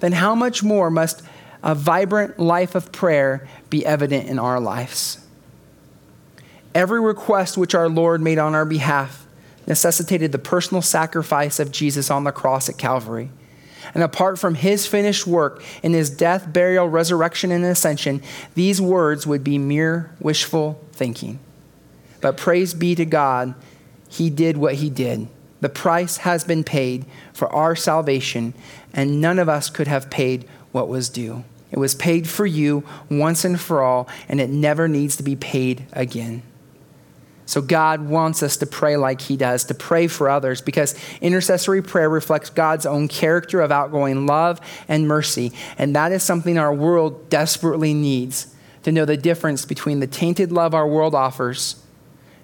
then 0.01 0.11
how 0.11 0.35
much 0.35 0.61
more 0.61 0.89
must 0.89 1.21
a 1.63 1.73
vibrant 1.73 2.37
life 2.37 2.75
of 2.75 2.91
prayer 2.91 3.47
be 3.69 3.85
evident 3.85 4.27
in 4.27 4.37
our 4.37 4.59
lives. 4.59 5.25
Every 6.75 6.99
request 6.99 7.57
which 7.57 7.73
our 7.73 7.87
Lord 7.87 8.21
made 8.21 8.37
on 8.37 8.53
our 8.53 8.65
behalf 8.65 9.25
necessitated 9.65 10.31
the 10.31 10.39
personal 10.39 10.81
sacrifice 10.81 11.59
of 11.59 11.71
Jesus 11.71 12.11
on 12.11 12.25
the 12.25 12.31
cross 12.31 12.67
at 12.67 12.77
Calvary. 12.77 13.29
And 13.93 14.03
apart 14.03 14.39
from 14.39 14.55
his 14.55 14.87
finished 14.87 15.25
work 15.25 15.63
in 15.81 15.93
his 15.93 16.09
death, 16.09 16.51
burial, 16.51 16.89
resurrection, 16.89 17.51
and 17.51 17.63
ascension, 17.63 18.21
these 18.55 18.81
words 18.81 19.25
would 19.27 19.43
be 19.43 19.57
mere 19.57 20.11
wishful 20.19 20.83
thinking. 20.91 21.39
But 22.21 22.37
praise 22.37 22.73
be 22.73 22.95
to 22.95 23.05
God, 23.05 23.53
he 24.09 24.29
did 24.29 24.57
what 24.57 24.75
he 24.75 24.89
did. 24.89 25.27
The 25.61 25.69
price 25.69 26.17
has 26.17 26.43
been 26.43 26.63
paid 26.63 27.05
for 27.33 27.47
our 27.53 27.75
salvation, 27.75 28.53
and 28.93 29.21
none 29.21 29.39
of 29.39 29.47
us 29.47 29.69
could 29.69 29.87
have 29.87 30.09
paid 30.09 30.47
what 30.71 30.87
was 30.87 31.09
due. 31.09 31.43
It 31.73 31.79
was 31.79 31.95
paid 31.95 32.29
for 32.29 32.45
you 32.45 32.83
once 33.09 33.43
and 33.43 33.59
for 33.59 33.81
all, 33.81 34.07
and 34.29 34.39
it 34.39 34.51
never 34.51 34.87
needs 34.87 35.17
to 35.17 35.23
be 35.23 35.35
paid 35.35 35.87
again. 35.91 36.43
So, 37.47 37.61
God 37.61 38.07
wants 38.07 38.43
us 38.43 38.57
to 38.57 38.67
pray 38.67 38.95
like 38.95 39.21
He 39.21 39.35
does, 39.35 39.63
to 39.65 39.73
pray 39.73 40.05
for 40.05 40.29
others, 40.29 40.61
because 40.61 40.95
intercessory 41.19 41.81
prayer 41.81 42.09
reflects 42.09 42.51
God's 42.51 42.85
own 42.85 43.07
character 43.07 43.59
of 43.59 43.71
outgoing 43.71 44.27
love 44.27 44.61
and 44.87 45.07
mercy. 45.07 45.51
And 45.79 45.95
that 45.95 46.11
is 46.11 46.21
something 46.21 46.59
our 46.59 46.73
world 46.73 47.27
desperately 47.31 47.95
needs 47.95 48.55
to 48.83 48.91
know 48.91 49.03
the 49.03 49.17
difference 49.17 49.65
between 49.65 49.99
the 49.99 50.07
tainted 50.07 50.51
love 50.51 50.75
our 50.75 50.87
world 50.87 51.15
offers 51.15 51.83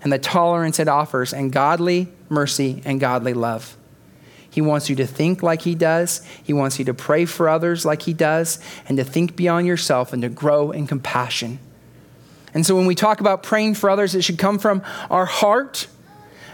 and 0.01 0.11
the 0.11 0.17
tolerance 0.17 0.79
it 0.79 0.87
offers, 0.87 1.33
and 1.33 1.51
godly 1.51 2.07
mercy 2.29 2.81
and 2.83 2.99
godly 2.99 3.35
love. 3.35 3.77
He 4.49 4.61
wants 4.61 4.89
you 4.89 4.95
to 4.97 5.07
think 5.07 5.43
like 5.43 5.61
He 5.61 5.75
does. 5.75 6.25
He 6.43 6.53
wants 6.53 6.79
you 6.79 6.85
to 6.85 6.93
pray 6.93 7.25
for 7.25 7.47
others 7.47 7.85
like 7.85 8.03
He 8.03 8.13
does, 8.13 8.59
and 8.87 8.97
to 8.97 9.03
think 9.03 9.35
beyond 9.35 9.67
yourself 9.67 10.13
and 10.13 10.21
to 10.21 10.29
grow 10.29 10.71
in 10.71 10.87
compassion. 10.87 11.59
And 12.53 12.65
so 12.65 12.75
when 12.75 12.85
we 12.85 12.95
talk 12.95 13.19
about 13.19 13.43
praying 13.43 13.75
for 13.75 13.89
others, 13.89 14.15
it 14.15 14.23
should 14.23 14.39
come 14.39 14.57
from 14.57 14.81
our 15.09 15.25
heart. 15.25 15.87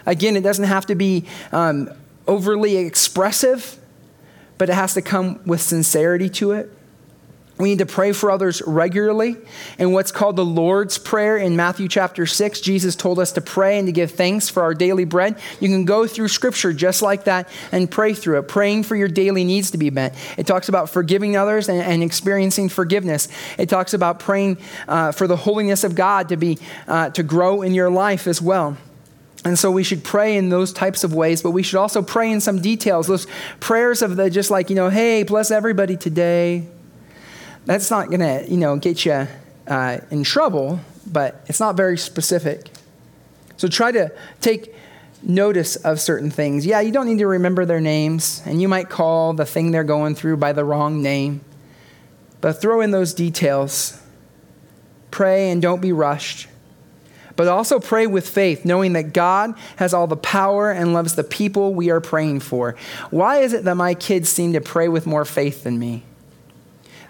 Again, 0.06 0.36
it 0.36 0.42
doesn't 0.42 0.66
have 0.66 0.86
to 0.88 0.96
be 0.96 1.26
um, 1.52 1.90
overly 2.28 2.78
expressive, 2.78 3.80
but 4.58 4.70
it 4.70 4.74
has 4.74 4.94
to 4.96 5.02
come 5.02 5.40
with 5.46 5.62
sincerity 5.62 6.30
to 6.30 6.52
it. 6.52 6.72
We 7.58 7.70
need 7.70 7.80
to 7.80 7.86
pray 7.86 8.12
for 8.12 8.32
others 8.32 8.62
regularly. 8.68 9.38
In 9.80 9.94
what's 9.94 10.12
called 10.12 10.36
the 10.36 10.44
Lord's 10.44 10.98
Prayer 10.98 11.38
in 11.38 11.56
Matthew 11.56 11.88
chapter 11.88 12.26
6, 12.26 12.60
Jesus 12.60 12.98
told 12.98 13.18
us 13.18 13.32
to 13.34 13.42
pray 13.42 13.80
and 13.80 13.88
to 13.88 13.94
give 13.94 14.12
thanks 14.12 14.50
for 14.50 14.62
our 14.62 14.74
daily 14.74 15.06
bread. 15.06 15.40
You 15.62 15.70
can 15.70 15.86
go 15.86 16.06
through 16.06 16.28
scripture 16.28 16.74
just 16.74 17.02
like 17.02 17.24
that 17.26 17.48
and 17.72 17.90
pray 17.90 18.14
through 18.14 18.40
it, 18.40 18.50
praying 18.50 18.84
for 18.84 18.98
your 18.98 19.08
daily 19.08 19.46
needs 19.46 19.72
to 19.72 19.78
be 19.78 19.90
met. 19.90 20.16
It 20.38 20.48
talks 20.48 20.68
about 20.68 20.90
forgiving 20.90 21.38
others 21.38 21.70
and, 21.70 21.82
and 21.82 22.04
experiencing 22.04 22.68
forgiveness. 22.68 23.30
It 23.58 23.70
talks 23.70 23.94
about 23.94 24.20
praying 24.20 24.58
uh, 24.90 25.14
for 25.14 25.26
the 25.26 25.38
holiness 25.38 25.86
of 25.86 25.96
God 25.96 26.28
to, 26.30 26.38
be, 26.38 26.60
uh, 26.90 27.12
to 27.12 27.24
grow 27.24 27.62
in 27.62 27.74
your 27.74 27.90
life 27.90 28.28
as 28.28 28.42
well. 28.42 28.76
And 29.46 29.58
so 29.58 29.72
we 29.72 29.84
should 29.84 30.04
pray 30.04 30.36
in 30.36 30.50
those 30.50 30.74
types 30.74 31.06
of 31.06 31.14
ways, 31.14 31.42
but 31.42 31.52
we 31.52 31.64
should 31.64 31.78
also 31.78 32.02
pray 32.02 32.32
in 32.32 32.42
some 32.42 32.62
details. 32.62 33.08
Those 33.08 33.28
prayers 33.62 34.02
of 34.02 34.18
the 34.18 34.30
just 34.30 34.52
like, 34.52 34.70
you 34.70 34.76
know, 34.76 34.90
hey, 34.90 35.24
bless 35.24 35.52
everybody 35.52 35.96
today 35.96 36.68
that's 37.66 37.90
not 37.92 38.08
going 38.08 38.20
to, 38.20 38.46
you 38.50 38.58
know, 38.58 38.78
get 38.78 39.06
you 39.06 39.28
uh, 39.68 39.98
in 40.12 40.24
trouble, 40.24 40.80
but 41.06 41.44
it's 41.48 41.60
not 41.60 41.76
very 41.76 41.98
specific. 41.98 42.70
So 43.58 43.68
try 43.68 43.92
to 43.92 44.12
take 44.42 44.74
notice 45.24 45.76
of 45.78 46.00
certain 46.00 46.30
things. 46.30 46.66
Yeah, 46.66 46.82
you 46.82 46.92
don't 46.92 47.08
need 47.08 47.20
to 47.20 47.28
remember 47.28 47.66
their 47.66 47.82
names, 47.82 48.42
and 48.46 48.62
you 48.62 48.68
might 48.68 48.90
call 48.90 49.34
the 49.34 49.46
thing 49.46 49.72
they're 49.72 49.84
going 49.84 50.16
through 50.16 50.38
by 50.38 50.54
the 50.54 50.64
wrong 50.64 51.02
name, 51.02 51.42
but 52.42 52.62
throw 52.62 52.82
in 52.82 52.92
those 52.92 53.14
details. 53.14 54.02
Pray 55.12 55.50
and 55.50 55.62
don't 55.62 55.82
be 55.82 55.92
rushed. 55.92 56.48
But 57.36 57.48
also 57.48 57.80
pray 57.80 58.08
with 58.08 58.30
faith, 58.30 58.64
knowing 58.64 58.94
that 58.94 59.14
God 59.14 59.56
has 59.76 59.94
all 59.94 60.08
the 60.08 60.16
power 60.16 60.72
and 60.72 60.94
loves 60.94 61.16
the 61.16 61.24
people 61.24 61.74
we 61.74 61.90
are 61.90 62.00
praying 62.00 62.42
for. 62.42 62.76
Why 63.10 63.40
is 63.40 63.52
it 63.52 63.66
that 63.66 63.76
my 63.76 63.94
kids 63.94 64.30
seem 64.30 64.54
to 64.54 64.62
pray 64.62 64.88
with 64.88 65.06
more 65.06 65.26
faith 65.26 65.64
than 65.64 65.78
me? 65.78 66.04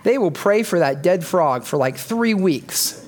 They 0.05 0.17
will 0.19 0.31
pray 0.31 0.61
for 0.61 0.77
that 0.77 1.01
dead 1.01 1.25
frog 1.25 1.63
for 1.63 1.77
like 1.77 1.97
three 1.97 2.35
weeks. 2.35 3.03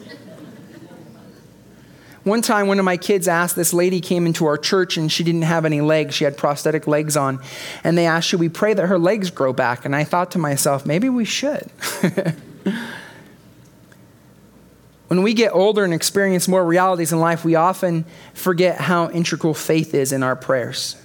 One 2.23 2.41
time, 2.41 2.67
one 2.67 2.79
of 2.79 2.85
my 2.85 2.97
kids 2.97 3.27
asked, 3.27 3.55
this 3.55 3.71
lady 3.71 4.01
came 4.01 4.25
into 4.25 4.47
our 4.47 4.57
church 4.57 4.97
and 4.97 5.11
she 5.11 5.23
didn't 5.23 5.43
have 5.43 5.63
any 5.63 5.79
legs. 5.79 6.15
She 6.15 6.23
had 6.23 6.37
prosthetic 6.37 6.87
legs 6.87 7.15
on. 7.15 7.39
And 7.83 7.95
they 7.95 8.07
asked, 8.07 8.29
Should 8.29 8.39
we 8.39 8.49
pray 8.49 8.73
that 8.73 8.87
her 8.87 8.97
legs 8.97 9.29
grow 9.29 9.53
back? 9.53 9.85
And 9.85 9.95
I 9.95 10.05
thought 10.05 10.31
to 10.31 10.39
myself, 10.39 10.87
maybe 10.87 11.07
we 11.07 11.23
should. 11.23 11.69
when 15.07 15.21
we 15.21 15.35
get 15.35 15.53
older 15.53 15.83
and 15.83 15.93
experience 15.93 16.47
more 16.47 16.65
realities 16.65 17.13
in 17.13 17.19
life, 17.19 17.45
we 17.45 17.53
often 17.53 18.05
forget 18.33 18.81
how 18.81 19.11
integral 19.11 19.53
faith 19.53 19.93
is 19.93 20.11
in 20.11 20.23
our 20.23 20.35
prayers. 20.35 20.95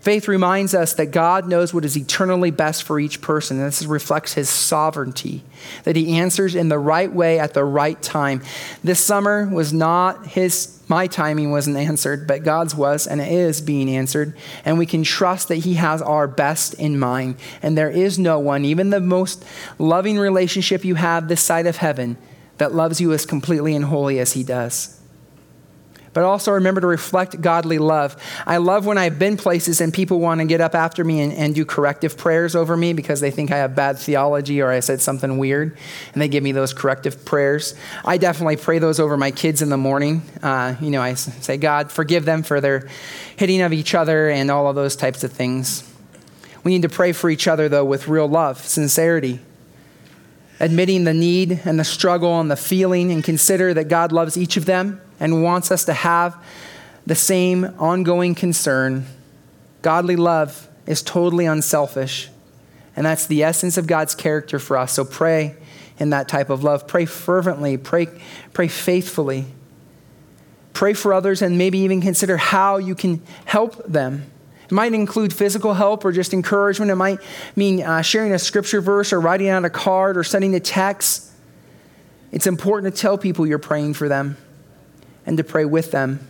Faith 0.00 0.28
reminds 0.28 0.74
us 0.74 0.94
that 0.94 1.10
God 1.10 1.48
knows 1.48 1.74
what 1.74 1.84
is 1.84 1.96
eternally 1.96 2.52
best 2.52 2.84
for 2.84 3.00
each 3.00 3.20
person. 3.20 3.58
And 3.58 3.66
this 3.66 3.84
reflects 3.84 4.34
his 4.34 4.48
sovereignty, 4.48 5.42
that 5.84 5.96
he 5.96 6.16
answers 6.16 6.54
in 6.54 6.68
the 6.68 6.78
right 6.78 7.12
way 7.12 7.38
at 7.38 7.54
the 7.54 7.64
right 7.64 8.00
time. 8.00 8.42
This 8.84 9.04
summer 9.04 9.48
was 9.48 9.72
not 9.72 10.26
his 10.26 10.74
my 10.90 11.06
timing 11.06 11.50
wasn't 11.50 11.76
answered, 11.76 12.26
but 12.26 12.44
God's 12.44 12.74
was 12.74 13.06
and 13.06 13.20
it 13.20 13.30
is 13.30 13.60
being 13.60 13.90
answered. 13.90 14.34
And 14.64 14.78
we 14.78 14.86
can 14.86 15.02
trust 15.02 15.48
that 15.48 15.56
he 15.56 15.74
has 15.74 16.00
our 16.00 16.26
best 16.26 16.72
in 16.74 16.98
mind. 16.98 17.36
And 17.60 17.76
there 17.76 17.90
is 17.90 18.18
no 18.18 18.38
one, 18.38 18.64
even 18.64 18.88
the 18.88 19.00
most 19.00 19.44
loving 19.78 20.18
relationship 20.18 20.86
you 20.86 20.94
have 20.94 21.28
this 21.28 21.42
side 21.42 21.66
of 21.66 21.76
heaven, 21.76 22.16
that 22.56 22.72
loves 22.72 23.02
you 23.02 23.12
as 23.12 23.26
completely 23.26 23.76
and 23.76 23.84
wholly 23.84 24.18
as 24.18 24.32
he 24.32 24.42
does 24.42 24.97
but 26.18 26.24
also 26.24 26.50
remember 26.50 26.80
to 26.80 26.86
reflect 26.88 27.40
godly 27.40 27.78
love. 27.78 28.16
I 28.44 28.56
love 28.56 28.86
when 28.86 28.98
I've 28.98 29.20
been 29.20 29.36
places 29.36 29.80
and 29.80 29.94
people 29.94 30.18
want 30.18 30.40
to 30.40 30.46
get 30.48 30.60
up 30.60 30.74
after 30.74 31.04
me 31.04 31.20
and, 31.20 31.32
and, 31.32 31.54
do 31.54 31.64
corrective 31.64 32.16
prayers 32.16 32.56
over 32.56 32.76
me 32.76 32.92
because 32.92 33.20
they 33.20 33.30
think 33.30 33.52
I 33.52 33.58
have 33.58 33.76
bad 33.76 34.00
theology 34.00 34.60
or 34.60 34.68
I 34.68 34.80
said 34.80 35.00
something 35.00 35.38
weird, 35.38 35.78
and 36.12 36.20
they 36.20 36.26
give 36.26 36.42
me 36.42 36.50
those 36.50 36.74
corrective 36.74 37.24
prayers. 37.24 37.76
I 38.04 38.18
definitely 38.18 38.56
pray 38.56 38.80
those 38.80 38.98
over 38.98 39.16
my 39.16 39.30
kids 39.30 39.62
in 39.62 39.68
the 39.68 39.76
morning. 39.76 40.22
Uh, 40.42 40.74
you 40.80 40.90
know, 40.90 41.00
I 41.00 41.14
say, 41.14 41.56
God, 41.56 41.92
forgive 41.92 42.24
them 42.24 42.42
for 42.42 42.60
their 42.60 42.88
hitting 43.36 43.62
of 43.62 43.72
each 43.72 43.94
other 43.94 44.28
and 44.28 44.50
all 44.50 44.66
of 44.68 44.74
those 44.74 44.96
types 44.96 45.22
of 45.22 45.32
things. 45.32 45.88
We 46.64 46.72
need 46.72 46.82
to 46.82 46.88
pray 46.88 47.12
for 47.12 47.30
each 47.30 47.46
other, 47.46 47.68
though, 47.68 47.84
with 47.84 48.08
real 48.08 48.26
love, 48.26 48.58
sincerity 48.66 49.38
admitting 50.58 51.04
the 51.04 51.14
need 51.14 51.60
and 51.64 51.78
the 51.78 51.84
struggle 51.84 52.40
and 52.40 52.50
the 52.50 52.56
feeling, 52.56 53.12
and 53.12 53.22
consider 53.22 53.72
that 53.72 53.86
God 53.86 54.10
loves 54.10 54.36
each 54.36 54.56
of 54.56 54.64
them 54.64 55.00
and 55.20 55.42
wants 55.42 55.70
us 55.70 55.84
to 55.86 55.92
have 55.92 56.36
the 57.06 57.14
same 57.14 57.64
ongoing 57.78 58.34
concern. 58.34 59.06
Godly 59.82 60.16
love 60.16 60.68
is 60.86 61.02
totally 61.02 61.46
unselfish, 61.46 62.28
and 62.94 63.06
that's 63.06 63.26
the 63.26 63.42
essence 63.42 63.76
of 63.76 63.86
God's 63.86 64.14
character 64.14 64.58
for 64.58 64.76
us. 64.76 64.92
So 64.92 65.04
pray 65.04 65.56
in 65.98 66.10
that 66.10 66.28
type 66.28 66.50
of 66.50 66.62
love. 66.62 66.86
Pray 66.86 67.06
fervently, 67.06 67.76
pray, 67.76 68.08
pray 68.52 68.68
faithfully. 68.68 69.46
Pray 70.72 70.92
for 70.92 71.12
others, 71.12 71.42
and 71.42 71.58
maybe 71.58 71.78
even 71.78 72.00
consider 72.00 72.36
how 72.36 72.76
you 72.76 72.94
can 72.94 73.22
help 73.46 73.84
them. 73.86 74.30
It 74.64 74.72
might 74.72 74.92
include 74.92 75.32
physical 75.32 75.74
help 75.74 76.04
or 76.04 76.12
just 76.12 76.34
encouragement. 76.34 76.90
It 76.90 76.96
might 76.96 77.20
mean 77.56 77.82
uh, 77.82 78.02
sharing 78.02 78.32
a 78.32 78.38
scripture 78.38 78.80
verse 78.80 79.12
or 79.12 79.20
writing 79.20 79.48
out 79.48 79.64
a 79.64 79.70
card 79.70 80.16
or 80.16 80.22
sending 80.22 80.54
a 80.54 80.60
text. 80.60 81.32
It's 82.30 82.46
important 82.46 82.94
to 82.94 83.00
tell 83.00 83.16
people 83.16 83.46
you're 83.46 83.58
praying 83.58 83.94
for 83.94 84.08
them 84.08 84.36
and 85.28 85.36
to 85.36 85.44
pray 85.44 85.66
with 85.66 85.92
them. 85.92 86.26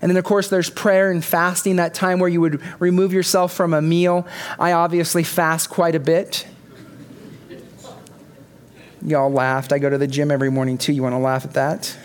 And 0.00 0.08
then, 0.08 0.16
of 0.16 0.24
course, 0.24 0.48
there's 0.48 0.70
prayer 0.70 1.10
and 1.10 1.22
fasting, 1.22 1.76
that 1.76 1.92
time 1.92 2.20
where 2.20 2.28
you 2.28 2.40
would 2.40 2.62
remove 2.80 3.12
yourself 3.12 3.52
from 3.52 3.74
a 3.74 3.82
meal. 3.82 4.26
I 4.58 4.72
obviously 4.72 5.24
fast 5.24 5.68
quite 5.68 5.94
a 5.94 6.00
bit. 6.00 6.46
Y'all 9.02 9.30
laughed. 9.30 9.72
I 9.72 9.78
go 9.78 9.90
to 9.90 9.98
the 9.98 10.06
gym 10.06 10.30
every 10.30 10.50
morning 10.50 10.78
too. 10.78 10.92
You 10.92 11.02
want 11.02 11.14
to 11.14 11.18
laugh 11.18 11.44
at 11.44 11.54
that? 11.54 11.96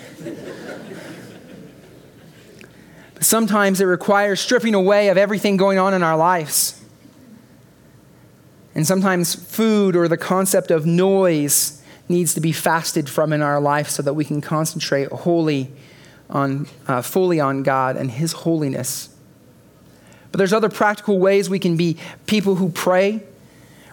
Sometimes 3.22 3.80
it 3.80 3.86
requires 3.86 4.40
stripping 4.42 4.74
away 4.74 5.10
of 5.10 5.18
everything 5.18 5.58
going 5.58 5.78
on 5.78 5.94
in 5.94 6.04
our 6.04 6.18
lives. 6.18 6.82
And 8.74 8.86
sometimes 8.86 9.36
food 9.36 9.96
or 9.96 10.08
the 10.08 10.18
concept 10.18 10.72
of 10.72 10.86
noise 10.86 11.82
needs 12.10 12.34
to 12.34 12.42
be 12.42 12.52
fasted 12.52 13.10
from 13.10 13.32
in 13.32 13.42
our 13.42 13.60
life 13.60 13.90
so 13.90 14.04
that 14.04 14.16
we 14.16 14.26
can 14.26 14.42
concentrate 14.42 15.10
wholly 15.10 15.72
on, 16.30 16.68
uh, 16.88 17.02
fully 17.02 17.40
on 17.40 17.64
God 17.64 17.98
and 17.98 18.12
His 18.12 18.32
holiness. 18.32 19.10
But 20.32 20.40
there's 20.40 20.54
other 20.54 20.70
practical 20.70 21.18
ways 21.20 21.50
we 21.50 21.60
can 21.60 21.78
be 21.78 21.98
people 22.26 22.56
who 22.56 22.70
pray. 22.70 23.24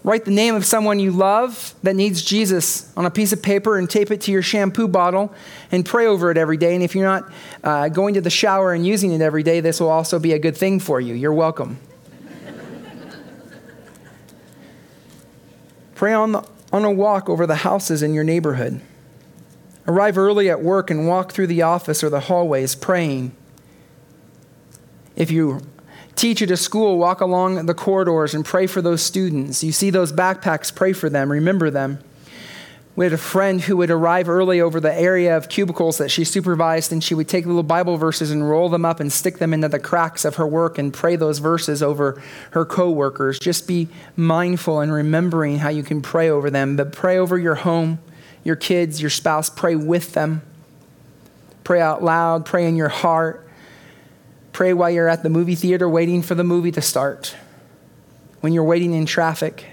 Write 0.05 0.25
the 0.25 0.33
name 0.33 0.57
of 0.57 0.65
someone 0.65 0.99
you 0.99 1.13
love 1.13 1.75
that 1.85 1.95
needs 1.95 2.23
Jesus 2.23 2.93
on 2.97 3.07
a 3.07 3.11
piece 3.11 3.33
of 3.33 3.41
paper 3.41 3.79
and 3.79 3.89
tape 3.89 4.11
it 4.11 4.23
to 4.23 4.33
your 4.33 4.43
shampoo 4.43 4.89
bottle 4.89 5.33
and 5.71 5.87
pray 5.87 6.07
over 6.07 6.33
it 6.33 6.37
every 6.37 6.57
day. 6.57 6.75
And 6.75 6.83
if 6.83 6.97
you're 6.97 7.05
not 7.05 7.33
uh, 7.63 7.89
going 7.89 8.15
to 8.15 8.21
the 8.21 8.31
shower 8.31 8.73
and 8.73 8.85
using 8.85 9.13
it 9.13 9.21
every 9.21 9.45
day, 9.45 9.61
this 9.61 9.79
will 9.79 9.91
also 9.91 10.19
be 10.19 10.33
a 10.33 10.39
good 10.41 10.57
thing 10.57 10.81
for 10.81 11.01
you. 11.01 11.15
You're 11.15 11.33
welcome. 11.33 11.79
pray 15.95 16.15
on, 16.15 16.33
the, 16.33 16.43
on 16.73 16.85
a 16.85 16.91
walk 16.91 17.29
over 17.29 17.47
the 17.47 17.55
houses 17.55 18.03
in 18.03 18.15
your 18.15 18.25
neighborhood. 18.25 18.81
Arrive 19.87 20.17
early 20.17 20.49
at 20.49 20.63
work 20.63 20.91
and 20.91 21.09
walk 21.09 21.33
through 21.33 21.49
the 21.49 21.63
office 21.63 22.05
or 22.05 22.11
the 22.11 22.21
hallways 22.21 22.75
praying. 22.75 23.35
If 25.17 25.31
you 25.31 25.61
teach 26.15 26.41
at 26.41 26.51
a 26.51 26.57
school, 26.57 26.99
walk 26.99 27.21
along 27.21 27.67
the 27.67 27.75
corridors 27.75 28.35
and 28.35 28.45
pray 28.45 28.67
for 28.67 28.81
those 28.81 29.03
students. 29.03 29.65
You 29.65 29.73
see 29.73 29.91
those 29.91 30.13
backpacks, 30.13 30.75
pray 30.75 30.93
for 30.93 31.11
them, 31.11 31.33
remember 31.33 31.71
them. 31.71 31.99
We 32.95 33.07
had 33.07 33.15
a 33.15 33.19
friend 33.19 33.59
who 33.63 33.79
would 33.79 33.91
arrive 33.91 34.29
early 34.29 34.61
over 34.61 34.79
the 34.79 34.95
area 34.95 35.35
of 35.35 35.49
cubicles 35.49 35.97
that 35.97 36.11
she 36.11 36.25
supervised, 36.25 36.93
and 36.93 37.03
she 37.03 37.15
would 37.15 37.27
take 37.27 37.47
little 37.47 37.63
Bible 37.63 37.97
verses 37.97 38.31
and 38.31 38.49
roll 38.49 38.69
them 38.69 38.85
up 38.85 39.01
and 39.01 39.11
stick 39.11 39.39
them 39.39 39.55
into 39.55 39.69
the 39.69 39.79
cracks 39.79 40.27
of 40.27 40.37
her 40.37 40.47
work 40.47 40.77
and 40.77 40.93
pray 40.93 41.17
those 41.17 41.39
verses 41.39 41.83
over 41.83 42.23
her 42.51 42.67
coworkers. 42.67 43.39
Just 43.39 43.67
be 43.67 43.89
mindful 44.15 44.81
and 44.81 44.93
remembering 44.93 45.59
how 45.59 45.71
you 45.71 45.83
can 45.83 46.03
pray 46.03 46.29
over 46.29 46.51
them, 46.51 46.77
but 46.77 46.93
pray 46.93 47.17
over 47.17 47.39
your 47.39 47.55
home 47.55 47.99
your 48.45 48.57
kids, 48.57 49.01
your 49.01 49.11
spouse, 49.11 49.49
pray 49.49 49.77
with 49.77 50.13
them. 50.13 50.43
Pray 51.65 51.81
out 51.81 52.03
loud, 52.03 52.45
pray 52.45 52.67
in 52.67 52.77
your 52.77 52.89
heart. 52.89 53.49
Pray 54.53 54.73
while 54.73 54.91
you're 54.91 55.09
at 55.09 55.23
the 55.23 55.31
movie 55.31 55.55
theater 55.55 55.89
waiting 55.89 56.23
for 56.23 56.35
the 56.35 56.45
movie 56.45 56.73
to 56.73 56.83
start. 56.83 57.35
When 58.41 58.53
you're 58.53 58.65
waiting 58.65 58.93
in 58.93 59.07
traffic. 59.07 59.67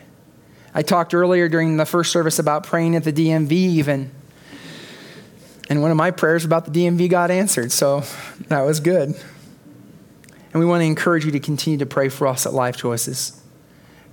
I 0.74 0.84
talked 0.84 1.14
earlier 1.14 1.50
during 1.50 1.78
the 1.78 1.86
first 1.86 2.12
service 2.12 2.38
about 2.38 2.64
praying 2.64 2.96
at 2.96 3.04
the 3.04 3.12
DMV, 3.12 3.52
even. 3.52 4.12
And 5.70 5.82
one 5.82 5.92
of 5.92 5.98
my 5.98 6.12
prayers 6.12 6.46
about 6.46 6.66
the 6.66 6.72
DMV 6.72 7.10
got 7.10 7.32
answered, 7.32 7.72
so 7.72 8.04
that 8.48 8.62
was 8.62 8.80
good. 8.80 9.10
And 10.52 10.60
we 10.60 10.66
want 10.66 10.82
to 10.82 10.86
encourage 10.86 11.26
you 11.26 11.32
to 11.32 11.40
continue 11.40 11.80
to 11.80 11.86
pray 11.86 12.10
for 12.10 12.28
us 12.28 12.46
at 12.46 12.54
Life 12.54 12.78
Choices 12.78 13.39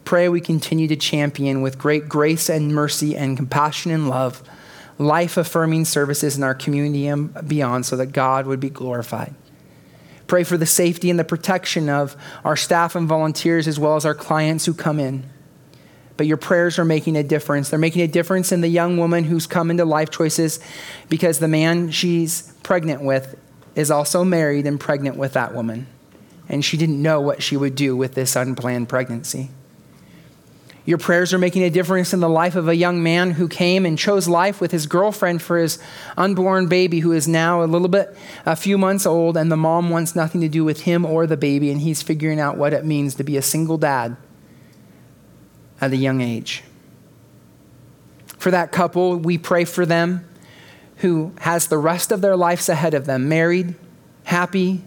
pray 0.07 0.29
we 0.29 0.41
continue 0.41 0.87
to 0.89 0.97
champion 0.97 1.61
with 1.61 1.77
great 1.77 2.09
grace 2.09 2.49
and 2.49 2.73
mercy 2.73 3.17
and 3.17 3.37
compassion 3.37 3.91
and 3.91 4.09
love 4.09 4.43
life 4.99 5.37
affirming 5.37 5.85
services 5.85 6.37
in 6.37 6.45
our 6.45 6.55
community 6.55 7.09
and 7.09 7.35
beyond 7.47 7.85
so 7.85 7.97
that 7.97 8.07
God 8.07 8.47
would 8.47 8.61
be 8.61 8.71
glorified. 8.71 9.35
Pray 10.29 10.45
for 10.45 10.57
the 10.57 10.65
safety 10.65 11.11
and 11.11 11.19
the 11.19 11.25
protection 11.25 11.89
of 11.89 12.17
our 12.45 12.57
staff 12.57 12.95
and 12.95 13.07
volunteers 13.09 13.69
as 13.69 13.79
well 13.79 13.97
as 13.97 14.07
our 14.07 14.15
clients 14.15 14.65
who 14.65 14.73
come 14.73 14.99
in. 14.99 15.25
But 16.17 16.27
your 16.27 16.39
prayers 16.39 16.79
are 16.79 16.85
making 16.85 17.17
a 17.17 17.23
difference. 17.23 17.69
They're 17.69 17.79
making 17.79 18.03
a 18.03 18.07
difference 18.07 18.53
in 18.53 18.61
the 18.61 18.69
young 18.69 18.97
woman 18.97 19.25
who's 19.25 19.47
come 19.47 19.71
into 19.71 19.85
life 19.85 20.11
choices 20.11 20.61
because 21.09 21.41
the 21.41 21.49
man 21.49 21.91
she's 21.91 22.55
pregnant 22.63 23.03
with 23.03 23.37
is 23.75 23.91
also 23.91 24.25
married 24.25 24.67
and 24.67 24.81
pregnant 24.81 25.17
with 25.17 25.35
that 25.35 25.53
woman. 25.53 25.89
And 26.49 26.65
she 26.65 26.77
didn't 26.77 27.03
know 27.03 27.21
what 27.21 27.43
she 27.43 27.57
would 27.57 27.75
do 27.75 27.97
with 27.97 28.15
this 28.15 28.37
unplanned 28.37 28.89
pregnancy. 28.89 29.51
Your 30.87 30.99
prayers 30.99 31.35
are 31.35 31.39
making 31.39 31.65
a 31.65 31.71
difference 31.71 32.15
in 32.15 32.21
the 32.21 32.29
life 32.29 32.55
of 32.55 32.69
a 32.69 32.77
young 32.77 33.03
man 33.03 33.33
who 33.33 33.49
came 33.49 33.85
and 33.85 33.99
chose 33.99 34.29
life 34.29 34.61
with 34.61 34.71
his 34.71 34.87
girlfriend 34.87 35.43
for 35.43 35.59
his 35.59 35.81
unborn 36.17 36.69
baby, 36.69 37.01
who 37.01 37.11
is 37.11 37.27
now 37.27 37.65
a 37.65 37.67
little 37.67 37.89
bit, 37.89 38.17
a 38.47 38.55
few 38.55 38.79
months 38.79 39.05
old, 39.05 39.37
and 39.37 39.51
the 39.51 39.57
mom 39.57 39.91
wants 39.91 40.15
nothing 40.15 40.41
to 40.43 40.49
do 40.49 40.65
with 40.65 40.83
him 40.83 41.05
or 41.05 41.27
the 41.27 41.37
baby, 41.37 41.73
and 41.73 41.81
he's 41.81 42.03
figuring 42.03 42.39
out 42.39 42.57
what 42.57 42.73
it 42.73 42.85
means 42.85 43.17
to 43.17 43.25
be 43.25 43.37
a 43.37 43.43
single 43.43 43.77
dad 43.77 44.17
at 45.81 45.91
a 45.91 45.97
young 45.97 46.21
age. 46.21 46.63
For 48.39 48.53
that 48.53 48.71
couple, 48.71 49.17
we 49.17 49.39
pray 49.39 49.65
for 49.65 49.85
them 49.85 50.29
who 50.99 51.33
has 51.41 51.67
the 51.67 51.79
rest 51.79 52.13
of 52.13 52.21
their 52.21 52.37
lives 52.37 52.69
ahead 52.69 52.95
of 52.95 53.07
them, 53.07 53.29
married, 53.29 53.75
happy, 54.23 54.85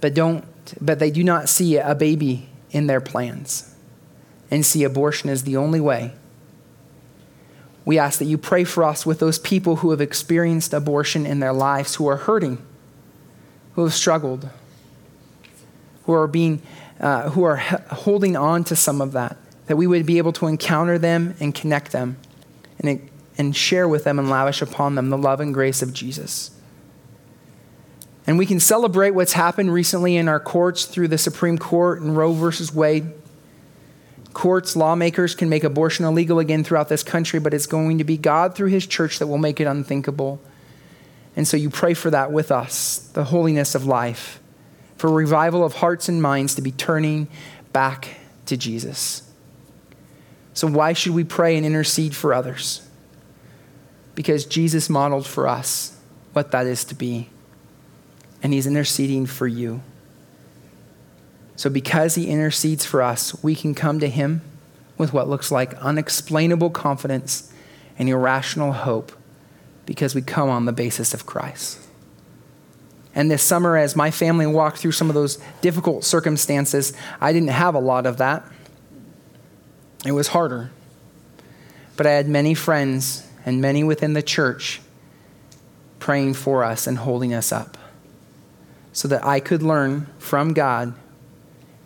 but 0.00 0.14
don't 0.14 0.46
but 0.80 1.00
they 1.00 1.10
do 1.10 1.24
not 1.24 1.48
see 1.48 1.76
a 1.76 1.94
baby 1.94 2.48
in 2.70 2.86
their 2.86 3.00
plans 3.00 3.71
and 4.52 4.64
see 4.64 4.84
abortion 4.84 5.30
as 5.30 5.42
the 5.42 5.56
only 5.56 5.80
way. 5.80 6.12
We 7.84 7.98
ask 7.98 8.20
that 8.20 8.26
you 8.26 8.38
pray 8.38 8.62
for 8.62 8.84
us 8.84 9.04
with 9.04 9.18
those 9.18 9.38
people 9.40 9.76
who 9.76 9.90
have 9.90 10.00
experienced 10.00 10.72
abortion 10.72 11.26
in 11.26 11.40
their 11.40 11.52
lives, 11.52 11.96
who 11.96 12.06
are 12.06 12.18
hurting, 12.18 12.64
who 13.74 13.82
have 13.82 13.94
struggled, 13.94 14.48
who 16.04 16.12
are 16.12 16.28
being, 16.28 16.62
uh, 17.00 17.30
who 17.30 17.42
are 17.42 17.56
holding 17.56 18.36
on 18.36 18.62
to 18.64 18.76
some 18.76 19.00
of 19.00 19.12
that 19.12 19.36
that 19.66 19.76
we 19.76 19.86
would 19.86 20.04
be 20.04 20.18
able 20.18 20.32
to 20.34 20.46
encounter 20.48 20.98
them 20.98 21.34
and 21.40 21.54
connect 21.54 21.92
them 21.92 22.16
and, 22.80 23.08
and 23.38 23.56
share 23.56 23.88
with 23.88 24.04
them 24.04 24.18
and 24.18 24.28
lavish 24.28 24.60
upon 24.60 24.96
them 24.96 25.08
the 25.08 25.16
love 25.16 25.40
and 25.40 25.54
grace 25.54 25.80
of 25.82 25.94
Jesus. 25.94 26.50
And 28.26 28.38
we 28.38 28.46
can 28.46 28.60
celebrate 28.60 29.12
what's 29.12 29.32
happened 29.32 29.72
recently 29.72 30.16
in 30.16 30.28
our 30.28 30.38
courts 30.38 30.84
through 30.84 31.08
the 31.08 31.18
Supreme 31.18 31.58
Court 31.58 32.00
and 32.00 32.16
Roe 32.16 32.32
versus 32.32 32.74
Wade. 32.74 33.12
Courts, 34.32 34.76
lawmakers 34.76 35.34
can 35.34 35.48
make 35.48 35.64
abortion 35.64 36.04
illegal 36.04 36.38
again 36.38 36.64
throughout 36.64 36.88
this 36.88 37.02
country, 37.02 37.38
but 37.38 37.52
it's 37.52 37.66
going 37.66 37.98
to 37.98 38.04
be 38.04 38.16
God 38.16 38.54
through 38.54 38.68
his 38.68 38.86
church 38.86 39.18
that 39.18 39.26
will 39.26 39.38
make 39.38 39.60
it 39.60 39.66
unthinkable. 39.66 40.40
And 41.36 41.46
so 41.46 41.56
you 41.56 41.70
pray 41.70 41.94
for 41.94 42.10
that 42.10 42.32
with 42.32 42.50
us, 42.50 42.98
the 43.14 43.24
holiness 43.24 43.74
of 43.74 43.84
life, 43.84 44.40
for 44.96 45.10
revival 45.10 45.64
of 45.64 45.74
hearts 45.74 46.08
and 46.08 46.22
minds 46.22 46.54
to 46.54 46.62
be 46.62 46.72
turning 46.72 47.28
back 47.72 48.16
to 48.46 48.56
Jesus. 48.56 49.28
So, 50.54 50.68
why 50.68 50.92
should 50.92 51.12
we 51.12 51.24
pray 51.24 51.56
and 51.56 51.64
intercede 51.64 52.14
for 52.14 52.34
others? 52.34 52.86
Because 54.14 54.44
Jesus 54.44 54.90
modeled 54.90 55.26
for 55.26 55.48
us 55.48 55.98
what 56.34 56.50
that 56.50 56.66
is 56.66 56.84
to 56.84 56.94
be, 56.94 57.30
and 58.42 58.52
He's 58.52 58.66
interceding 58.66 59.24
for 59.24 59.46
you. 59.46 59.82
So, 61.62 61.70
because 61.70 62.16
He 62.16 62.26
intercedes 62.26 62.84
for 62.84 63.02
us, 63.02 63.40
we 63.40 63.54
can 63.54 63.72
come 63.72 64.00
to 64.00 64.08
Him 64.08 64.42
with 64.98 65.12
what 65.12 65.28
looks 65.28 65.52
like 65.52 65.74
unexplainable 65.74 66.70
confidence 66.70 67.52
and 67.96 68.08
irrational 68.08 68.72
hope 68.72 69.12
because 69.86 70.12
we 70.12 70.22
come 70.22 70.50
on 70.50 70.64
the 70.64 70.72
basis 70.72 71.14
of 71.14 71.24
Christ. 71.24 71.78
And 73.14 73.30
this 73.30 73.44
summer, 73.44 73.76
as 73.76 73.94
my 73.94 74.10
family 74.10 74.44
walked 74.44 74.78
through 74.78 74.90
some 74.90 75.08
of 75.08 75.14
those 75.14 75.38
difficult 75.60 76.02
circumstances, 76.02 76.94
I 77.20 77.32
didn't 77.32 77.50
have 77.50 77.76
a 77.76 77.78
lot 77.78 78.06
of 78.06 78.16
that. 78.16 78.44
It 80.04 80.10
was 80.10 80.26
harder. 80.26 80.72
But 81.96 82.08
I 82.08 82.10
had 82.10 82.28
many 82.28 82.54
friends 82.54 83.24
and 83.46 83.60
many 83.60 83.84
within 83.84 84.14
the 84.14 84.22
church 84.22 84.80
praying 86.00 86.34
for 86.34 86.64
us 86.64 86.88
and 86.88 86.98
holding 86.98 87.32
us 87.32 87.52
up 87.52 87.78
so 88.92 89.06
that 89.06 89.24
I 89.24 89.38
could 89.38 89.62
learn 89.62 90.08
from 90.18 90.54
God 90.54 90.94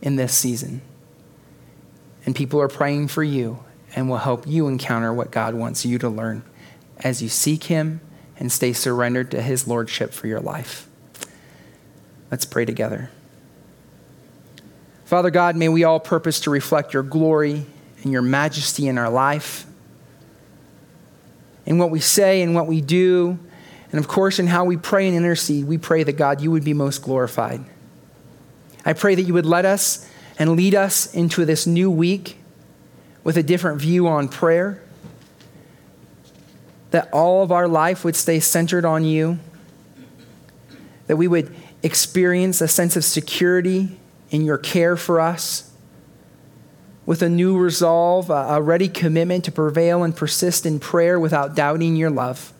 in 0.02 0.16
this 0.16 0.34
season. 0.34 0.82
And 2.24 2.34
people 2.34 2.60
are 2.60 2.68
praying 2.68 3.08
for 3.08 3.22
you 3.22 3.60
and 3.94 4.08
will 4.08 4.18
help 4.18 4.46
you 4.46 4.68
encounter 4.68 5.12
what 5.12 5.30
God 5.30 5.54
wants 5.54 5.86
you 5.86 5.98
to 5.98 6.08
learn 6.08 6.42
as 6.98 7.22
you 7.22 7.28
seek 7.28 7.64
Him 7.64 8.00
and 8.38 8.50
stay 8.50 8.72
surrendered 8.72 9.30
to 9.30 9.42
His 9.42 9.66
Lordship 9.66 10.12
for 10.12 10.26
your 10.26 10.40
life. 10.40 10.88
Let's 12.30 12.44
pray 12.44 12.64
together. 12.64 13.10
Father 15.04 15.30
God, 15.30 15.54
may 15.56 15.68
we 15.68 15.84
all 15.84 16.00
purpose 16.00 16.40
to 16.40 16.50
reflect 16.50 16.92
your 16.92 17.04
glory 17.04 17.64
and 18.02 18.12
your 18.12 18.22
majesty 18.22 18.88
in 18.88 18.98
our 18.98 19.08
life, 19.08 19.64
in 21.64 21.78
what 21.78 21.90
we 21.90 22.00
say 22.00 22.42
and 22.42 22.54
what 22.54 22.66
we 22.66 22.80
do, 22.80 23.38
and 23.92 24.00
of 24.00 24.08
course, 24.08 24.40
in 24.40 24.48
how 24.48 24.64
we 24.64 24.76
pray 24.76 25.06
and 25.06 25.16
intercede. 25.16 25.64
We 25.64 25.78
pray 25.78 26.02
that 26.02 26.14
God, 26.14 26.40
you 26.40 26.50
would 26.50 26.64
be 26.64 26.74
most 26.74 27.02
glorified. 27.02 27.64
I 28.86 28.92
pray 28.92 29.16
that 29.16 29.22
you 29.22 29.34
would 29.34 29.44
let 29.44 29.64
us 29.64 30.08
and 30.38 30.54
lead 30.56 30.74
us 30.74 31.12
into 31.12 31.44
this 31.44 31.66
new 31.66 31.90
week 31.90 32.38
with 33.24 33.36
a 33.36 33.42
different 33.42 33.80
view 33.80 34.06
on 34.06 34.28
prayer, 34.28 34.80
that 36.92 37.12
all 37.12 37.42
of 37.42 37.50
our 37.50 37.66
life 37.66 38.04
would 38.04 38.14
stay 38.14 38.38
centered 38.38 38.84
on 38.84 39.04
you, 39.04 39.40
that 41.08 41.16
we 41.16 41.26
would 41.26 41.52
experience 41.82 42.60
a 42.60 42.68
sense 42.68 42.96
of 42.96 43.04
security 43.04 43.98
in 44.30 44.42
your 44.42 44.56
care 44.56 44.96
for 44.96 45.20
us 45.20 45.72
with 47.06 47.22
a 47.22 47.28
new 47.28 47.58
resolve, 47.58 48.30
a 48.30 48.62
ready 48.62 48.88
commitment 48.88 49.44
to 49.44 49.52
prevail 49.52 50.04
and 50.04 50.14
persist 50.14 50.64
in 50.64 50.78
prayer 50.78 51.18
without 51.18 51.56
doubting 51.56 51.96
your 51.96 52.10
love. 52.10 52.52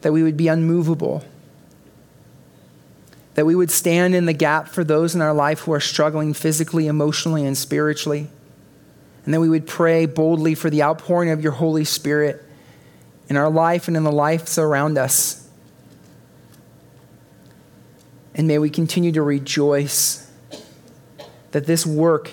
That 0.00 0.12
we 0.12 0.24
would 0.24 0.36
be 0.36 0.48
unmovable. 0.48 1.24
That 3.34 3.46
we 3.46 3.54
would 3.54 3.70
stand 3.70 4.14
in 4.14 4.26
the 4.26 4.32
gap 4.32 4.68
for 4.68 4.84
those 4.84 5.14
in 5.14 5.20
our 5.20 5.34
life 5.34 5.60
who 5.60 5.72
are 5.72 5.80
struggling 5.80 6.34
physically, 6.34 6.86
emotionally, 6.86 7.44
and 7.44 7.56
spiritually. 7.56 8.28
And 9.24 9.34
that 9.34 9.40
we 9.40 9.48
would 9.48 9.66
pray 9.66 10.06
boldly 10.06 10.54
for 10.54 10.70
the 10.70 10.82
outpouring 10.82 11.30
of 11.30 11.42
your 11.42 11.52
Holy 11.52 11.84
Spirit 11.84 12.44
in 13.28 13.36
our 13.36 13.50
life 13.50 13.88
and 13.88 13.96
in 13.96 14.04
the 14.04 14.12
lives 14.12 14.58
around 14.58 14.98
us. 14.98 15.48
And 18.34 18.46
may 18.46 18.58
we 18.58 18.70
continue 18.70 19.12
to 19.12 19.22
rejoice 19.22 20.30
that 21.52 21.66
this 21.66 21.86
work 21.86 22.30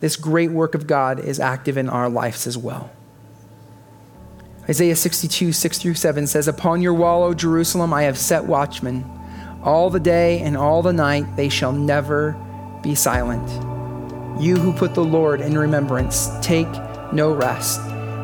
this 0.00 0.16
great 0.16 0.50
work 0.50 0.74
of 0.74 0.86
God 0.86 1.20
is 1.20 1.40
active 1.40 1.76
in 1.76 1.88
our 1.88 2.08
lives 2.08 2.46
as 2.46 2.58
well. 2.58 2.90
Isaiah 4.68 4.96
62, 4.96 5.52
6 5.52 5.78
through 5.78 5.94
7 5.94 6.26
says, 6.26 6.48
Upon 6.48 6.82
your 6.82 6.94
wall, 6.94 7.22
O 7.22 7.34
Jerusalem, 7.34 7.94
I 7.94 8.02
have 8.02 8.18
set 8.18 8.44
watchmen. 8.44 9.04
All 9.66 9.90
the 9.90 10.00
day 10.00 10.40
and 10.40 10.56
all 10.56 10.80
the 10.80 10.94
night 10.94 11.36
they 11.36 11.50
shall 11.50 11.72
never 11.72 12.34
be 12.82 12.94
silent. 12.94 13.46
You 14.40 14.56
who 14.56 14.72
put 14.72 14.94
the 14.94 15.04
Lord 15.04 15.42
in 15.42 15.58
remembrance, 15.58 16.30
take 16.40 16.68
no 17.12 17.34
rest 17.34 17.80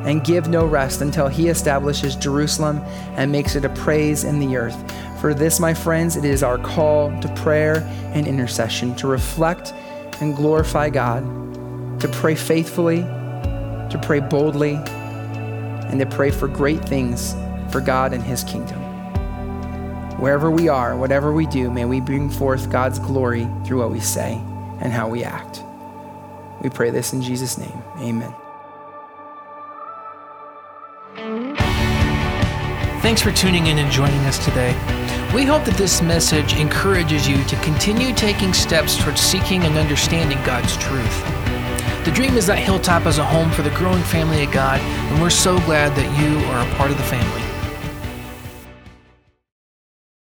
and 0.07 0.25
give 0.25 0.49
no 0.49 0.65
rest 0.65 1.03
until 1.03 1.29
he 1.29 1.49
establishes 1.49 2.17
Jerusalem 2.17 2.79
and 3.17 3.31
makes 3.31 3.57
it 3.57 3.67
a 3.67 3.69
praise 3.69 4.25
in 4.25 4.41
the 4.41 4.57
earth. 4.57 4.77
For 5.21 5.35
this, 5.35 5.61
my 5.61 5.75
friends, 5.75 6.17
it 6.17 6.25
is 6.25 6.43
our 6.43 6.57
call 6.57 7.11
to 7.21 7.29
prayer 7.35 7.79
and 8.15 8.27
intercession, 8.27 8.95
to 8.97 9.07
reflect 9.07 9.75
and 10.21 10.35
glorify 10.35 10.89
God 10.89 11.23
to 12.03 12.09
pray 12.09 12.35
faithfully, 12.35 13.03
to 13.03 14.01
pray 14.03 14.19
boldly, 14.19 14.75
and 14.75 16.01
to 16.01 16.07
pray 16.07 16.33
for 16.33 16.49
great 16.49 16.85
things 16.85 17.33
for 17.71 17.81
God 17.81 18.13
and 18.13 18.21
His 18.25 18.43
kingdom. 18.43 18.82
Wherever 20.23 20.53
we 20.53 20.69
are, 20.69 20.97
whatever 20.97 21.33
we 21.33 21.47
do, 21.47 21.69
may 21.69 21.85
we 21.85 22.01
bring 22.01 22.31
forth 22.31 22.71
God's 22.71 23.01
glory 23.01 23.49
through 23.65 23.81
what 23.81 23.91
we 23.91 23.99
say 23.99 24.35
and 24.79 24.93
how 24.93 25.09
we 25.09 25.25
act. 25.25 25.65
We 26.63 26.71
pray 26.71 26.91
this 26.91 27.13
in 27.13 27.21
Jesus' 27.21 27.59
name. 27.59 27.83
Amen. 27.97 28.33
Thanks 33.03 33.21
for 33.21 33.33
tuning 33.33 33.67
in 33.67 33.79
and 33.79 33.91
joining 33.91 34.21
us 34.21 34.39
today. 34.45 34.71
We 35.35 35.43
hope 35.43 35.65
that 35.65 35.75
this 35.77 36.01
message 36.01 36.55
encourages 36.55 37.27
you 37.27 37.43
to 37.43 37.57
continue 37.57 38.15
taking 38.15 38.55
steps 38.55 38.97
towards 39.03 39.21
seeking 39.21 39.65
and 39.65 39.77
understanding 39.77 40.39
God's 40.45 40.77
truth. 40.77 41.25
The 42.05 42.13
dream 42.15 42.37
is 42.37 42.47
that 42.47 42.61
Hilltop 42.61 43.07
is 43.07 43.19
a 43.19 43.25
home 43.25 43.51
for 43.51 43.63
the 43.63 43.71
growing 43.71 44.05
family 44.05 44.45
of 44.45 44.53
God, 44.53 44.81
and 44.81 45.21
we're 45.21 45.31
so 45.31 45.59
glad 45.63 45.97
that 45.97 46.07
you 46.21 46.39
are 46.51 46.65
a 46.65 46.75
part 46.77 46.93
of 46.93 46.97
the 46.97 47.03
family. 47.03 47.52